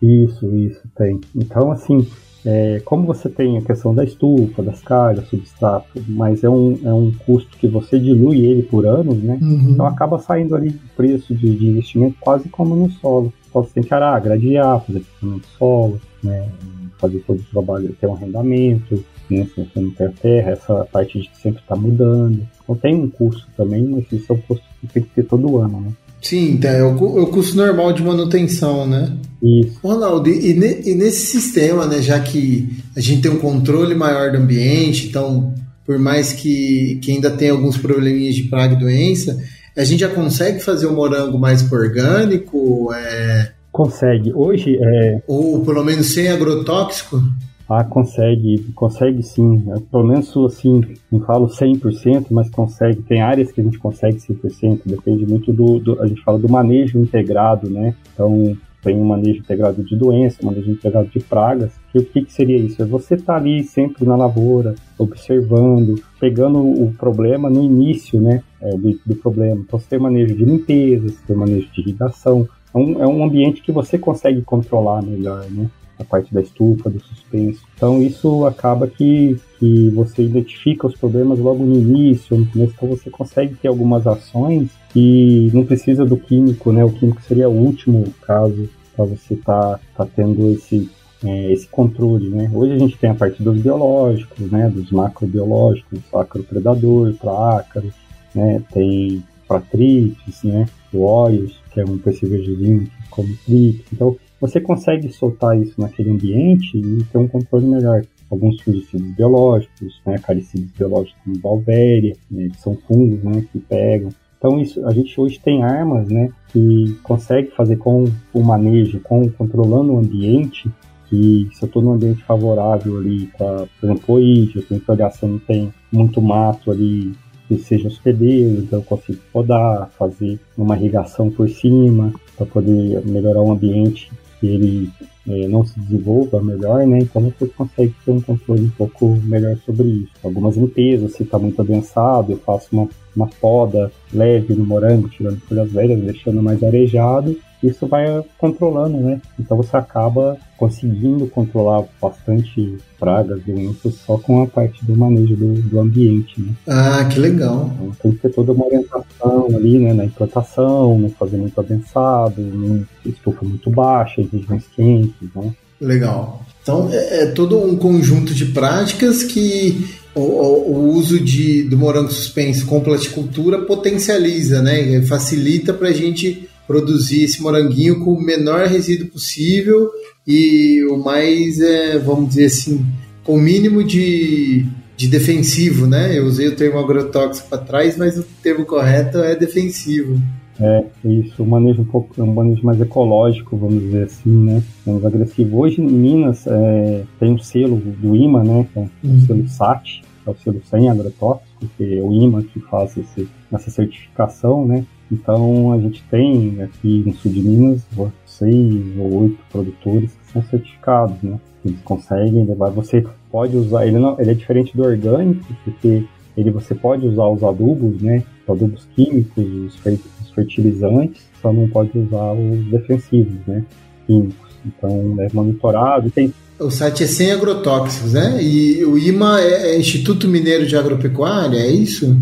Isso, 0.02 0.56
isso, 0.56 0.82
tem. 0.95 1.20
Então, 1.36 1.72
assim, 1.72 2.08
é, 2.45 2.82
como 2.86 3.06
você 3.06 3.30
tem 3.30 3.58
a 3.58 3.62
questão 3.62 3.93
da 3.93 4.04
estufa, 4.04 4.64
das 4.64 4.82
calhas, 4.82 5.28
substrato, 5.28 6.02
mas 6.08 6.43
é 6.43 6.50
um, 6.50 6.80
é 6.84 6.93
um 6.93 7.12
custo 7.26 7.58
que 7.58 7.68
você 7.68 8.00
dilui 8.00 8.45
ele 8.45 8.64
por 8.64 8.86
anos, 8.86 9.22
né? 9.22 9.38
Uhum. 9.41 9.72
Então 9.72 9.86
acaba 9.86 10.20
saindo 10.20 10.56
ali 10.56 10.70
de 10.70 10.88
preço 10.95 11.36
de, 11.36 11.56
de 11.56 11.68
investimento 11.68 12.16
quase 12.20 12.47
como 12.50 12.76
no 12.76 12.89
solo. 12.89 13.34
Só 13.52 13.62
você 13.62 13.74
tem 13.74 13.84
que 13.84 13.93
arar, 13.93 14.22
gradear, 14.22 14.80
fazer 14.86 15.02
tratamento 15.02 15.41
de 15.41 15.58
solo, 15.58 16.02
né? 16.24 16.50
fazer 16.97 17.20
todo 17.20 17.39
o 17.39 17.43
trabalho, 17.43 17.95
ter 18.00 18.08
um 18.08 18.14
arrendamento, 18.14 19.04
né? 19.30 19.45
se 19.45 19.56
você 19.56 19.80
não 19.80 19.91
tem 19.91 20.08
a 20.08 20.12
terra, 20.12 20.52
essa 20.52 20.86
parte 20.86 21.20
de 21.20 21.30
sempre 21.38 21.62
está 21.62 21.76
mudando. 21.76 22.47
Então 22.64 22.76
tem 22.76 22.95
um 22.95 23.10
custo 23.10 23.47
também, 23.58 23.84
mas 23.84 24.12
isso 24.12 24.32
é 24.32 24.36
um 24.36 24.41
custo 24.41 24.66
que 24.80 24.88
tem 24.88 25.04
que 25.04 25.10
ter 25.10 25.24
todo 25.24 25.58
ano, 25.58 25.82
né? 25.82 25.91
Sim, 26.22 26.51
então 26.51 26.70
é 26.72 26.84
o, 26.84 27.20
é 27.20 27.22
o 27.22 27.28
custo 27.28 27.55
normal 27.55 27.93
de 27.93 28.03
manutenção, 28.03 28.86
né? 28.86 29.11
Isso. 29.41 29.80
Ronaldo, 29.82 30.30
e, 30.30 30.53
ne- 30.53 30.82
e 30.86 30.95
nesse 30.95 31.28
sistema, 31.28 31.86
né, 31.88 32.01
já 32.01 32.20
que 32.20 32.70
a 32.95 32.99
gente 32.99 33.22
tem 33.22 33.32
um 33.32 33.39
controle 33.39 33.95
maior 33.95 34.32
do 34.32 34.38
ambiente, 34.38 35.07
então, 35.07 35.53
por 35.86 35.97
mais 35.97 36.34
que, 36.34 36.99
que 37.01 37.11
ainda 37.11 37.32
tenha 37.32 37.53
alguns 37.53 37.78
probleminhas 37.78 38.36
de 38.36 38.43
praga 38.43 38.74
e 38.74 38.80
doença, 38.80 39.41
a 39.78 39.84
gente 39.86 40.01
já 40.01 40.09
consegue 40.09 40.59
fazer 40.59 40.88
o 40.88 40.93
morango 40.93 41.39
mais 41.39 41.70
orgânico, 41.72 42.91
é, 42.93 43.51
Consegue. 43.72 44.34
Hoje, 44.34 44.78
é, 44.82 45.22
ou 45.28 45.63
pelo 45.63 45.84
menos 45.84 46.13
sem 46.13 46.28
agrotóxico? 46.28 47.22
Ah, 47.70 47.84
consegue, 47.84 48.63
consegue 48.74 49.22
sim. 49.22 49.63
É, 49.72 49.80
Pelo 49.91 50.03
menos 50.07 50.36
assim, 50.38 50.82
não 51.11 51.20
falo 51.22 51.47
100%, 51.47 52.28
mas 52.32 52.49
consegue. 52.49 53.01
Tem 53.03 53.22
áreas 53.22 53.51
que 53.51 53.61
a 53.61 53.63
gente 53.63 53.78
consegue 53.78 54.17
100%, 54.20 54.82
depende 54.86 55.26
muito 55.26 55.53
do, 55.53 55.80
do- 55.80 56.01
a 56.01 56.07
gente 56.07 56.22
fala 56.24 56.39
do 56.39 56.49
manejo 56.49 56.97
integrado, 56.99 57.70
né? 57.70 57.93
Então, 58.13 58.57
tem 58.82 58.95
um 58.97 59.03
manejo 59.03 59.39
integrado 59.39 59.84
de 59.84 59.95
doença, 59.95 60.38
um 60.41 60.47
manejo 60.47 60.72
integrado 60.72 61.09
de 61.09 61.20
pragas. 61.20 61.72
Que 61.91 61.99
o 61.99 62.05
que, 62.05 62.24
que 62.24 62.34
seria 62.34 62.57
isso? 62.57 62.82
É 62.82 62.86
você 62.86 63.15
estar 63.15 63.36
ali 63.36 63.63
sempre 63.63 64.03
na 64.05 64.15
lavoura, 64.15 64.74
observando, 64.97 66.01
pegando 66.20 66.59
o 66.59 66.91
problema 66.97 67.49
no 67.49 67.61
início, 67.63 68.20
né? 68.20 68.41
é, 68.61 68.72
do, 68.72 68.99
do 69.05 69.15
problema. 69.15 69.61
Então, 69.61 69.80
você 69.80 69.88
tem 69.89 69.99
manejo 69.99 70.36
de 70.36 70.43
limpeza, 70.45 71.09
você 71.09 71.20
tem 71.28 71.36
manejo 71.36 71.67
de 71.72 71.82
irrigação. 71.82 72.47
É 72.74 72.78
um, 72.78 73.03
é 73.03 73.07
um 73.07 73.24
ambiente 73.24 73.61
que 73.61 73.72
você 73.72 73.97
consegue 73.97 74.41
controlar 74.41 75.01
melhor, 75.01 75.45
né? 75.49 75.70
A 76.00 76.04
parte 76.04 76.34
da 76.34 76.41
estufa, 76.41 76.89
do 76.89 77.00
suspenso. 77.02 77.62
Então 77.76 78.02
isso 78.02 78.45
acaba 78.45 78.88
que, 78.88 79.38
que 79.60 79.89
você 79.89 80.24
identifica 80.24 80.88
os 80.88 80.95
problemas 80.95 81.38
logo 81.38 81.66
no 81.66 81.76
início, 81.76 82.38
no 82.38 82.45
começo, 82.47 82.74
então 82.76 82.89
você 82.89 83.10
consegue 83.10 83.56
ter 83.56 83.68
algumas 83.68 84.08
ações 84.08 84.70
e 84.95 85.52
não 85.54 85.66
precisa 85.66 86.06
do 86.06 86.18
químico, 86.18 86.72
né? 86.72 86.84
O 86.84 86.91
químico 86.91 87.22
seria 87.22 87.50
o 87.50 87.54
último 87.54 88.06
caso 88.22 88.70
para 88.95 89.06
você 89.06 89.34
estar 89.34 89.78
tá, 89.78 89.80
tá 89.97 90.08
tendo 90.16 90.52
esse, 90.52 90.89
é, 91.24 91.52
esse 91.52 91.68
controle, 91.68 92.30
né? 92.30 92.50
Hoje 92.54 92.74
a 92.74 92.80
gente 92.80 92.97
tem 92.97 93.10
a 93.10 93.16
parte 93.16 93.43
dos 93.43 93.60
biológicos, 93.60 94.50
né? 94.50 94.70
Dos 94.70 94.91
macrobiológicos, 94.91 96.00
acropredador, 96.14 97.14
para 97.14 97.58
ácaro, 97.58 97.93
né? 98.34 98.64
Tem 98.74 99.24
para 99.47 99.62
trips, 99.62 100.43
né? 100.43 100.66
O 100.93 101.04
óleos, 101.04 101.60
que 101.72 101.80
é 101.80 101.86
um 101.86 101.97
percevejozinho 101.97 102.86
que 102.86 103.10
come 103.10 103.36
trips. 103.45 103.86
Então 103.91 104.16
você 104.40 104.60
consegue 104.60 105.12
soltar 105.12 105.60
isso 105.60 105.80
naquele 105.80 106.12
ambiente 106.12 106.78
e 106.78 107.04
ter 107.04 107.18
um 107.18 107.28
controle 107.28 107.66
melhor. 107.66 108.04
Alguns 108.30 108.62
fungicidas 108.62 109.10
biológicos, 109.16 110.00
né, 110.06 110.16
acaricidas 110.16 110.70
biológicos 110.78 111.20
como 111.24 111.40
Valvéria, 111.40 112.16
né, 112.30 112.50
que 112.50 112.62
são 112.62 112.78
fungos 112.88 113.24
né, 113.24 113.44
que 113.52 113.60
pegam. 113.60 114.10
Então 114.38 114.60
isso, 114.60 114.86
a 114.88 114.94
gente 114.94 115.20
hoje 115.20 115.40
tem 115.40 115.64
armas 115.64 116.10
né, 116.10 116.30
que 116.54 116.96
consegue 117.04 117.52
fazer 117.52 117.78
com 117.78 118.06
o 118.34 118.44
manejo, 118.44 119.00
com 119.02 119.30
controlando 119.32 119.94
o 119.94 120.00
ambiente, 120.00 120.70
que 121.10 121.50
se 121.52 121.64
eu 121.64 121.68
estou 121.68 121.82
num 121.82 121.94
ambiente 121.94 122.24
favorável 122.24 123.00
ali 123.00 123.28
para, 123.36 123.68
por 123.80 123.90
exemplo, 123.90 124.16
oide, 124.16 124.58
eu 124.58 124.64
tenho 124.64 124.80
que 124.80 124.92
olhar 124.92 125.10
se 125.10 125.24
eu 125.24 125.30
não 125.30 125.40
tem 125.40 125.74
muito 125.92 126.22
mato 126.22 126.72
ali 126.72 127.12
que 127.48 127.58
seja 127.58 127.88
hospedeiro, 127.88 128.60
então 128.60 128.78
eu 128.78 128.84
consigo 128.84 129.20
podar, 129.34 129.90
fazer 129.98 130.40
uma 130.56 130.78
irrigação 130.78 131.32
por 131.32 131.50
cima 131.50 132.14
para 132.38 132.46
poder 132.46 133.04
melhorar 133.08 133.42
o 133.42 133.52
ambiente 133.52 134.12
que 134.40 134.48
ele 134.48 134.90
é, 135.28 135.48
não 135.48 135.66
se 135.66 135.80
desenvolva 135.80 136.42
melhor, 136.42 136.86
né? 136.88 137.00
Então 137.00 137.22
você 137.22 137.48
consegue 137.48 137.94
ter 138.04 138.12
um 138.12 138.22
controle 138.22 138.64
um 138.64 138.70
pouco 138.70 139.18
melhor 139.24 139.58
sobre 139.66 139.88
isso. 139.88 140.12
Algumas 140.24 140.56
limpezas, 140.56 141.14
se 141.14 141.24
está 141.24 141.38
muito 141.38 141.62
adensado, 141.62 142.32
eu 142.32 142.38
faço 142.38 142.68
uma, 142.72 142.88
uma 143.16 143.28
poda 143.28 143.92
leve 144.14 144.54
no 144.54 144.66
morango, 144.66 145.10
tirando 145.10 145.40
folhas 145.42 145.72
velhas, 145.72 146.00
deixando 146.02 146.42
mais 146.42 146.64
arejado. 146.64 147.38
Isso 147.62 147.86
vai 147.88 148.05
controlando, 148.38 148.97
né? 148.97 149.20
Então 149.39 149.57
você 149.57 149.76
acaba 149.76 150.38
conseguindo 150.57 151.28
controlar 151.28 151.84
bastante 152.01 152.78
pragas, 152.99 153.41
doenças, 153.43 153.95
só 154.05 154.18
com 154.18 154.41
a 154.41 154.47
parte 154.47 154.84
do 154.86 154.95
manejo 154.95 155.36
do, 155.36 155.53
do 155.62 155.80
ambiente, 155.80 156.39
né? 156.41 156.53
Ah, 156.68 157.05
que 157.12 157.20
legal. 157.20 157.70
Então 157.76 157.91
tem 158.01 158.12
que 158.12 158.18
ter 158.20 158.30
toda 158.30 158.51
uma 158.53 158.66
orientação 158.66 159.47
ali, 159.55 159.78
né, 159.80 159.93
na 159.93 160.05
implantação, 160.05 160.97
não 160.97 161.10
fazer 161.10 161.38
muito 161.38 161.60
adensado, 161.60 162.41
não 162.41 162.86
estufa 163.05 163.43
muito 163.45 163.70
baixa, 163.70 164.22
em 164.22 164.30
regiões 164.32 164.64
quentes, 164.76 165.14
né? 165.36 165.53
Legal. 165.82 166.45
Então 166.62 166.89
é, 166.91 167.24
é 167.24 167.26
todo 167.28 167.57
um 167.57 167.76
conjunto 167.78 168.34
de 168.34 168.45
práticas 168.47 169.24
que 169.24 169.88
o, 170.14 170.20
o- 170.22 170.72
o 170.76 170.89
uso 170.93 171.20
de, 171.20 171.64
do 171.64 171.78
morango 171.78 172.12
suspenso 172.12 172.66
com 172.66 172.82
platicultura 172.82 173.60
potencializa, 173.60 174.62
né? 174.62 175.01
Facilita 175.03 175.74
para 175.74 175.89
a 175.89 175.93
gente 175.93 176.47
produzir 176.70 177.24
esse 177.24 177.41
moranguinho 177.41 177.99
com 178.05 178.11
o 178.13 178.22
menor 178.24 178.67
resíduo 178.67 179.07
possível 179.07 179.89
e 180.28 180.86
o 180.86 180.97
mais, 180.97 181.59
é, 181.59 181.97
vamos 181.97 182.30
dizer 182.30 182.45
assim, 182.45 182.86
com 183.24 183.34
o 183.38 183.41
mínimo 183.41 183.84
de, 183.84 184.67
de 184.95 185.07
defensivo, 185.07 185.88
né? 185.88 186.15
Eu 186.15 186.26
usei 186.26 186.47
o 186.47 186.55
termo 186.55 186.78
agrotóxico 186.78 187.49
para 187.49 187.57
trás, 187.57 187.97
mas 187.97 188.20
o 188.20 188.24
termo 188.43 188.65
correto 188.67 189.17
é 189.17 189.36
defensivo. 189.36 190.22
É, 190.59 190.84
isso, 191.03 191.41
o 191.41 191.47
manejo 191.47 191.82
um 191.82 191.86
pouco, 191.86 192.22
um 192.22 192.34
manejo 192.34 192.63
mais 192.63 192.80
ecológico, 192.80 193.57
vamos 193.57 193.82
dizer 193.82 194.03
assim, 194.03 194.30
né? 194.30 194.61
Menos 194.86 195.03
agressivo. 195.03 195.57
Hoje 195.57 195.82
em 195.82 195.88
Minas 195.88 196.45
é, 196.45 197.03
tem 197.20 197.32
um 197.32 197.39
selo 197.39 197.78
do 197.78 198.15
IMA, 198.15 198.43
né? 198.43 198.67
Que 198.72 198.78
é 198.78 198.82
o 198.84 198.89
Uhum. 199.03 199.22
selo 199.26 199.47
SAT, 199.49 200.03
que 200.24 200.30
é 200.30 200.32
o 200.32 200.36
selo 200.36 200.61
sem 200.70 200.88
agrotóxico, 200.88 201.65
que 201.76 201.97
é 201.97 202.01
o 202.03 202.13
IMA 202.13 202.43
que 202.43 202.59
faz 202.59 202.95
esse, 202.95 203.28
essa 203.51 203.72
certificação, 203.72 204.67
né? 204.67 204.86
Então 205.12 205.74
a 205.74 205.80
gente 205.80 206.03
tem 206.10 206.62
aqui 206.62 207.03
no 207.05 207.14
sul 207.16 207.32
de 207.32 207.41
Minas 207.41 207.82
seis 208.26 208.97
ou 208.97 209.22
oito 209.24 209.38
produtores 209.51 210.12
que 210.12 210.32
são 210.34 210.43
certificados, 210.43 211.16
né? 211.24 211.39
Eles 211.66 211.80
conseguem 211.84 212.45
levar. 212.45 212.70
Você 212.70 213.05
pode 213.32 213.57
usar, 213.57 213.86
ele, 213.86 213.97
não, 213.97 214.20
ele 214.20 214.32
é 214.32 214.34
diferente 214.34 214.76
do 214.78 214.84
orgânico, 214.84 215.45
porque 215.66 216.03
ele 216.38 216.51
você 216.51 216.74
pode 216.74 217.05
usar 217.05 217.28
os 217.28 217.43
adubos, 217.43 218.01
né? 218.01 218.24
Os 218.47 218.55
adubos 218.55 218.88
químicos, 218.95 219.43
os, 219.45 219.76
fer- 219.76 219.99
os 220.22 220.30
fertilizantes, 220.32 221.22
só 221.41 221.51
não 221.51 221.68
pode 221.68 221.97
usar 221.97 222.32
os 222.34 222.66
defensivos, 222.72 223.36
né? 223.47 223.64
Químicos. 224.07 224.49
Então 224.66 225.16
é 225.20 225.28
monitorado. 225.34 226.10
Tem 226.12 226.34
O 226.60 226.70
site 226.70 227.03
é 227.03 227.07
sem 227.07 227.32
agrotóxicos, 227.32 228.14
né? 228.14 228.41
E 228.41 228.84
o 228.86 228.97
IMA 228.97 229.41
é, 229.41 229.72
é 229.76 229.80
Instituto 229.80 230.28
Mineiro 230.28 230.66
de 230.66 230.76
Agropecuária, 230.78 231.57
é 231.57 231.72
isso? 231.72 232.16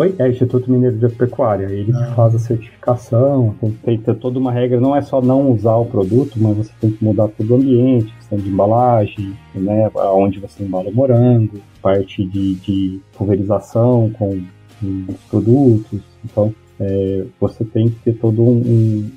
Oi, 0.00 0.14
é 0.18 0.24
o 0.24 0.30
Instituto 0.30 0.70
Mineiro 0.72 0.96
de 0.96 1.08
Pecuária. 1.14 1.66
Ele 1.66 1.92
Ah. 1.94 2.06
que 2.06 2.14
faz 2.14 2.34
a 2.34 2.38
certificação, 2.38 3.54
tem 3.84 3.98
que 3.98 4.04
ter, 4.04 4.14
toda 4.14 4.38
uma 4.38 4.50
regra. 4.50 4.80
Não 4.80 4.96
é 4.96 5.02
só 5.02 5.20
não 5.20 5.50
usar 5.50 5.76
o 5.76 5.84
produto, 5.84 6.38
mas 6.40 6.56
você 6.56 6.72
tem 6.80 6.90
que 6.90 7.04
mudar 7.04 7.28
todo 7.28 7.50
o 7.50 7.56
ambiente, 7.56 8.10
questão 8.14 8.38
de 8.38 8.48
embalagem, 8.48 9.34
né? 9.54 9.90
Onde 10.14 10.38
você 10.40 10.62
embala 10.62 10.88
o 10.88 10.94
morango, 10.94 11.58
parte 11.82 12.24
de, 12.24 12.54
de 12.54 13.00
pulverização 13.18 14.10
com, 14.18 14.40
com 14.80 15.04
os 15.08 15.20
produtos. 15.28 16.00
Então, 16.24 16.54
é, 16.80 17.24
você 17.38 17.62
tem 17.62 17.90
que 17.90 17.96
ter 17.96 18.14
todo 18.14 18.40
um, 18.42 18.56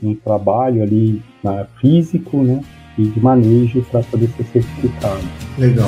um- 0.04 0.10
um 0.10 0.16
trabalho 0.16 0.84
ali 0.84 1.22
na, 1.42 1.64
físico, 1.80 2.44
né? 2.44 2.60
E 2.98 3.04
de 3.04 3.22
manejo 3.22 3.82
para 3.90 4.02
poder 4.04 4.28
ser 4.36 4.44
certificado. 4.44 5.24
Legal. 5.58 5.88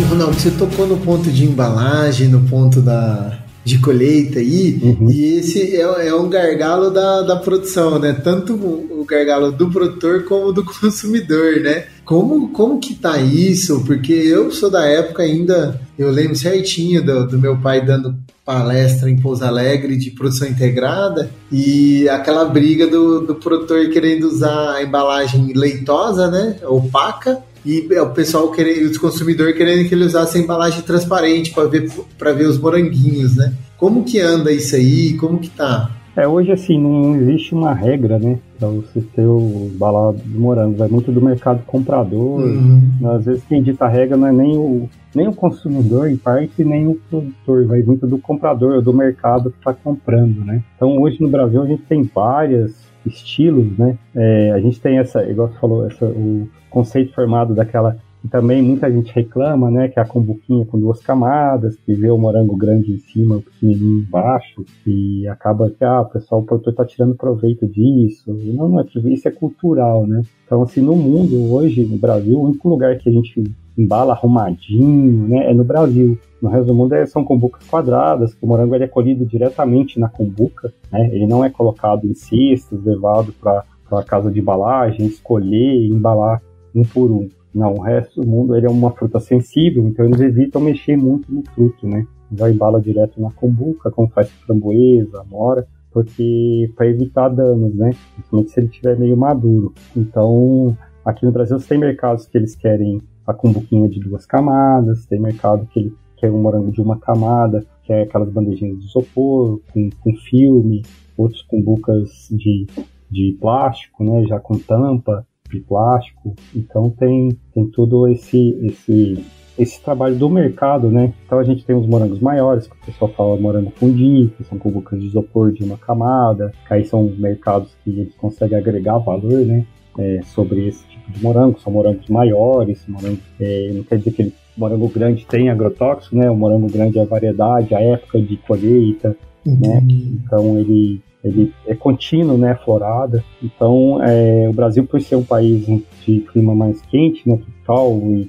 Ronaldo, 0.00 0.40
você 0.40 0.50
tocou 0.50 0.86
no 0.86 0.96
ponto 0.96 1.30
de 1.30 1.44
embalagem, 1.44 2.28
no 2.28 2.48
ponto 2.48 2.80
da, 2.80 3.38
de 3.62 3.78
colheita 3.78 4.38
aí, 4.38 4.80
uhum. 4.82 5.10
e 5.10 5.38
esse 5.38 5.76
é, 5.76 6.08
é, 6.08 6.14
um 6.14 6.30
gargalo 6.30 6.90
da, 6.90 7.22
da 7.22 7.36
produção, 7.36 7.98
né? 7.98 8.12
Tanto 8.12 8.54
o 8.54 9.04
gargalo 9.06 9.52
do 9.52 9.70
produtor 9.70 10.24
como 10.24 10.52
do 10.52 10.64
consumidor, 10.66 11.60
né? 11.60 11.84
Como, 12.04 12.48
como 12.48 12.80
que 12.80 12.94
tá 12.94 13.18
isso? 13.18 13.84
Porque 13.84 14.12
eu 14.12 14.50
sou 14.50 14.70
da 14.70 14.86
época 14.86 15.22
ainda, 15.22 15.80
eu 15.98 16.10
lembro 16.10 16.36
certinho 16.36 17.04
do, 17.04 17.26
do 17.26 17.38
meu 17.38 17.58
pai 17.58 17.84
dando 17.84 18.16
palestra 18.44 19.08
em 19.08 19.20
Pouso 19.20 19.44
Alegre 19.44 19.96
de 19.96 20.10
produção 20.10 20.48
integrada 20.48 21.30
e 21.50 22.08
aquela 22.08 22.44
briga 22.44 22.86
do, 22.88 23.20
do 23.20 23.34
produtor 23.36 23.88
querendo 23.90 24.24
usar 24.24 24.76
a 24.76 24.82
embalagem 24.82 25.52
leitosa, 25.54 26.28
né? 26.28 26.56
Opaca, 26.64 27.38
e 27.64 27.86
o 27.98 28.10
pessoal 28.10 28.50
querendo, 28.50 28.90
os 28.90 28.98
consumidores 28.98 29.56
querendo 29.56 29.88
que 29.88 29.94
ele 29.94 30.04
usasse 30.04 30.38
a 30.38 30.40
embalagem 30.40 30.82
transparente 30.82 31.52
para 31.52 31.68
ver, 31.68 31.90
para 32.18 32.32
ver 32.32 32.46
os 32.46 32.58
moranguinhos, 32.58 33.36
né? 33.36 33.52
Como 33.76 34.04
que 34.04 34.20
anda 34.20 34.52
isso 34.52 34.76
aí? 34.76 35.14
Como 35.14 35.38
que 35.38 35.50
tá? 35.50 35.90
É, 36.14 36.28
hoje 36.28 36.52
assim, 36.52 36.78
não 36.78 37.16
existe 37.16 37.54
uma 37.54 37.72
regra, 37.72 38.18
né? 38.18 38.38
Pra 38.58 38.68
você 38.68 39.00
ter 39.00 39.24
o 39.24 39.70
balado 39.74 40.18
de 40.18 40.38
morango. 40.38 40.76
Vai 40.76 40.88
muito 40.88 41.10
do 41.10 41.22
mercado 41.22 41.62
comprador. 41.64 42.40
Uhum. 42.40 42.82
Às 43.16 43.24
vezes 43.24 43.42
quem 43.48 43.62
dita 43.62 43.86
a 43.86 43.88
regra 43.88 44.16
não 44.16 44.26
é 44.26 44.32
nem 44.32 44.56
o, 44.56 44.88
nem 45.14 45.26
o 45.26 45.32
consumidor, 45.32 46.10
em 46.10 46.16
parte, 46.16 46.62
nem 46.64 46.86
o 46.86 46.94
produtor. 47.08 47.66
Vai 47.66 47.82
muito 47.82 48.06
do 48.06 48.18
comprador, 48.18 48.82
do 48.82 48.92
mercado 48.92 49.50
que 49.50 49.58
está 49.58 49.72
comprando, 49.72 50.44
né? 50.44 50.62
Então 50.76 51.00
hoje 51.00 51.20
no 51.20 51.28
Brasil 51.28 51.62
a 51.62 51.66
gente 51.66 51.82
tem 51.84 52.02
vários 52.02 52.81
estilos, 53.06 53.76
né? 53.78 53.98
É, 54.14 54.52
a 54.52 54.60
gente 54.60 54.80
tem 54.80 54.98
essa, 54.98 55.22
igual 55.24 55.48
você 55.48 55.58
falou, 55.58 55.86
essa, 55.86 56.06
o 56.06 56.48
conceito 56.70 57.14
formado 57.14 57.54
daquela 57.54 57.96
e 58.24 58.28
também 58.28 58.62
muita 58.62 58.90
gente 58.90 59.12
reclama, 59.12 59.70
né, 59.70 59.88
que 59.88 59.98
é 59.98 60.02
a 60.02 60.06
combuquinha 60.06 60.64
com 60.64 60.78
duas 60.78 61.00
camadas, 61.00 61.74
que 61.76 61.92
vê 61.92 62.08
o 62.08 62.16
morango 62.16 62.56
grande 62.56 62.92
em 62.92 62.98
cima, 62.98 63.36
o 63.36 63.42
pequenininho 63.42 64.00
embaixo, 64.00 64.64
e 64.86 65.26
acaba 65.26 65.68
que, 65.70 65.84
ah, 65.84 66.02
o 66.02 66.06
pessoal, 66.06 66.40
o 66.40 66.44
produtor 66.44 66.72
tá 66.72 66.84
tirando 66.84 67.16
proveito 67.16 67.66
disso. 67.66 68.32
Não, 68.32 68.68
não 68.68 68.80
é 68.80 68.84
isso 69.06 69.26
é 69.26 69.30
cultural, 69.30 70.06
né? 70.06 70.22
Então, 70.46 70.62
assim, 70.62 70.80
no 70.80 70.94
mundo, 70.94 71.52
hoje, 71.52 71.84
no 71.84 71.98
Brasil, 71.98 72.38
o 72.38 72.44
único 72.44 72.68
lugar 72.68 72.96
que 72.96 73.08
a 73.08 73.12
gente 73.12 73.42
embala 73.76 74.12
arrumadinho, 74.12 75.28
né, 75.28 75.50
é 75.50 75.54
no 75.54 75.64
Brasil. 75.64 76.18
No 76.40 76.48
resto 76.48 76.66
do 76.66 76.74
mundo 76.74 76.92
é, 76.94 77.06
são 77.06 77.24
combucas 77.24 77.66
quadradas, 77.68 78.34
que 78.34 78.44
o 78.44 78.48
morango 78.48 78.74
ele 78.74 78.84
é 78.84 78.88
colhido 78.88 79.24
diretamente 79.24 80.00
na 80.00 80.08
combuca, 80.08 80.72
né? 80.90 81.08
Ele 81.12 81.26
não 81.26 81.44
é 81.44 81.48
colocado 81.48 82.04
em 82.04 82.14
cestos, 82.14 82.84
levado 82.84 83.32
para 83.40 83.64
a 83.92 84.02
casa 84.02 84.30
de 84.30 84.40
embalagem, 84.40 85.06
escolher 85.06 85.74
e 85.76 85.88
embalar 85.88 86.42
um 86.74 86.82
por 86.82 87.10
um. 87.12 87.28
Não, 87.54 87.74
o 87.74 87.80
resto 87.80 88.20
do 88.20 88.26
mundo 88.26 88.56
ele 88.56 88.66
é 88.66 88.70
uma 88.70 88.90
fruta 88.90 89.20
sensível, 89.20 89.86
então 89.86 90.04
eles 90.04 90.20
evitam 90.20 90.60
mexer 90.60 90.96
muito 90.96 91.32
no 91.32 91.44
fruto, 91.54 91.86
né? 91.86 92.06
Já 92.34 92.50
embala 92.50 92.80
direto 92.80 93.20
na 93.20 93.30
combuca, 93.30 93.90
como 93.90 94.08
faz 94.08 94.28
framboesa, 94.30 95.20
amora, 95.20 95.66
porque 95.92 96.72
para 96.74 96.88
evitar 96.88 97.28
danos, 97.28 97.74
né? 97.74 97.90
Principalmente 98.14 98.50
se 98.50 98.58
ele 98.58 98.66
estiver 98.66 98.98
meio 98.98 99.16
maduro. 99.16 99.72
Então, 99.96 100.76
aqui 101.04 101.24
no 101.24 101.30
Brasil 101.30 101.58
tem 101.58 101.78
mercados 101.78 102.26
que 102.26 102.36
eles 102.36 102.56
querem 102.56 103.00
a 103.26 103.34
combuquinha 103.34 103.88
de 103.88 104.00
duas 104.00 104.26
camadas, 104.26 105.06
tem 105.06 105.20
mercado 105.20 105.66
que 105.66 105.80
ele 105.80 105.94
quer 106.16 106.30
um 106.30 106.40
morango 106.40 106.70
de 106.70 106.80
uma 106.80 106.98
camada, 106.98 107.66
que 107.82 107.92
é 107.92 108.02
aquelas 108.02 108.30
bandejinhas 108.30 108.78
de 108.78 108.86
isopor 108.86 109.60
com, 109.72 109.90
com 110.00 110.16
filme, 110.16 110.82
outros 111.16 111.42
com 111.42 111.60
bucas 111.60 112.28
de, 112.30 112.66
de 113.10 113.36
plástico, 113.40 114.04
né? 114.04 114.24
Já 114.24 114.38
com 114.38 114.56
tampa 114.58 115.26
de 115.50 115.60
plástico. 115.60 116.34
Então 116.54 116.90
tem, 116.90 117.36
tem 117.52 117.66
todo 117.66 118.06
esse, 118.06 118.56
esse, 118.62 119.24
esse 119.58 119.82
trabalho 119.82 120.16
do 120.16 120.30
mercado, 120.30 120.90
né? 120.90 121.12
Então 121.26 121.38
a 121.38 121.44
gente 121.44 121.64
tem 121.64 121.74
os 121.74 121.86
morangos 121.86 122.20
maiores, 122.20 122.68
que 122.68 122.74
o 122.74 122.86
pessoal 122.86 123.10
fala 123.12 123.40
morango 123.40 123.72
fundi, 123.72 124.32
que 124.36 124.44
são 124.44 124.58
cubucas 124.58 125.00
de 125.00 125.06
isopor 125.06 125.52
de 125.52 125.64
uma 125.64 125.76
camada, 125.76 126.52
que 126.66 126.72
aí 126.72 126.84
são 126.84 127.02
mercados 127.18 127.74
que 127.82 127.90
eles 127.90 128.14
conseguem 128.14 128.56
agregar 128.56 128.98
valor, 128.98 129.44
né? 129.44 129.66
É, 129.98 130.20
sobre 130.24 130.68
esse 130.68 130.86
tipo 130.86 131.12
de 131.12 131.22
morango, 131.22 131.60
são 131.60 131.72
morangos 131.72 132.08
maiores, 132.08 132.82
morango, 132.88 133.18
é, 133.38 133.70
não 133.74 133.82
quer 133.82 133.98
dizer 133.98 134.12
que 134.12 134.22
ele, 134.22 134.34
morango 134.56 134.88
grande 134.88 135.26
tem 135.26 135.50
agrotóxico, 135.50 136.16
né? 136.16 136.30
O 136.30 136.36
morango 136.36 136.66
grande 136.70 136.98
é 136.98 137.02
a 137.02 137.06
variedade, 137.06 137.74
a 137.74 137.80
época 137.80 138.20
de 138.20 138.36
colheita, 138.38 139.16
né? 139.44 139.82
Então 139.88 140.58
ele 140.58 141.00
ele 141.24 141.54
é 141.66 141.74
contínuo, 141.74 142.36
né, 142.36 142.58
florada. 142.64 143.24
Então, 143.40 144.02
é, 144.02 144.48
o 144.48 144.52
Brasil, 144.52 144.84
por 144.84 145.00
ser 145.00 145.14
um 145.14 145.22
país 145.22 145.64
de 146.04 146.20
clima 146.32 146.52
mais 146.52 146.82
quente, 146.82 147.28
né, 147.28 147.36
tropical 147.36 147.96
e 148.12 148.24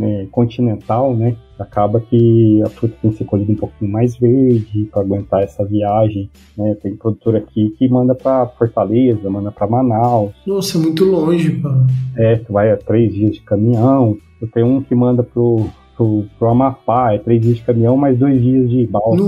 é, 0.00 0.26
continental, 0.30 1.14
né, 1.14 1.36
acaba 1.58 2.00
que 2.00 2.62
a 2.62 2.68
fruta 2.68 2.96
tem 3.00 3.10
que 3.10 3.18
ser 3.18 3.24
colhida 3.24 3.52
um 3.52 3.56
pouquinho 3.56 3.90
mais 3.90 4.16
verde 4.16 4.88
para 4.92 5.02
aguentar 5.02 5.42
essa 5.42 5.64
viagem. 5.64 6.30
Né? 6.56 6.76
Tem 6.82 6.96
produtor 6.96 7.36
aqui 7.36 7.70
que 7.78 7.88
manda 7.88 8.14
para 8.14 8.46
Fortaleza, 8.46 9.30
manda 9.30 9.50
para 9.50 9.66
Manaus. 9.66 10.32
Nossa, 10.46 10.76
é 10.76 10.80
muito 10.80 11.04
longe, 11.04 11.52
pá. 11.52 11.86
É, 12.16 12.36
tu 12.36 12.52
vai 12.52 12.70
a 12.70 12.76
três 12.76 13.14
dias 13.14 13.32
de 13.32 13.40
caminhão. 13.42 14.16
Eu 14.40 14.48
tenho 14.50 14.66
um 14.66 14.82
que 14.82 14.94
manda 14.94 15.22
pro 15.22 15.66
pro, 15.96 16.24
pro 16.38 16.48
Amapá, 16.48 17.12
é 17.12 17.18
três 17.18 17.40
dias 17.40 17.56
de 17.56 17.62
caminhão, 17.62 17.96
mais 17.96 18.18
dois 18.18 18.40
dias 18.40 18.68
de 18.68 18.86
balsa 18.86 19.22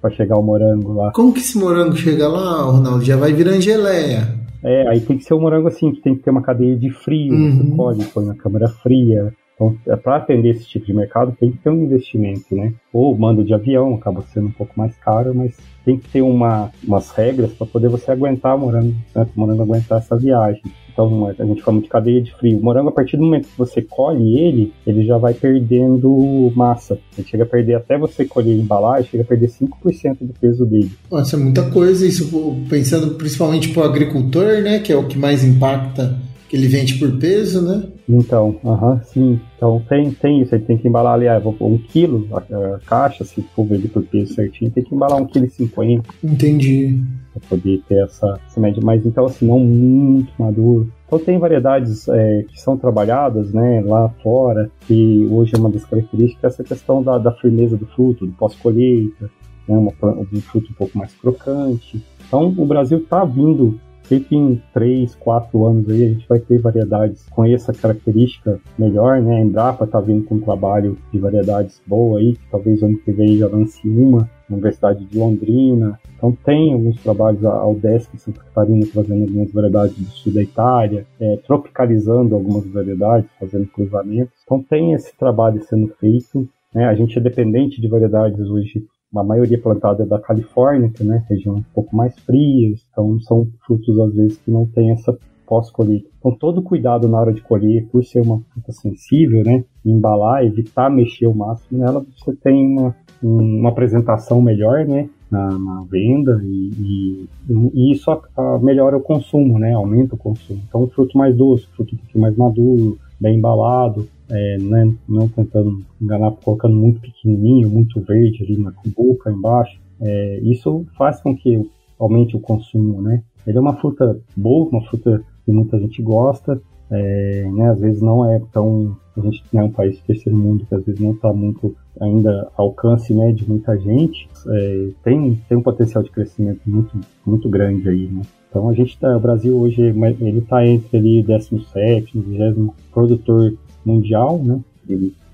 para 0.00 0.10
chegar 0.10 0.38
o 0.38 0.42
morango 0.42 0.94
lá. 0.94 1.12
Como 1.12 1.32
que 1.32 1.40
esse 1.40 1.58
morango 1.58 1.96
chega 1.96 2.28
lá, 2.28 2.62
Ronaldo? 2.62 3.04
Já 3.04 3.16
vai 3.16 3.32
virar 3.32 3.60
geleia. 3.60 4.36
É, 4.62 4.88
aí 4.88 5.00
tem 5.00 5.16
que 5.16 5.24
ser 5.24 5.34
um 5.34 5.40
morango 5.40 5.68
assim, 5.68 5.92
que 5.92 6.00
tem 6.00 6.16
que 6.16 6.22
ter 6.22 6.30
uma 6.30 6.42
cadeia 6.42 6.76
de 6.76 6.90
frio, 6.90 7.32
uhum. 7.32 7.50
você 7.50 7.76
pode 7.76 8.04
põe 8.06 8.24
na 8.24 8.34
câmara 8.34 8.68
fria, 8.68 9.32
então, 9.58 9.76
é 9.88 9.96
para 9.96 10.16
atender 10.16 10.50
esse 10.50 10.64
tipo 10.64 10.86
de 10.86 10.94
mercado, 10.94 11.36
tem 11.38 11.50
que 11.50 11.58
ter 11.58 11.68
um 11.68 11.82
investimento, 11.82 12.54
né? 12.54 12.72
Ou 12.92 13.18
mando 13.18 13.42
de 13.42 13.52
avião, 13.52 13.96
acaba 13.96 14.22
sendo 14.22 14.46
um 14.46 14.52
pouco 14.52 14.72
mais 14.76 14.96
caro, 14.98 15.34
mas 15.34 15.56
tem 15.84 15.98
que 15.98 16.08
ter 16.08 16.22
uma, 16.22 16.70
umas 16.86 17.10
regras 17.10 17.52
para 17.52 17.66
poder 17.66 17.88
você 17.88 18.12
aguentar 18.12 18.54
o 18.54 18.60
morango, 18.60 18.94
né? 19.12 19.26
O 19.36 19.40
morango 19.40 19.62
aguentar 19.62 19.98
essa 19.98 20.16
viagem. 20.16 20.62
Então, 20.92 21.26
a 21.26 21.44
gente 21.44 21.62
fala 21.62 21.80
de 21.80 21.88
cadeia 21.88 22.22
de 22.22 22.32
frio. 22.34 22.58
O 22.58 22.62
morango, 22.62 22.88
a 22.88 22.92
partir 22.92 23.16
do 23.16 23.24
momento 23.24 23.48
que 23.48 23.58
você 23.58 23.82
colhe 23.82 24.38
ele, 24.38 24.72
ele 24.86 25.04
já 25.04 25.16
vai 25.18 25.34
perdendo 25.34 26.52
massa. 26.54 26.98
Ele 27.16 27.26
chega 27.26 27.42
a 27.42 27.46
perder, 27.46 27.74
até 27.74 27.98
você 27.98 28.24
colher 28.24 28.54
e 28.54 28.60
embalar, 28.60 29.02
chega 29.02 29.22
a 29.22 29.26
perder 29.26 29.48
5% 29.48 30.18
do 30.20 30.34
peso 30.40 30.66
dele. 30.66 30.90
Nossa, 31.10 31.36
é 31.36 31.38
muita 31.38 31.70
coisa 31.70 32.06
isso, 32.06 32.30
pensando 32.68 33.14
principalmente 33.14 33.68
para 33.70 33.82
o 33.82 33.84
agricultor, 33.84 34.62
né? 34.62 34.78
Que 34.80 34.92
é 34.92 34.96
o 34.96 35.06
que 35.06 35.18
mais 35.18 35.44
impacta 35.44 36.16
que 36.48 36.56
ele 36.56 36.66
vende 36.66 36.94
por 36.94 37.12
peso, 37.18 37.62
né? 37.62 37.84
Então, 38.08 38.58
aham, 38.64 38.94
uh 38.94 38.96
-huh, 38.96 39.02
sim. 39.04 39.40
Então 39.56 39.82
tem, 39.88 40.10
tem 40.12 40.40
isso, 40.40 40.54
ele 40.54 40.64
tem 40.64 40.78
que 40.78 40.88
embalar 40.88 41.14
ali, 41.14 41.28
ah, 41.28 41.40
um 41.60 41.78
quilo 41.78 42.26
a, 42.32 42.38
a, 42.38 42.78
caixa, 42.86 43.24
se 43.24 43.42
for 43.54 43.66
vender 43.66 43.88
por 43.88 44.02
peso 44.04 44.34
certinho, 44.34 44.70
tem 44.70 44.82
que 44.82 44.94
embalar 44.94 45.20
um 45.20 45.26
quilo 45.26 45.44
e 45.44 45.50
cinquenta. 45.50 46.08
Entendi. 46.24 47.02
Pra 47.32 47.42
poder 47.50 47.82
ter 47.88 48.02
essa, 48.02 48.40
essa 48.46 48.60
média. 48.60 48.80
Mas 48.82 49.04
então, 49.04 49.26
assim, 49.26 49.46
não 49.46 49.58
muito 49.58 50.32
maduro. 50.38 50.90
Então 51.06 51.18
tem 51.18 51.38
variedades 51.38 52.08
é, 52.08 52.44
que 52.48 52.60
são 52.60 52.76
trabalhadas 52.76 53.52
né, 53.52 53.82
lá 53.84 54.08
fora, 54.22 54.70
que 54.86 55.26
hoje 55.30 55.54
é 55.54 55.58
uma 55.58 55.70
das 55.70 55.84
características, 55.84 56.54
essa 56.54 56.64
questão 56.64 57.02
da, 57.02 57.18
da 57.18 57.32
firmeza 57.32 57.76
do 57.76 57.86
fruto, 57.86 58.26
do 58.26 58.32
pós-colheita, 58.32 59.30
né, 59.66 59.76
um 59.76 60.40
fruto 60.40 60.70
um 60.70 60.74
pouco 60.74 60.96
mais 60.96 61.14
crocante. 61.14 62.02
Então 62.26 62.54
o 62.56 62.66
Brasil 62.66 62.98
está 62.98 63.24
vindo 63.24 63.80
sei 64.08 64.20
que 64.20 64.34
em 64.34 64.60
3, 64.72 65.14
4 65.16 65.66
anos 65.66 65.88
aí 65.90 66.04
a 66.04 66.08
gente 66.08 66.26
vai 66.26 66.38
ter 66.38 66.58
variedades 66.58 67.28
com 67.28 67.44
essa 67.44 67.72
característica 67.72 68.58
melhor, 68.78 69.20
né? 69.20 69.36
A 69.36 69.40
Embrapa 69.40 69.86
tá 69.86 70.00
vindo 70.00 70.24
com 70.24 70.36
um 70.36 70.40
trabalho 70.40 70.96
de 71.12 71.18
variedades 71.18 71.80
boa 71.86 72.18
aí, 72.18 72.36
talvez 72.50 72.82
ano 72.82 72.98
que 72.98 73.12
vem 73.12 73.36
já 73.36 73.46
lance 73.46 73.86
uma, 73.86 74.28
Universidade 74.50 75.04
de 75.04 75.18
Londrina. 75.18 76.00
Então 76.16 76.32
tem 76.32 76.72
alguns 76.72 77.00
trabalhos, 77.02 77.44
a 77.44 77.66
Udesc 77.66 78.14
em 78.14 78.18
Santa 78.18 78.40
Catarina 78.40 78.86
trazendo 78.90 79.24
algumas 79.24 79.52
variedades 79.52 79.96
do 79.96 80.10
sul 80.10 80.32
da 80.32 80.42
Itália, 80.42 81.06
é, 81.20 81.36
tropicalizando 81.46 82.34
algumas 82.34 82.66
variedades, 82.66 83.28
fazendo 83.38 83.66
cruzamentos. 83.66 84.32
Então 84.42 84.62
tem 84.62 84.94
esse 84.94 85.14
trabalho 85.16 85.62
sendo 85.64 85.88
feito. 86.00 86.48
Né? 86.74 86.86
A 86.86 86.94
gente 86.94 87.18
é 87.18 87.20
dependente 87.20 87.80
de 87.80 87.88
variedades 87.88 88.40
hoje 88.40 88.86
uma 89.12 89.24
maioria 89.24 89.60
plantada 89.60 90.02
é 90.02 90.06
da 90.06 90.18
Califórnia, 90.18 90.90
que 90.90 91.02
né, 91.02 91.24
região 91.28 91.56
um 91.56 91.64
pouco 91.74 91.96
mais 91.96 92.18
fria, 92.20 92.74
então 92.90 93.18
são 93.20 93.48
frutos 93.66 93.98
às 93.98 94.14
vezes 94.14 94.38
que 94.38 94.50
não 94.50 94.66
tem 94.66 94.90
essa 94.90 95.16
pós-colheita. 95.46 96.08
Então 96.18 96.32
todo 96.32 96.62
cuidado 96.62 97.08
na 97.08 97.18
hora 97.18 97.32
de 97.32 97.40
colher, 97.40 97.86
por 97.90 98.04
ser 98.04 98.20
uma 98.20 98.40
fruta 98.52 98.70
sensível, 98.72 99.42
né, 99.42 99.64
embalar, 99.84 100.44
evitar 100.44 100.90
mexer 100.90 101.26
o 101.26 101.34
máximo 101.34 101.78
nela, 101.78 102.04
você 102.16 102.36
tem 102.36 102.66
uma, 102.66 102.94
uma 103.22 103.70
apresentação 103.70 104.42
melhor, 104.42 104.84
né, 104.84 105.08
na, 105.30 105.58
na 105.58 105.84
venda 105.90 106.40
e, 106.44 106.70
e, 106.78 107.28
e 107.74 107.92
isso 107.92 108.10
a, 108.10 108.20
a 108.36 108.58
melhora 108.58 108.96
o 108.96 109.00
consumo, 109.00 109.58
né, 109.58 109.72
aumenta 109.72 110.14
o 110.14 110.18
consumo. 110.18 110.60
Então 110.68 110.86
fruto 110.88 111.16
mais 111.16 111.34
doce, 111.34 111.66
fruto 111.74 111.96
um 112.14 112.20
mais 112.20 112.36
maduro, 112.36 112.98
bem 113.18 113.38
embalado, 113.38 114.06
é, 114.30 114.58
né, 114.58 114.94
não 115.08 115.28
tentando 115.28 115.80
enganar, 116.00 116.32
colocando 116.32 116.76
muito 116.76 117.00
pequenininho, 117.00 117.68
muito 117.68 118.00
verde 118.00 118.44
ali 118.44 118.58
na 118.58 118.72
boca 118.94 119.30
embaixo. 119.30 119.80
É, 120.00 120.40
isso 120.42 120.84
faz 120.96 121.20
com 121.20 121.36
que 121.36 121.68
aumente 121.98 122.36
o 122.36 122.40
consumo, 122.40 123.02
né? 123.02 123.22
Ele 123.46 123.58
é 123.58 123.60
uma 123.60 123.76
fruta 123.76 124.20
boa, 124.36 124.68
uma 124.68 124.82
fruta 124.82 125.22
que 125.44 125.50
muita 125.50 125.78
gente 125.78 126.02
gosta, 126.02 126.60
é, 126.90 127.50
né, 127.52 127.70
às 127.70 127.80
vezes 127.80 128.00
não 128.00 128.30
é 128.30 128.40
tão. 128.52 128.96
A 129.16 129.20
gente 129.20 129.42
é 129.52 129.62
um 129.62 129.70
país 129.70 129.98
terceiro 130.00 130.38
mundo 130.38 130.64
que 130.66 130.74
às 130.74 130.84
vezes 130.84 131.00
não 131.00 131.12
está 131.12 131.32
muito 131.32 131.74
ainda 132.00 132.50
alcance 132.56 133.12
né, 133.12 133.32
de 133.32 133.48
muita 133.48 133.76
gente, 133.76 134.28
é, 134.46 134.88
tem, 135.02 135.34
tem 135.48 135.58
um 135.58 135.62
potencial 135.62 136.04
de 136.04 136.10
crescimento 136.10 136.60
muito, 136.66 136.96
muito 137.26 137.48
grande 137.48 137.88
aí. 137.88 138.06
Né? 138.06 138.22
Então 138.48 138.68
a 138.68 138.74
gente 138.74 138.96
tá, 138.98 139.16
o 139.16 139.20
Brasil 139.20 139.56
hoje 139.56 139.82
ele 139.82 140.38
está 140.38 140.64
entre 140.64 140.96
ali 140.96 141.22
17, 141.22 142.18
20 142.18 142.72
produtor 142.92 143.54
mundial, 143.88 144.38
né? 144.42 144.60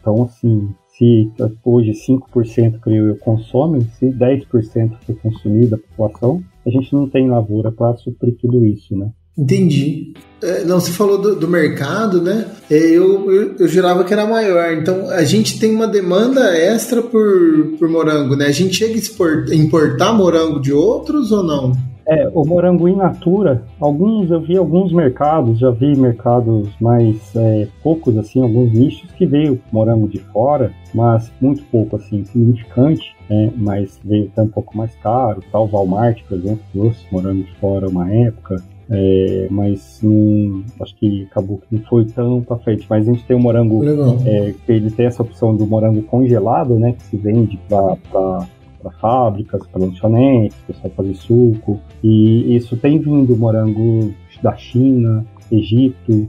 Então 0.01 0.23
assim, 0.25 0.69
se 0.97 1.31
hoje 1.65 1.93
5% 1.93 2.79
creio 2.81 3.09
eu 3.09 3.17
consomem, 3.17 3.83
se 3.99 4.07
10% 4.07 4.93
for 5.05 5.17
consumido 5.17 5.71
da 5.71 5.79
população, 5.79 6.43
a 6.65 6.71
gente 6.71 6.93
não 6.95 7.09
tem 7.09 7.29
lavoura 7.29 7.73
para 7.73 7.97
suprir 7.97 8.37
tudo 8.41 8.65
isso, 8.65 8.97
né? 8.97 9.11
Entendi. 9.37 10.15
É, 10.41 10.65
não, 10.65 10.79
você 10.79 10.93
falou 10.93 11.21
do, 11.21 11.35
do 11.35 11.49
mercado, 11.49 12.23
né? 12.23 12.47
É, 12.71 12.77
eu, 12.77 13.31
eu, 13.33 13.57
eu, 13.59 13.69
jurava 13.69 14.05
que 14.05 14.13
era 14.13 14.27
maior. 14.27 14.73
Então, 14.75 15.11
a 15.11 15.25
gente 15.25 15.59
tem 15.59 15.75
uma 15.75 15.89
demanda 15.89 16.57
extra 16.57 17.03
por, 17.03 17.75
por 17.79 17.89
morango, 17.89 18.37
né? 18.37 18.47
A 18.47 18.53
gente 18.53 18.77
chega 18.77 18.95
a 18.95 19.55
importar 19.55 20.13
morango 20.13 20.61
de 20.61 20.73
outros 20.73 21.33
ou 21.33 21.43
não? 21.43 21.73
É, 22.07 22.29
o 22.35 22.45
morango 22.45 22.87
in 22.87 22.97
natura, 22.97 23.63
alguns 23.81 24.31
eu 24.31 24.41
vi 24.41 24.57
alguns 24.57 24.93
mercados, 24.93 25.59
já 25.59 25.71
vi 25.71 25.97
mercados 25.97 26.69
mais 26.79 27.35
é, 27.35 27.67
poucos 27.83 28.17
assim, 28.19 28.43
alguns 28.43 28.73
nichos 28.73 29.11
que 29.13 29.25
veio 29.25 29.61
morango 29.73 30.07
de 30.07 30.19
fora, 30.19 30.71
mas 30.95 31.33
muito 31.41 31.63
pouco 31.65 31.97
assim, 31.97 32.23
significante, 32.25 33.15
né? 33.29 33.51
mas 33.57 33.99
veio 34.05 34.27
até 34.27 34.43
um 34.43 34.49
pouco 34.49 34.77
mais 34.77 34.95
caro, 34.97 35.43
tal 35.51 35.67
Walmart, 35.67 36.23
por 36.29 36.37
exemplo, 36.37 36.63
trouxe 36.73 37.07
morango 37.11 37.43
de 37.43 37.55
fora 37.55 37.89
uma 37.89 38.13
época, 38.13 38.63
é, 38.91 39.47
mas 39.51 40.01
hum, 40.05 40.63
acho 40.81 40.95
que 40.97 41.27
acabou 41.31 41.59
que 41.59 41.75
não 41.75 41.83
foi 41.85 42.05
tão 42.05 42.43
pra 42.43 42.59
frente. 42.59 42.87
Mas 42.89 43.09
a 43.09 43.13
gente 43.13 43.25
tem 43.25 43.37
o 43.37 43.41
morango, 43.41 43.83
é, 44.27 44.55
ele 44.69 44.91
tem 44.91 45.07
essa 45.07 45.23
opção 45.23 45.57
do 45.57 45.67
morango 45.67 46.03
congelado, 46.03 46.79
né? 46.79 46.93
Que 46.93 47.03
se 47.03 47.17
vende 47.17 47.59
para 47.69 48.47
fábricas, 48.93 49.67
para 49.67 49.81
lanchonetes, 49.85 50.57
o 50.63 50.67
pessoal 50.67 50.93
fazer 50.97 51.15
suco. 51.15 51.81
E 52.03 52.57
isso 52.57 52.77
tem 52.77 52.99
vindo 52.99 53.37
morango 53.37 54.15
da 54.43 54.55
China, 54.57 55.25
Egito, 55.51 56.29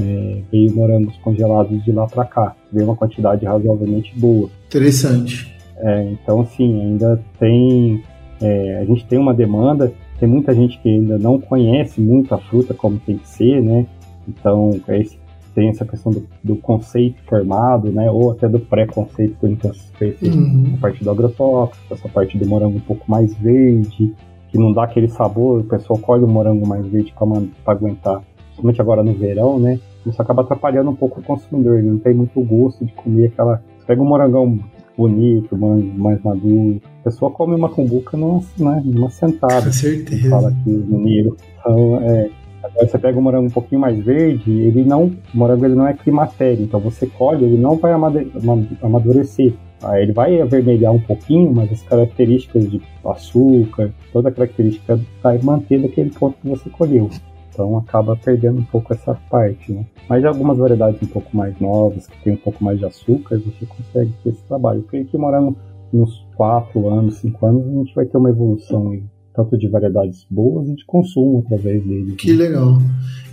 é, 0.00 0.42
veio 0.50 0.74
morangos 0.74 1.16
congelados 1.18 1.82
de 1.84 1.92
lá 1.92 2.06
para 2.06 2.24
cá. 2.24 2.56
Veio 2.72 2.86
uma 2.86 2.96
quantidade 2.96 3.44
razoavelmente 3.44 4.18
boa. 4.18 4.48
Interessante. 4.66 5.54
É, 5.76 6.10
então, 6.10 6.40
assim, 6.40 6.80
ainda 6.80 7.22
tem. 7.38 8.02
É, 8.40 8.78
a 8.78 8.84
gente 8.84 9.04
tem 9.06 9.18
uma 9.18 9.34
demanda 9.34 9.92
tem 10.20 10.28
muita 10.28 10.54
gente 10.54 10.78
que 10.78 10.88
ainda 10.88 11.18
não 11.18 11.40
conhece 11.40 11.98
muito 11.98 12.34
a 12.34 12.38
fruta 12.38 12.74
como 12.74 12.98
tem 12.98 13.16
que 13.16 13.26
ser, 13.26 13.62
né? 13.62 13.86
Então, 14.28 14.78
é 14.86 15.00
tem 15.54 15.68
essa 15.68 15.84
questão 15.84 16.12
do, 16.12 16.26
do, 16.42 16.56
conceito 16.56 17.22
formado, 17.24 17.90
né? 17.90 18.10
Ou 18.10 18.32
até 18.32 18.48
do 18.48 18.60
pré-conceito 18.60 19.36
que 19.38 19.46
então 19.46 19.72
uhum. 20.22 20.74
a 20.76 20.80
parte 20.80 21.02
do 21.02 21.10
agrotóxico, 21.10 21.94
essa 21.94 22.08
parte 22.08 22.38
do 22.38 22.46
morango 22.46 22.76
um 22.76 22.80
pouco 22.80 23.10
mais 23.10 23.34
verde, 23.34 24.14
que 24.48 24.58
não 24.58 24.72
dá 24.72 24.84
aquele 24.84 25.08
sabor, 25.08 25.60
o 25.60 25.64
pessoal 25.64 25.98
colhe 25.98 26.24
o 26.24 26.28
morango 26.28 26.66
mais 26.66 26.86
verde 26.86 27.12
para 27.64 27.74
aguentar, 27.74 28.22
principalmente 28.46 28.80
agora 28.80 29.02
no 29.02 29.12
verão, 29.12 29.58
né? 29.58 29.78
Isso 30.06 30.20
acaba 30.20 30.42
atrapalhando 30.42 30.90
um 30.90 30.96
pouco 30.96 31.20
o 31.20 31.22
consumidor, 31.22 31.78
ele 31.78 31.90
não 31.90 31.98
tem 31.98 32.14
muito 32.14 32.40
gosto 32.42 32.84
de 32.84 32.92
comer 32.92 33.26
aquela. 33.26 33.62
Você 33.78 33.86
pega 33.86 34.02
um 34.02 34.06
morangão 34.06 34.58
bonito, 34.96 35.56
mais 35.56 36.22
maduro. 36.22 36.80
A 37.00 37.04
pessoa 37.04 37.30
come 37.30 37.54
uma 37.54 37.68
cumbuca 37.68 38.16
numa, 38.16 38.40
né, 38.58 38.82
numa 38.84 39.10
sentada. 39.10 39.66
Com 39.66 39.72
certeza. 39.72 40.28
Fala 40.28 40.48
aqui 40.48 40.70
no 40.70 40.98
Niro. 40.98 41.36
Então, 41.58 42.00
é, 42.02 42.30
agora 42.62 42.86
você 42.86 42.98
pega 42.98 43.18
o 43.18 43.22
morango 43.22 43.46
um 43.46 43.50
pouquinho 43.50 43.80
mais 43.80 43.98
verde, 43.98 44.50
ele 44.50 44.84
não, 44.84 45.04
o 45.04 45.36
morango 45.36 45.64
ele 45.64 45.74
não 45.74 45.86
é 45.86 45.94
climatério, 45.94 46.64
então 46.64 46.80
você 46.80 47.06
colhe, 47.06 47.44
ele 47.44 47.58
não 47.58 47.76
vai 47.76 47.92
amadurecer. 47.92 49.54
Aí 49.82 50.02
ele 50.02 50.12
vai 50.12 50.38
avermelhar 50.40 50.92
um 50.92 51.00
pouquinho, 51.00 51.52
mas 51.54 51.72
as 51.72 51.82
características 51.82 52.70
de 52.70 52.82
açúcar, 53.04 53.90
toda 54.12 54.28
a 54.28 54.32
característica 54.32 55.00
vai 55.22 55.38
manter 55.42 55.80
daquele 55.80 56.10
ponto 56.10 56.36
que 56.38 56.48
você 56.48 56.68
colheu. 56.68 57.08
Então 57.50 57.78
acaba 57.78 58.14
perdendo 58.14 58.60
um 58.60 58.64
pouco 58.64 58.92
essa 58.92 59.14
parte, 59.30 59.72
né? 59.72 59.86
Mas 60.08 60.24
algumas 60.24 60.58
variedades 60.58 61.02
um 61.02 61.06
pouco 61.06 61.34
mais 61.34 61.58
novas, 61.58 62.06
que 62.06 62.22
tem 62.22 62.34
um 62.34 62.38
pouco 62.38 62.62
mais 62.62 62.78
de 62.78 62.84
açúcar, 62.84 63.38
você 63.38 63.64
consegue 63.66 64.12
ter 64.22 64.30
esse 64.30 64.42
trabalho. 64.44 64.80
Eu 64.80 64.84
creio 64.84 65.06
que 65.06 65.16
morando 65.16 65.56
uns 65.92 66.26
4 66.36 66.88
anos, 66.88 67.16
5 67.16 67.46
anos, 67.46 67.66
a 67.66 67.70
gente 67.70 67.94
vai 67.94 68.04
ter 68.04 68.18
uma 68.18 68.30
evolução 68.30 68.90
aí 68.90 69.02
tanto 69.34 69.56
de 69.56 69.68
variedades 69.68 70.26
boas 70.30 70.68
e 70.68 70.74
de 70.74 70.84
consumo 70.84 71.42
através 71.44 71.82
dele. 71.84 72.12
Que 72.12 72.32
legal. 72.32 72.78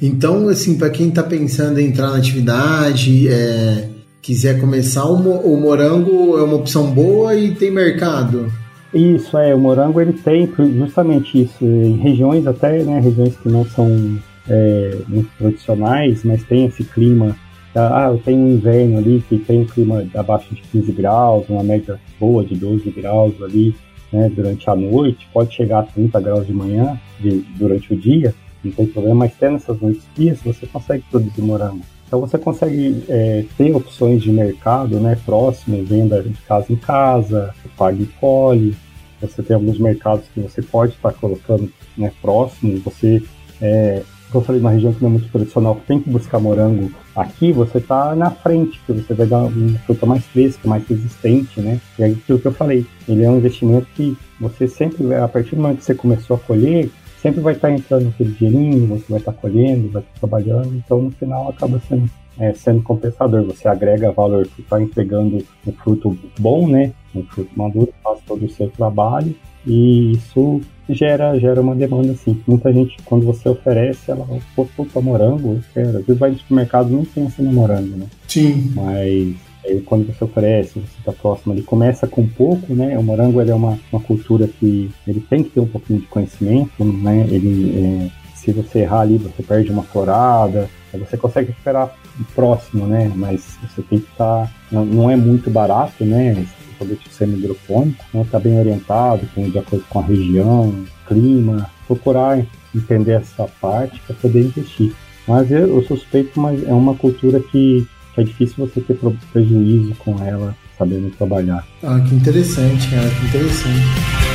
Então, 0.01 0.47
assim, 0.47 0.77
para 0.77 0.89
quem 0.89 1.09
está 1.09 1.23
pensando 1.23 1.79
em 1.79 1.87
entrar 1.87 2.11
na 2.11 2.17
atividade, 2.17 3.27
é, 3.27 3.89
quiser 4.21 4.59
começar, 4.59 5.05
o, 5.05 5.15
o, 5.15 5.59
morango 5.59 6.37
é 6.37 6.43
uma 6.43 6.55
opção 6.55 6.91
boa 6.91 7.35
e 7.35 7.55
tem 7.55 7.71
mercado. 7.71 8.51
Isso, 8.93 9.37
é, 9.37 9.53
o 9.53 9.59
morango 9.59 9.99
ele 9.99 10.13
tem 10.13 10.49
justamente 10.77 11.43
isso, 11.43 11.65
em 11.65 11.97
regiões 11.97 12.45
até, 12.47 12.83
né, 12.83 12.99
regiões 12.99 13.35
que 13.35 13.49
não 13.49 13.65
são 13.65 14.17
é, 14.49 14.97
muito 15.07 15.29
tradicionais, 15.37 16.23
mas 16.23 16.43
tem 16.43 16.65
esse 16.65 16.83
clima, 16.83 17.35
ah, 17.75 18.09
eu 18.11 18.17
tenho 18.19 18.39
um 18.39 18.53
inverno 18.53 18.97
ali 18.97 19.23
que 19.27 19.37
tem 19.37 19.61
um 19.61 19.65
clima 19.65 20.05
abaixo 20.15 20.53
de 20.53 20.61
15 20.61 20.91
graus, 20.93 21.45
uma 21.49 21.63
média 21.63 21.99
boa 22.19 22.43
de 22.43 22.55
12 22.55 22.89
graus 22.91 23.33
ali, 23.41 23.75
né, 24.11 24.29
durante 24.29 24.69
a 24.69 24.75
noite, 24.75 25.27
pode 25.33 25.53
chegar 25.53 25.79
a 25.79 25.83
30 25.83 26.19
graus 26.21 26.47
de 26.47 26.53
manhã, 26.53 26.99
de, 27.19 27.39
durante 27.57 27.93
o 27.93 27.97
dia, 27.97 28.33
não 28.63 28.71
tem 28.71 28.87
problema, 28.87 29.15
mas 29.15 29.33
tendo 29.39 29.55
essas 29.55 29.79
noites 29.79 30.03
frias, 30.15 30.41
você 30.41 30.65
consegue 30.67 31.03
produzir 31.09 31.41
morango. 31.41 31.81
Então 32.07 32.21
você 32.21 32.37
consegue 32.37 33.03
é, 33.09 33.43
ter 33.57 33.75
opções 33.75 34.21
de 34.21 34.31
mercado 34.31 34.99
né, 34.99 35.17
próximo, 35.25 35.83
venda 35.83 36.23
de 36.23 36.33
casa 36.41 36.71
em 36.71 36.75
casa, 36.75 37.53
pague 37.77 38.05
poli. 38.19 38.75
Você 39.19 39.43
tem 39.43 39.55
alguns 39.55 39.77
mercados 39.77 40.25
que 40.33 40.39
você 40.39 40.61
pode 40.61 40.93
estar 40.93 41.11
colocando 41.13 41.71
né, 41.97 42.11
próximo. 42.21 42.79
Você, 42.79 43.21
é, 43.61 44.03
como 44.31 44.41
eu 44.41 44.45
falei, 44.45 44.61
uma 44.61 44.71
região 44.71 44.93
que 44.93 45.01
não 45.01 45.09
é 45.09 45.13
muito 45.13 45.31
tradicional, 45.31 45.75
que 45.75 45.87
tem 45.87 45.99
que 45.99 46.09
buscar 46.09 46.39
morango 46.39 46.91
aqui, 47.15 47.51
você 47.51 47.77
está 47.77 48.15
na 48.15 48.29
frente, 48.29 48.79
que 48.85 48.93
você 48.93 49.13
vai 49.13 49.25
dar 49.25 49.45
uma 49.45 49.79
fruta 49.79 50.05
mais 50.05 50.25
fresca, 50.25 50.67
mais 50.67 50.85
resistente, 50.87 51.61
né? 51.61 51.79
E 51.97 52.03
é 52.03 52.07
aquilo 52.07 52.39
que 52.39 52.45
eu 52.45 52.51
falei, 52.51 52.85
ele 53.07 53.23
é 53.23 53.29
um 53.29 53.37
investimento 53.37 53.87
que 53.95 54.17
você 54.39 54.67
sempre, 54.67 55.13
a 55.13 55.27
partir 55.27 55.55
do 55.55 55.61
momento 55.61 55.79
que 55.79 55.85
você 55.85 55.95
começou 55.95 56.35
a 56.35 56.39
colher, 56.39 56.89
sempre 57.21 57.41
vai 57.41 57.53
estar 57.53 57.71
entrando 57.71 58.09
aquele 58.09 58.31
dinheirinho, 58.31 58.87
você 58.87 59.05
vai 59.09 59.19
estar 59.19 59.33
colhendo, 59.33 59.89
vai 59.89 60.01
estar 60.01 60.19
trabalhando, 60.19 60.75
então 60.75 61.01
no 61.01 61.11
final 61.11 61.49
acaba 61.49 61.81
sendo, 61.87 62.09
é, 62.37 62.53
sendo 62.53 62.81
compensador. 62.83 63.43
Você 63.43 63.67
agrega 63.67 64.11
valor, 64.11 64.45
você 64.45 64.61
está 64.61 64.81
entregando 64.81 65.43
um 65.65 65.71
fruto 65.71 66.17
bom, 66.39 66.67
né? 66.67 66.91
Um 67.15 67.23
fruto 67.23 67.49
maduro, 67.55 67.93
faz 68.03 68.19
todo 68.27 68.45
o 68.45 68.49
seu 68.49 68.69
trabalho 68.69 69.35
e 69.67 70.13
isso 70.13 70.61
gera, 70.89 71.37
gera 71.37 71.61
uma 71.61 71.75
demanda 71.75 72.13
assim. 72.13 72.41
Muita 72.47 72.71
gente, 72.71 72.97
quando 73.03 73.25
você 73.25 73.49
oferece, 73.49 74.09
ela, 74.09 74.25
pô, 74.55 74.65
puta, 74.65 75.01
morango, 75.01 75.53
eu 75.53 75.59
quero. 75.73 75.97
Às 75.99 76.05
vezes 76.05 76.19
vai 76.19 76.31
no 76.31 76.37
supermercado 76.37 76.89
e 76.89 76.93
não 76.93 77.05
pensa 77.05 77.43
no 77.43 77.51
morango, 77.51 77.97
né? 77.97 78.05
Sim. 78.27 78.71
Mas 78.73 79.35
Aí, 79.67 79.81
quando 79.81 80.07
você 80.07 80.23
oferece, 80.23 80.79
você 80.79 80.99
está 80.99 81.11
próximo, 81.11 81.53
ele 81.53 81.61
começa 81.61 82.07
com 82.07 82.25
pouco, 82.25 82.73
né? 82.73 82.97
O 82.97 83.03
morango 83.03 83.41
ele 83.41 83.51
é 83.51 83.55
uma, 83.55 83.77
uma 83.91 84.01
cultura 84.01 84.47
que 84.47 84.89
ele 85.05 85.19
tem 85.19 85.43
que 85.43 85.49
ter 85.49 85.59
um 85.59 85.67
pouquinho 85.67 85.99
de 85.99 86.07
conhecimento, 86.07 86.85
né? 86.85 87.27
Ele, 87.29 87.75
é, 87.77 88.09
se 88.33 88.53
você 88.53 88.79
errar 88.79 89.01
ali, 89.01 89.17
você 89.17 89.43
perde 89.43 89.69
uma 89.69 89.83
florada, 89.83 90.69
você 90.93 91.17
consegue 91.17 91.49
recuperar 91.49 91.93
próximo, 92.33 92.87
né? 92.87 93.11
Mas 93.13 93.57
você 93.61 93.81
tem 93.81 93.99
que 93.99 94.07
estar, 94.09 94.45
tá, 94.45 94.51
não, 94.71 95.11
é 95.11 95.17
muito 95.17 95.49
barato, 95.49 96.05
né? 96.05 96.45
Produto 96.77 97.09
semi-hidropônico, 97.09 98.03
né? 98.13 98.25
Tá 98.31 98.39
bem 98.39 98.59
orientado, 98.59 99.27
com, 99.33 99.49
de 99.49 99.57
acordo 99.57 99.85
com 99.89 99.99
a 99.99 100.03
região, 100.03 100.85
clima, 101.07 101.69
procurar 101.87 102.45
entender 102.75 103.13
essa 103.13 103.47
parte 103.59 103.99
para 104.01 104.15
poder 104.15 104.41
investir. 104.41 104.93
Mas 105.27 105.51
eu, 105.51 105.75
eu 105.75 105.83
suspeito, 105.83 106.39
mas 106.39 106.63
é 106.67 106.73
uma 106.73 106.95
cultura 106.95 107.39
que 107.39 107.85
é 108.15 108.23
difícil 108.23 108.65
você 108.65 108.81
ter 108.81 108.97
prejuízo 109.31 109.93
com 109.95 110.23
ela 110.23 110.55
sabendo 110.77 111.09
trabalhar. 111.11 111.65
Ah, 111.83 111.99
que 111.99 112.15
interessante, 112.15 112.89
cara, 112.89 113.09
que 113.09 113.25
interessante. 113.25 114.26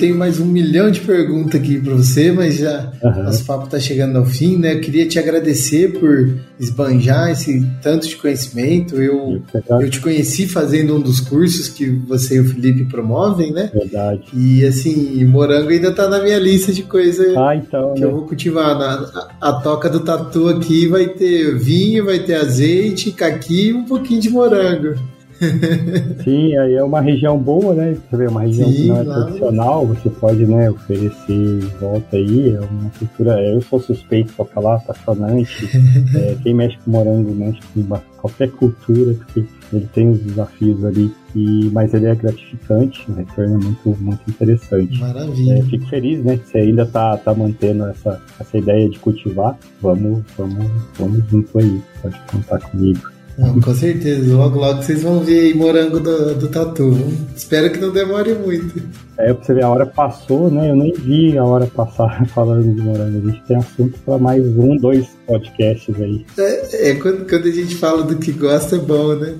eu 0.00 0.10
tenho 0.10 0.16
mais 0.16 0.40
um 0.40 0.46
milhão 0.46 0.90
de 0.90 1.00
perguntas 1.00 1.60
aqui 1.60 1.78
para 1.78 1.94
você, 1.94 2.32
mas 2.32 2.56
já 2.56 2.90
uhum. 3.02 3.22
nosso 3.24 3.44
papo 3.44 3.68
tá 3.68 3.78
chegando 3.78 4.16
ao 4.16 4.24
fim, 4.24 4.56
né? 4.56 4.74
Eu 4.74 4.80
queria 4.80 5.06
te 5.06 5.18
agradecer 5.18 5.98
por 5.98 6.34
esbanjar 6.58 7.30
esse 7.30 7.66
tanto 7.82 8.08
de 8.08 8.16
conhecimento. 8.16 9.00
Eu, 9.00 9.42
eu 9.68 9.90
te 9.90 10.00
conheci 10.00 10.48
fazendo 10.48 10.96
um 10.96 11.00
dos 11.00 11.20
cursos 11.20 11.68
que 11.68 11.86
você 11.86 12.36
e 12.36 12.40
o 12.40 12.48
Felipe 12.48 12.84
promovem, 12.86 13.52
né? 13.52 13.70
Verdade. 13.72 14.22
E 14.34 14.64
assim, 14.64 15.24
morango 15.24 15.68
ainda 15.68 15.92
tá 15.92 16.08
na 16.08 16.22
minha 16.22 16.38
lista 16.38 16.72
de 16.72 16.82
coisas 16.82 17.36
ah, 17.36 17.54
então, 17.54 17.94
que 17.94 18.00
né? 18.00 18.06
eu 18.06 18.12
vou 18.12 18.26
cultivar. 18.26 18.78
Na, 18.78 19.28
a, 19.40 19.48
a, 19.48 19.52
toca 19.60 19.88
do 19.88 20.00
tatu 20.00 20.48
aqui 20.48 20.86
vai 20.86 21.08
ter 21.08 21.56
vinho, 21.58 22.06
vai 22.06 22.20
ter 22.20 22.34
azeite, 22.34 23.12
caqui 23.12 23.68
e 23.68 23.74
um 23.74 23.84
pouquinho 23.84 24.20
de 24.20 24.30
morango. 24.30 24.94
Sim, 26.22 26.56
aí 26.56 26.74
é 26.74 26.84
uma 26.84 27.00
região 27.00 27.38
boa, 27.38 27.74
né? 27.74 27.94
Você 27.94 28.16
vê, 28.16 28.26
uma 28.26 28.42
região 28.42 28.68
Sim, 28.68 28.74
que 28.74 28.88
não 28.88 29.00
é 29.00 29.04
claro. 29.04 29.22
tradicional, 29.24 29.86
você 29.86 30.10
pode, 30.10 30.46
né, 30.46 30.70
oferecer 30.70 31.60
volta 31.80 32.16
aí, 32.16 32.54
é 32.54 32.60
uma 32.60 32.90
cultura, 32.98 33.40
eu 33.42 33.60
sou 33.62 33.80
suspeito 33.80 34.32
pra 34.34 34.44
falar, 34.44 34.76
apaixonante. 34.76 35.68
é, 36.14 36.36
quem 36.42 36.54
mexe 36.54 36.78
com 36.84 36.90
morango 36.90 37.34
mexe 37.34 37.60
com 37.74 37.82
qualquer 38.18 38.50
cultura, 38.50 39.14
porque 39.14 39.44
ele 39.72 39.88
tem 39.94 40.10
os 40.10 40.18
desafios 40.20 40.84
ali, 40.84 41.12
e, 41.34 41.70
mas 41.72 41.94
ele 41.94 42.06
é 42.06 42.14
gratificante, 42.14 43.10
o 43.10 43.14
retorno 43.14 43.54
é 43.54 43.64
muito, 43.64 43.96
muito 44.02 44.22
interessante. 44.28 44.98
Maravilha. 44.98 45.58
É, 45.58 45.62
fico 45.62 45.86
feliz, 45.86 46.22
né, 46.22 46.36
que 46.36 46.48
você 46.48 46.58
ainda 46.58 46.84
tá, 46.84 47.16
tá 47.16 47.34
mantendo 47.34 47.86
essa, 47.86 48.20
essa 48.38 48.58
ideia 48.58 48.88
de 48.88 48.98
cultivar. 48.98 49.58
Vamos, 49.80 50.22
vamos, 50.36 50.66
vamos 50.98 51.24
junto 51.30 51.58
aí, 51.58 51.80
pode 52.02 52.20
contar 52.30 52.60
comigo. 52.60 53.19
Não, 53.38 53.60
com 53.60 53.74
certeza. 53.74 54.34
Logo, 54.34 54.58
logo 54.58 54.82
vocês 54.82 55.02
vão 55.02 55.20
ver 55.20 55.40
aí 55.40 55.54
morango 55.54 56.00
do, 56.00 56.34
do 56.34 56.48
tatu. 56.48 56.96
Espero 57.34 57.70
que 57.70 57.78
não 57.78 57.92
demore 57.92 58.34
muito. 58.34 58.82
É, 59.20 59.34
pra 59.34 59.44
você 59.44 59.54
ver, 59.54 59.64
a 59.64 59.68
hora 59.68 59.86
passou, 59.86 60.50
né? 60.50 60.70
Eu 60.70 60.76
nem 60.76 60.92
vi 60.92 61.36
a 61.36 61.44
hora 61.44 61.66
passar 61.66 62.26
falando 62.28 62.74
de 62.74 62.80
morango. 62.80 63.18
A 63.18 63.30
gente 63.30 63.42
tem 63.44 63.56
assunto 63.56 63.98
para 64.00 64.18
mais 64.18 64.44
um, 64.56 64.76
dois 64.76 65.06
podcasts 65.26 65.94
aí. 66.00 66.24
É, 66.38 66.90
é 66.90 66.94
quando, 66.94 67.28
quando, 67.28 67.46
a 67.46 67.52
gente 67.52 67.76
fala 67.76 68.02
do 68.02 68.16
que 68.16 68.32
gosta, 68.32 68.76
é 68.76 68.78
bom, 68.78 69.14
né? 69.14 69.34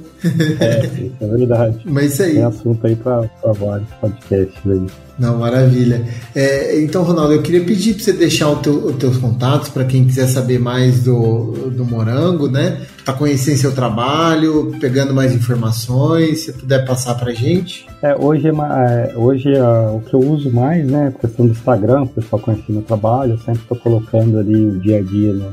É, 0.61 0.87
isso 0.87 1.17
é 1.21 1.27
verdade. 1.27 1.81
Mas 1.91 2.13
isso 2.13 2.23
aí. 2.23 2.35
Tem 2.35 2.45
assunto 2.45 2.87
aí 2.87 2.97
para 2.97 3.29
vários 3.53 3.89
podcasts 4.01 4.61
aí. 4.67 4.87
Não, 5.21 5.39
maravilha. 5.39 6.03
É, 6.35 6.81
então, 6.81 7.03
Ronaldo, 7.03 7.35
eu 7.35 7.43
queria 7.43 7.63
pedir 7.63 7.93
para 7.93 8.05
você 8.05 8.13
deixar 8.15 8.55
teu, 8.57 8.87
os 8.87 8.97
teus 8.97 9.19
contatos 9.19 9.69
para 9.69 9.85
quem 9.85 10.07
quiser 10.07 10.27
saber 10.27 10.59
mais 10.59 11.03
do, 11.03 11.71
do 11.71 11.85
Morango, 11.85 12.49
né? 12.49 12.81
Para 13.05 13.13
conhecer 13.13 13.55
seu 13.59 13.73
trabalho, 13.73 14.75
pegando 14.81 15.13
mais 15.13 15.35
informações, 15.35 16.47
se 16.47 16.53
puder 16.55 16.87
passar 16.87 17.17
para 17.17 17.35
gente. 17.35 17.87
É, 18.03 18.17
hoje, 18.17 18.49
é, 18.49 18.51
é 18.51 19.13
hoje 19.15 19.53
o 19.93 20.01
que 20.01 20.15
eu 20.15 20.21
uso 20.21 20.51
mais, 20.51 20.87
né? 20.87 21.09
A 21.09 21.13
questão 21.13 21.47
do 21.47 21.53
Instagram, 21.53 22.03
o 22.03 22.09
pessoal 22.09 22.41
conhece 22.41 22.71
meu 22.71 22.83
trabalho, 22.83 23.33
eu 23.33 23.39
sempre 23.39 23.63
estou 23.63 23.79
colocando 23.79 24.39
ali 24.39 24.55
o 24.55 24.79
dia 24.79 24.99
a 24.99 25.03
dia 25.03 25.33
no, 25.33 25.51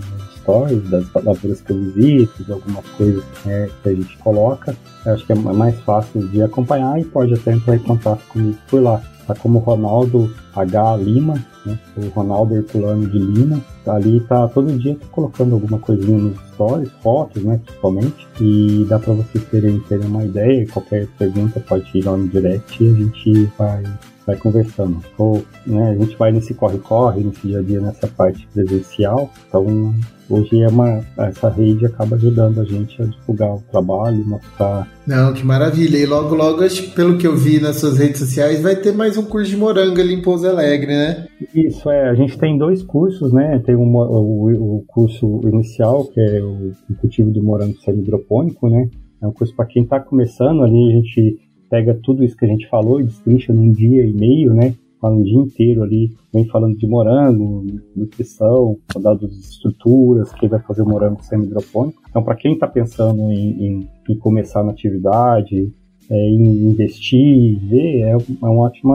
stories 0.47 0.89
das 0.89 1.05
lavouras 1.13 1.59
que 1.59 1.71
eu 1.71 1.77
visito, 1.77 2.43
de 2.43 2.51
algumas 2.53 2.85
coisas 2.91 3.23
né, 3.45 3.69
que 3.83 3.89
a 3.89 3.93
gente 3.93 4.17
coloca. 4.19 4.75
Eu 5.05 5.13
acho 5.13 5.25
que 5.25 5.33
é 5.33 5.35
mais 5.35 5.77
fácil 5.81 6.25
de 6.29 6.41
acompanhar 6.41 6.99
e 6.99 7.03
pode 7.03 7.33
até 7.33 7.51
entrar 7.51 7.75
em 7.75 7.79
contato 7.79 8.21
comigo 8.29 8.57
por 8.69 8.81
lá 8.81 9.01
tá 9.27 9.35
como 9.35 9.59
Ronaldo 9.59 10.33
H. 10.55 10.95
Lima, 10.97 11.35
né? 11.67 11.79
o 11.97 12.07
Ronaldo 12.09 12.55
Herculano 12.55 13.07
de 13.07 13.19
Lima. 13.19 13.61
Ali 13.85 14.19
tá 14.21 14.47
todo 14.47 14.77
dia 14.77 14.95
tá 14.95 15.05
colocando 15.11 15.53
alguma 15.55 15.79
coisinha 15.79 16.17
nos 16.17 16.37
stories, 16.49 16.89
fotos, 17.01 17.43
né, 17.43 17.59
principalmente. 17.63 18.27
E 18.41 18.85
dá 18.89 18.99
para 18.99 19.13
vocês 19.13 19.43
terem, 19.45 19.79
terem 19.81 20.07
uma 20.07 20.25
ideia. 20.25 20.67
Qualquer 20.67 21.07
pergunta 21.17 21.59
pode 21.59 21.85
ir 21.97 22.03
lá 22.03 22.17
no 22.17 22.27
direct 22.27 22.83
e 22.83 22.89
a 22.89 22.93
gente 22.93 23.51
vai 23.57 23.83
vai 24.27 24.35
conversando. 24.35 25.01
Ou, 25.17 25.41
né, 25.65 25.91
a 25.91 25.95
gente 25.95 26.17
vai 26.17 26.33
nesse 26.33 26.53
corre-corre, 26.53 27.23
nesse 27.23 27.47
dia 27.47 27.59
a 27.59 27.61
dia, 27.61 27.79
nessa 27.79 28.07
parte 28.07 28.45
presencial. 28.53 29.31
Então, 29.47 29.95
hoje 30.29 30.61
é 30.61 30.67
uma, 30.67 31.01
essa 31.17 31.49
rede 31.49 31.85
acaba 31.85 32.17
ajudando 32.17 32.59
a 32.59 32.65
gente 32.65 33.01
a 33.01 33.05
divulgar 33.05 33.55
o 33.55 33.63
trabalho, 33.71 34.27
mostrar. 34.27 34.85
Não, 35.07 35.33
que 35.33 35.45
maravilha. 35.45 35.97
E 35.97 36.05
logo, 36.05 36.35
logo, 36.35 36.59
pelo 36.93 37.17
que 37.17 37.25
eu 37.25 37.37
vi 37.37 37.61
nas 37.61 37.77
suas 37.77 37.97
redes 37.97 38.19
sociais, 38.19 38.61
vai 38.61 38.75
ter 38.75 38.93
mais 38.93 39.17
um 39.17 39.23
curso 39.23 39.49
de 39.49 39.55
morango 39.55 39.99
ali 40.01 40.15
em 40.15 40.21
Pouso 40.21 40.45
Alegre, 40.45 40.87
né? 40.87 41.25
Isso, 41.55 41.89
é. 41.89 42.09
A 42.09 42.13
gente 42.13 42.37
tem 42.37 42.57
dois 42.57 42.83
cursos, 42.83 43.31
né? 43.31 43.61
Tem 43.65 43.75
uma, 43.75 44.05
o, 44.05 44.77
o 44.77 44.83
curso 44.85 45.39
inicial, 45.45 46.03
que 46.05 46.19
é 46.19 46.41
o, 46.43 46.73
o 46.89 46.95
cultivo 46.99 47.31
do 47.31 47.41
morango 47.41 47.77
semi-hidropônico, 47.77 48.69
né? 48.69 48.89
É 49.21 49.25
um 49.25 49.31
curso 49.31 49.55
para 49.55 49.65
quem 49.65 49.83
está 49.83 49.99
começando 49.99 50.63
ali, 50.63 50.91
a 50.91 50.95
gente 50.97 51.46
pega 51.69 51.99
tudo 52.03 52.23
isso 52.23 52.35
que 52.35 52.45
a 52.45 52.47
gente 52.47 52.67
falou 52.69 52.99
e 52.99 53.03
destrincha 53.03 53.53
num 53.53 53.71
dia 53.71 54.05
e 54.05 54.13
meio, 54.13 54.53
né? 54.53 54.73
fala 54.99 55.15
um 55.15 55.23
dia 55.23 55.37
inteiro 55.37 55.83
ali, 55.83 56.11
vem 56.33 56.45
falando 56.45 56.77
de 56.77 56.87
morango, 56.87 57.65
nutrição, 57.95 58.77
dados 58.99 59.31
de 59.31 59.39
estruturas, 59.39 60.31
quem 60.33 60.49
vai 60.49 60.59
fazer 60.59 60.81
o 60.81 60.87
morango 60.87 61.23
semi-hidropônico. 61.23 62.01
Então, 62.09 62.23
para 62.23 62.35
quem 62.35 62.53
está 62.53 62.67
pensando 62.67 63.31
em, 63.31 63.65
em, 63.65 63.89
em, 64.09 64.17
começar 64.17 64.63
na 64.63 64.71
atividade, 64.71 65.71
é, 66.09 66.29
em 66.29 66.69
investir, 66.69 67.59
ver, 67.59 68.01
é, 68.01 68.11
é 68.11 68.45
um 68.45 68.59
ótimo 68.59 68.93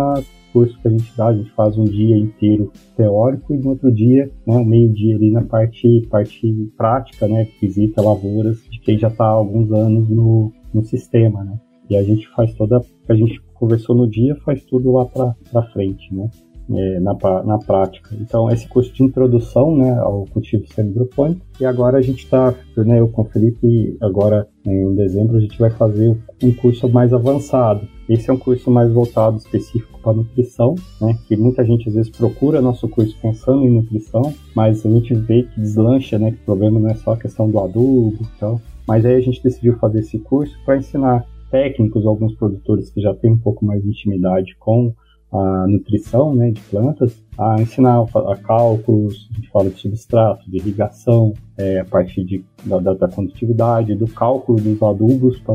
curso 0.52 0.78
que 0.80 0.88
a 0.88 0.90
gente 0.90 1.16
dá. 1.16 1.28
A 1.28 1.34
gente 1.34 1.50
faz 1.52 1.78
um 1.78 1.84
dia 1.84 2.16
inteiro 2.16 2.72
teórico 2.96 3.54
e 3.54 3.58
no 3.58 3.70
outro 3.70 3.90
dia, 3.90 4.30
né, 4.46 4.56
um 4.56 4.64
meio 4.64 4.92
dia 4.92 5.16
ali 5.16 5.30
na 5.30 5.42
parte, 5.42 6.06
parte 6.10 6.72
prática, 6.76 7.26
né, 7.26 7.46
visita 7.60 8.02
lavouras 8.02 8.62
de 8.70 8.80
quem 8.80 8.98
já 8.98 9.08
está 9.08 9.24
há 9.24 9.28
alguns 9.28 9.72
anos 9.72 10.08
no, 10.08 10.52
no 10.74 10.82
sistema, 10.82 11.44
né. 11.44 11.58
E 11.92 11.96
a 11.96 12.02
gente 12.02 12.26
faz 12.30 12.54
toda, 12.54 12.80
a 13.06 13.14
gente 13.14 13.38
conversou 13.52 13.94
no 13.94 14.08
dia, 14.08 14.34
faz 14.46 14.64
tudo 14.64 14.92
lá 14.92 15.04
para 15.04 15.62
frente, 15.74 16.12
né? 16.14 16.30
É, 16.74 17.00
na, 17.00 17.14
na 17.44 17.58
prática. 17.58 18.16
Então, 18.18 18.48
esse 18.48 18.66
curso 18.66 18.90
de 18.94 19.02
introdução 19.02 19.76
né, 19.76 19.98
ao 19.98 20.24
cultivo 20.26 20.64
semi-hidropônico. 20.72 21.44
E 21.60 21.66
agora 21.66 21.98
a 21.98 22.00
gente 22.00 22.24
está, 22.24 22.54
né, 22.78 23.00
eu 23.00 23.08
com 23.08 23.22
o 23.22 23.24
Felipe, 23.26 23.94
agora 24.00 24.48
em 24.64 24.94
dezembro, 24.94 25.36
a 25.36 25.40
gente 25.40 25.58
vai 25.58 25.68
fazer 25.68 26.16
um 26.42 26.52
curso 26.54 26.88
mais 26.88 27.12
avançado. 27.12 27.86
Esse 28.08 28.30
é 28.30 28.32
um 28.32 28.38
curso 28.38 28.70
mais 28.70 28.90
voltado 28.90 29.36
específico 29.36 30.00
para 30.00 30.14
nutrição, 30.14 30.74
né, 30.98 31.18
que 31.28 31.36
muita 31.36 31.62
gente 31.62 31.88
às 31.88 31.94
vezes 31.94 32.10
procura 32.10 32.62
nosso 32.62 32.88
curso 32.88 33.14
pensando 33.20 33.64
em 33.64 33.70
nutrição, 33.70 34.32
mas 34.54 34.86
a 34.86 34.88
gente 34.88 35.12
vê 35.14 35.42
que 35.42 35.60
deslancha, 35.60 36.18
né, 36.18 36.30
que 36.30 36.38
o 36.38 36.44
problema 36.44 36.80
não 36.80 36.88
é 36.88 36.94
só 36.94 37.12
a 37.12 37.18
questão 37.18 37.50
do 37.50 37.58
adubo 37.58 38.18
e 38.22 38.38
tal. 38.38 38.58
Mas 38.86 39.04
aí 39.04 39.16
a 39.16 39.20
gente 39.20 39.42
decidiu 39.42 39.76
fazer 39.78 39.98
esse 39.98 40.18
curso 40.18 40.56
para 40.64 40.78
ensinar 40.78 41.26
técnicos, 41.52 42.06
alguns 42.06 42.34
produtores 42.34 42.90
que 42.90 43.02
já 43.02 43.14
têm 43.14 43.32
um 43.32 43.38
pouco 43.38 43.64
mais 43.64 43.82
de 43.82 43.90
intimidade 43.90 44.56
com 44.58 44.94
a 45.30 45.66
nutrição 45.66 46.34
né, 46.34 46.50
de 46.50 46.60
plantas, 46.62 47.22
a 47.38 47.60
ensinar 47.60 48.02
a 48.02 48.36
cálculos, 48.36 49.28
a 49.30 49.34
gente 49.34 49.50
fala 49.50 49.70
de 49.70 49.80
substrato, 49.80 50.50
de 50.50 50.58
irrigação, 50.58 51.32
é, 51.56 51.80
a 51.80 51.84
partir 51.84 52.24
de, 52.24 52.44
da, 52.64 52.92
da, 52.92 53.08
condutividade, 53.08 53.94
do 53.94 54.06
cálculo 54.08 54.60
dos 54.60 54.82
adubos 54.82 55.38
para 55.40 55.54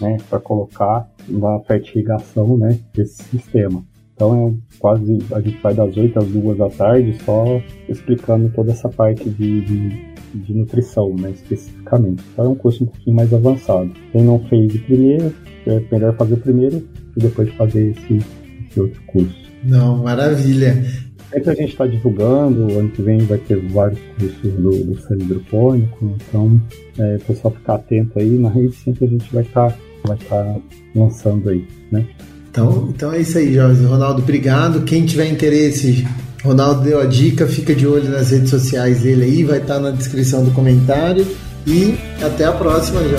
né, 0.00 0.16
para 0.28 0.38
colocar 0.38 1.08
na 1.28 1.58
fertirrigação 1.60 2.56
né, 2.56 2.78
desse 2.92 3.22
sistema. 3.24 3.84
Então 4.14 4.48
é 4.48 4.78
quase 4.78 5.18
a 5.32 5.40
gente 5.40 5.60
vai 5.60 5.74
das 5.74 5.96
8 5.96 6.16
às 6.16 6.28
2 6.28 6.58
da 6.58 6.70
tarde 6.70 7.14
só 7.24 7.44
explicando 7.88 8.48
toda 8.50 8.70
essa 8.70 8.88
parte 8.88 9.28
de, 9.28 9.60
de 9.62 10.13
de 10.34 10.54
nutrição, 10.54 11.14
né, 11.16 11.30
especificamente. 11.30 12.22
Então 12.32 12.46
é 12.46 12.48
um 12.48 12.54
curso 12.54 12.84
um 12.84 12.86
pouquinho 12.86 13.16
mais 13.16 13.32
avançado. 13.32 13.90
Quem 14.12 14.22
não 14.22 14.38
fez 14.48 14.74
o 14.74 14.78
primeiro, 14.80 15.32
é 15.66 15.82
melhor 15.90 16.16
fazer 16.16 16.34
o 16.34 16.38
primeiro 16.38 16.86
e 17.16 17.20
depois 17.20 17.52
fazer 17.54 17.90
esse, 17.90 18.20
esse 18.68 18.80
outro 18.80 19.00
curso. 19.06 19.44
Não, 19.64 20.02
maravilha. 20.02 20.84
É 21.32 21.40
que 21.40 21.50
a 21.50 21.54
gente 21.54 21.70
está 21.70 21.86
divulgando, 21.86 22.78
ano 22.78 22.90
que 22.90 23.02
vem 23.02 23.18
vai 23.18 23.38
ter 23.38 23.56
vários 23.68 23.98
cursos 24.16 24.52
do, 24.52 24.84
do 24.84 25.00
selo 25.00 25.22
hidropônico, 25.22 26.16
então 26.28 26.60
é, 26.98 27.16
o 27.16 27.20
pessoal 27.20 27.52
ficar 27.52 27.74
atento 27.74 28.18
aí, 28.20 28.30
na 28.38 28.48
rede 28.48 28.74
sempre 28.76 29.06
a 29.06 29.08
gente 29.08 29.34
vai 29.34 29.42
estar 29.42 29.70
tá, 29.70 29.78
vai 30.06 30.16
tá 30.16 30.56
lançando 30.94 31.48
aí, 31.48 31.66
né? 31.90 32.06
Então, 32.50 32.92
então 32.94 33.12
é 33.12 33.20
isso 33.20 33.36
aí, 33.36 33.52
Jorge. 33.52 33.84
Ronaldo, 33.84 34.22
obrigado. 34.22 34.84
Quem 34.84 35.04
tiver 35.04 35.26
interesse 35.26 36.06
Ronaldo 36.44 36.82
deu 36.82 37.00
a 37.00 37.06
dica, 37.06 37.46
fica 37.46 37.74
de 37.74 37.86
olho 37.86 38.10
nas 38.10 38.30
redes 38.30 38.50
sociais 38.50 39.00
dele 39.00 39.24
aí, 39.24 39.44
vai 39.44 39.58
estar 39.58 39.80
na 39.80 39.90
descrição 39.90 40.44
do 40.44 40.50
comentário. 40.50 41.26
E 41.66 41.96
até 42.22 42.44
a 42.44 42.52
próxima, 42.52 43.00
já. 43.08 43.16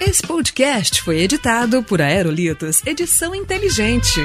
Esse 0.00 0.22
podcast 0.22 1.02
foi 1.02 1.20
editado 1.20 1.82
por 1.82 2.00
Aerolitos 2.00 2.80
Edição 2.86 3.34
Inteligente. 3.34 4.22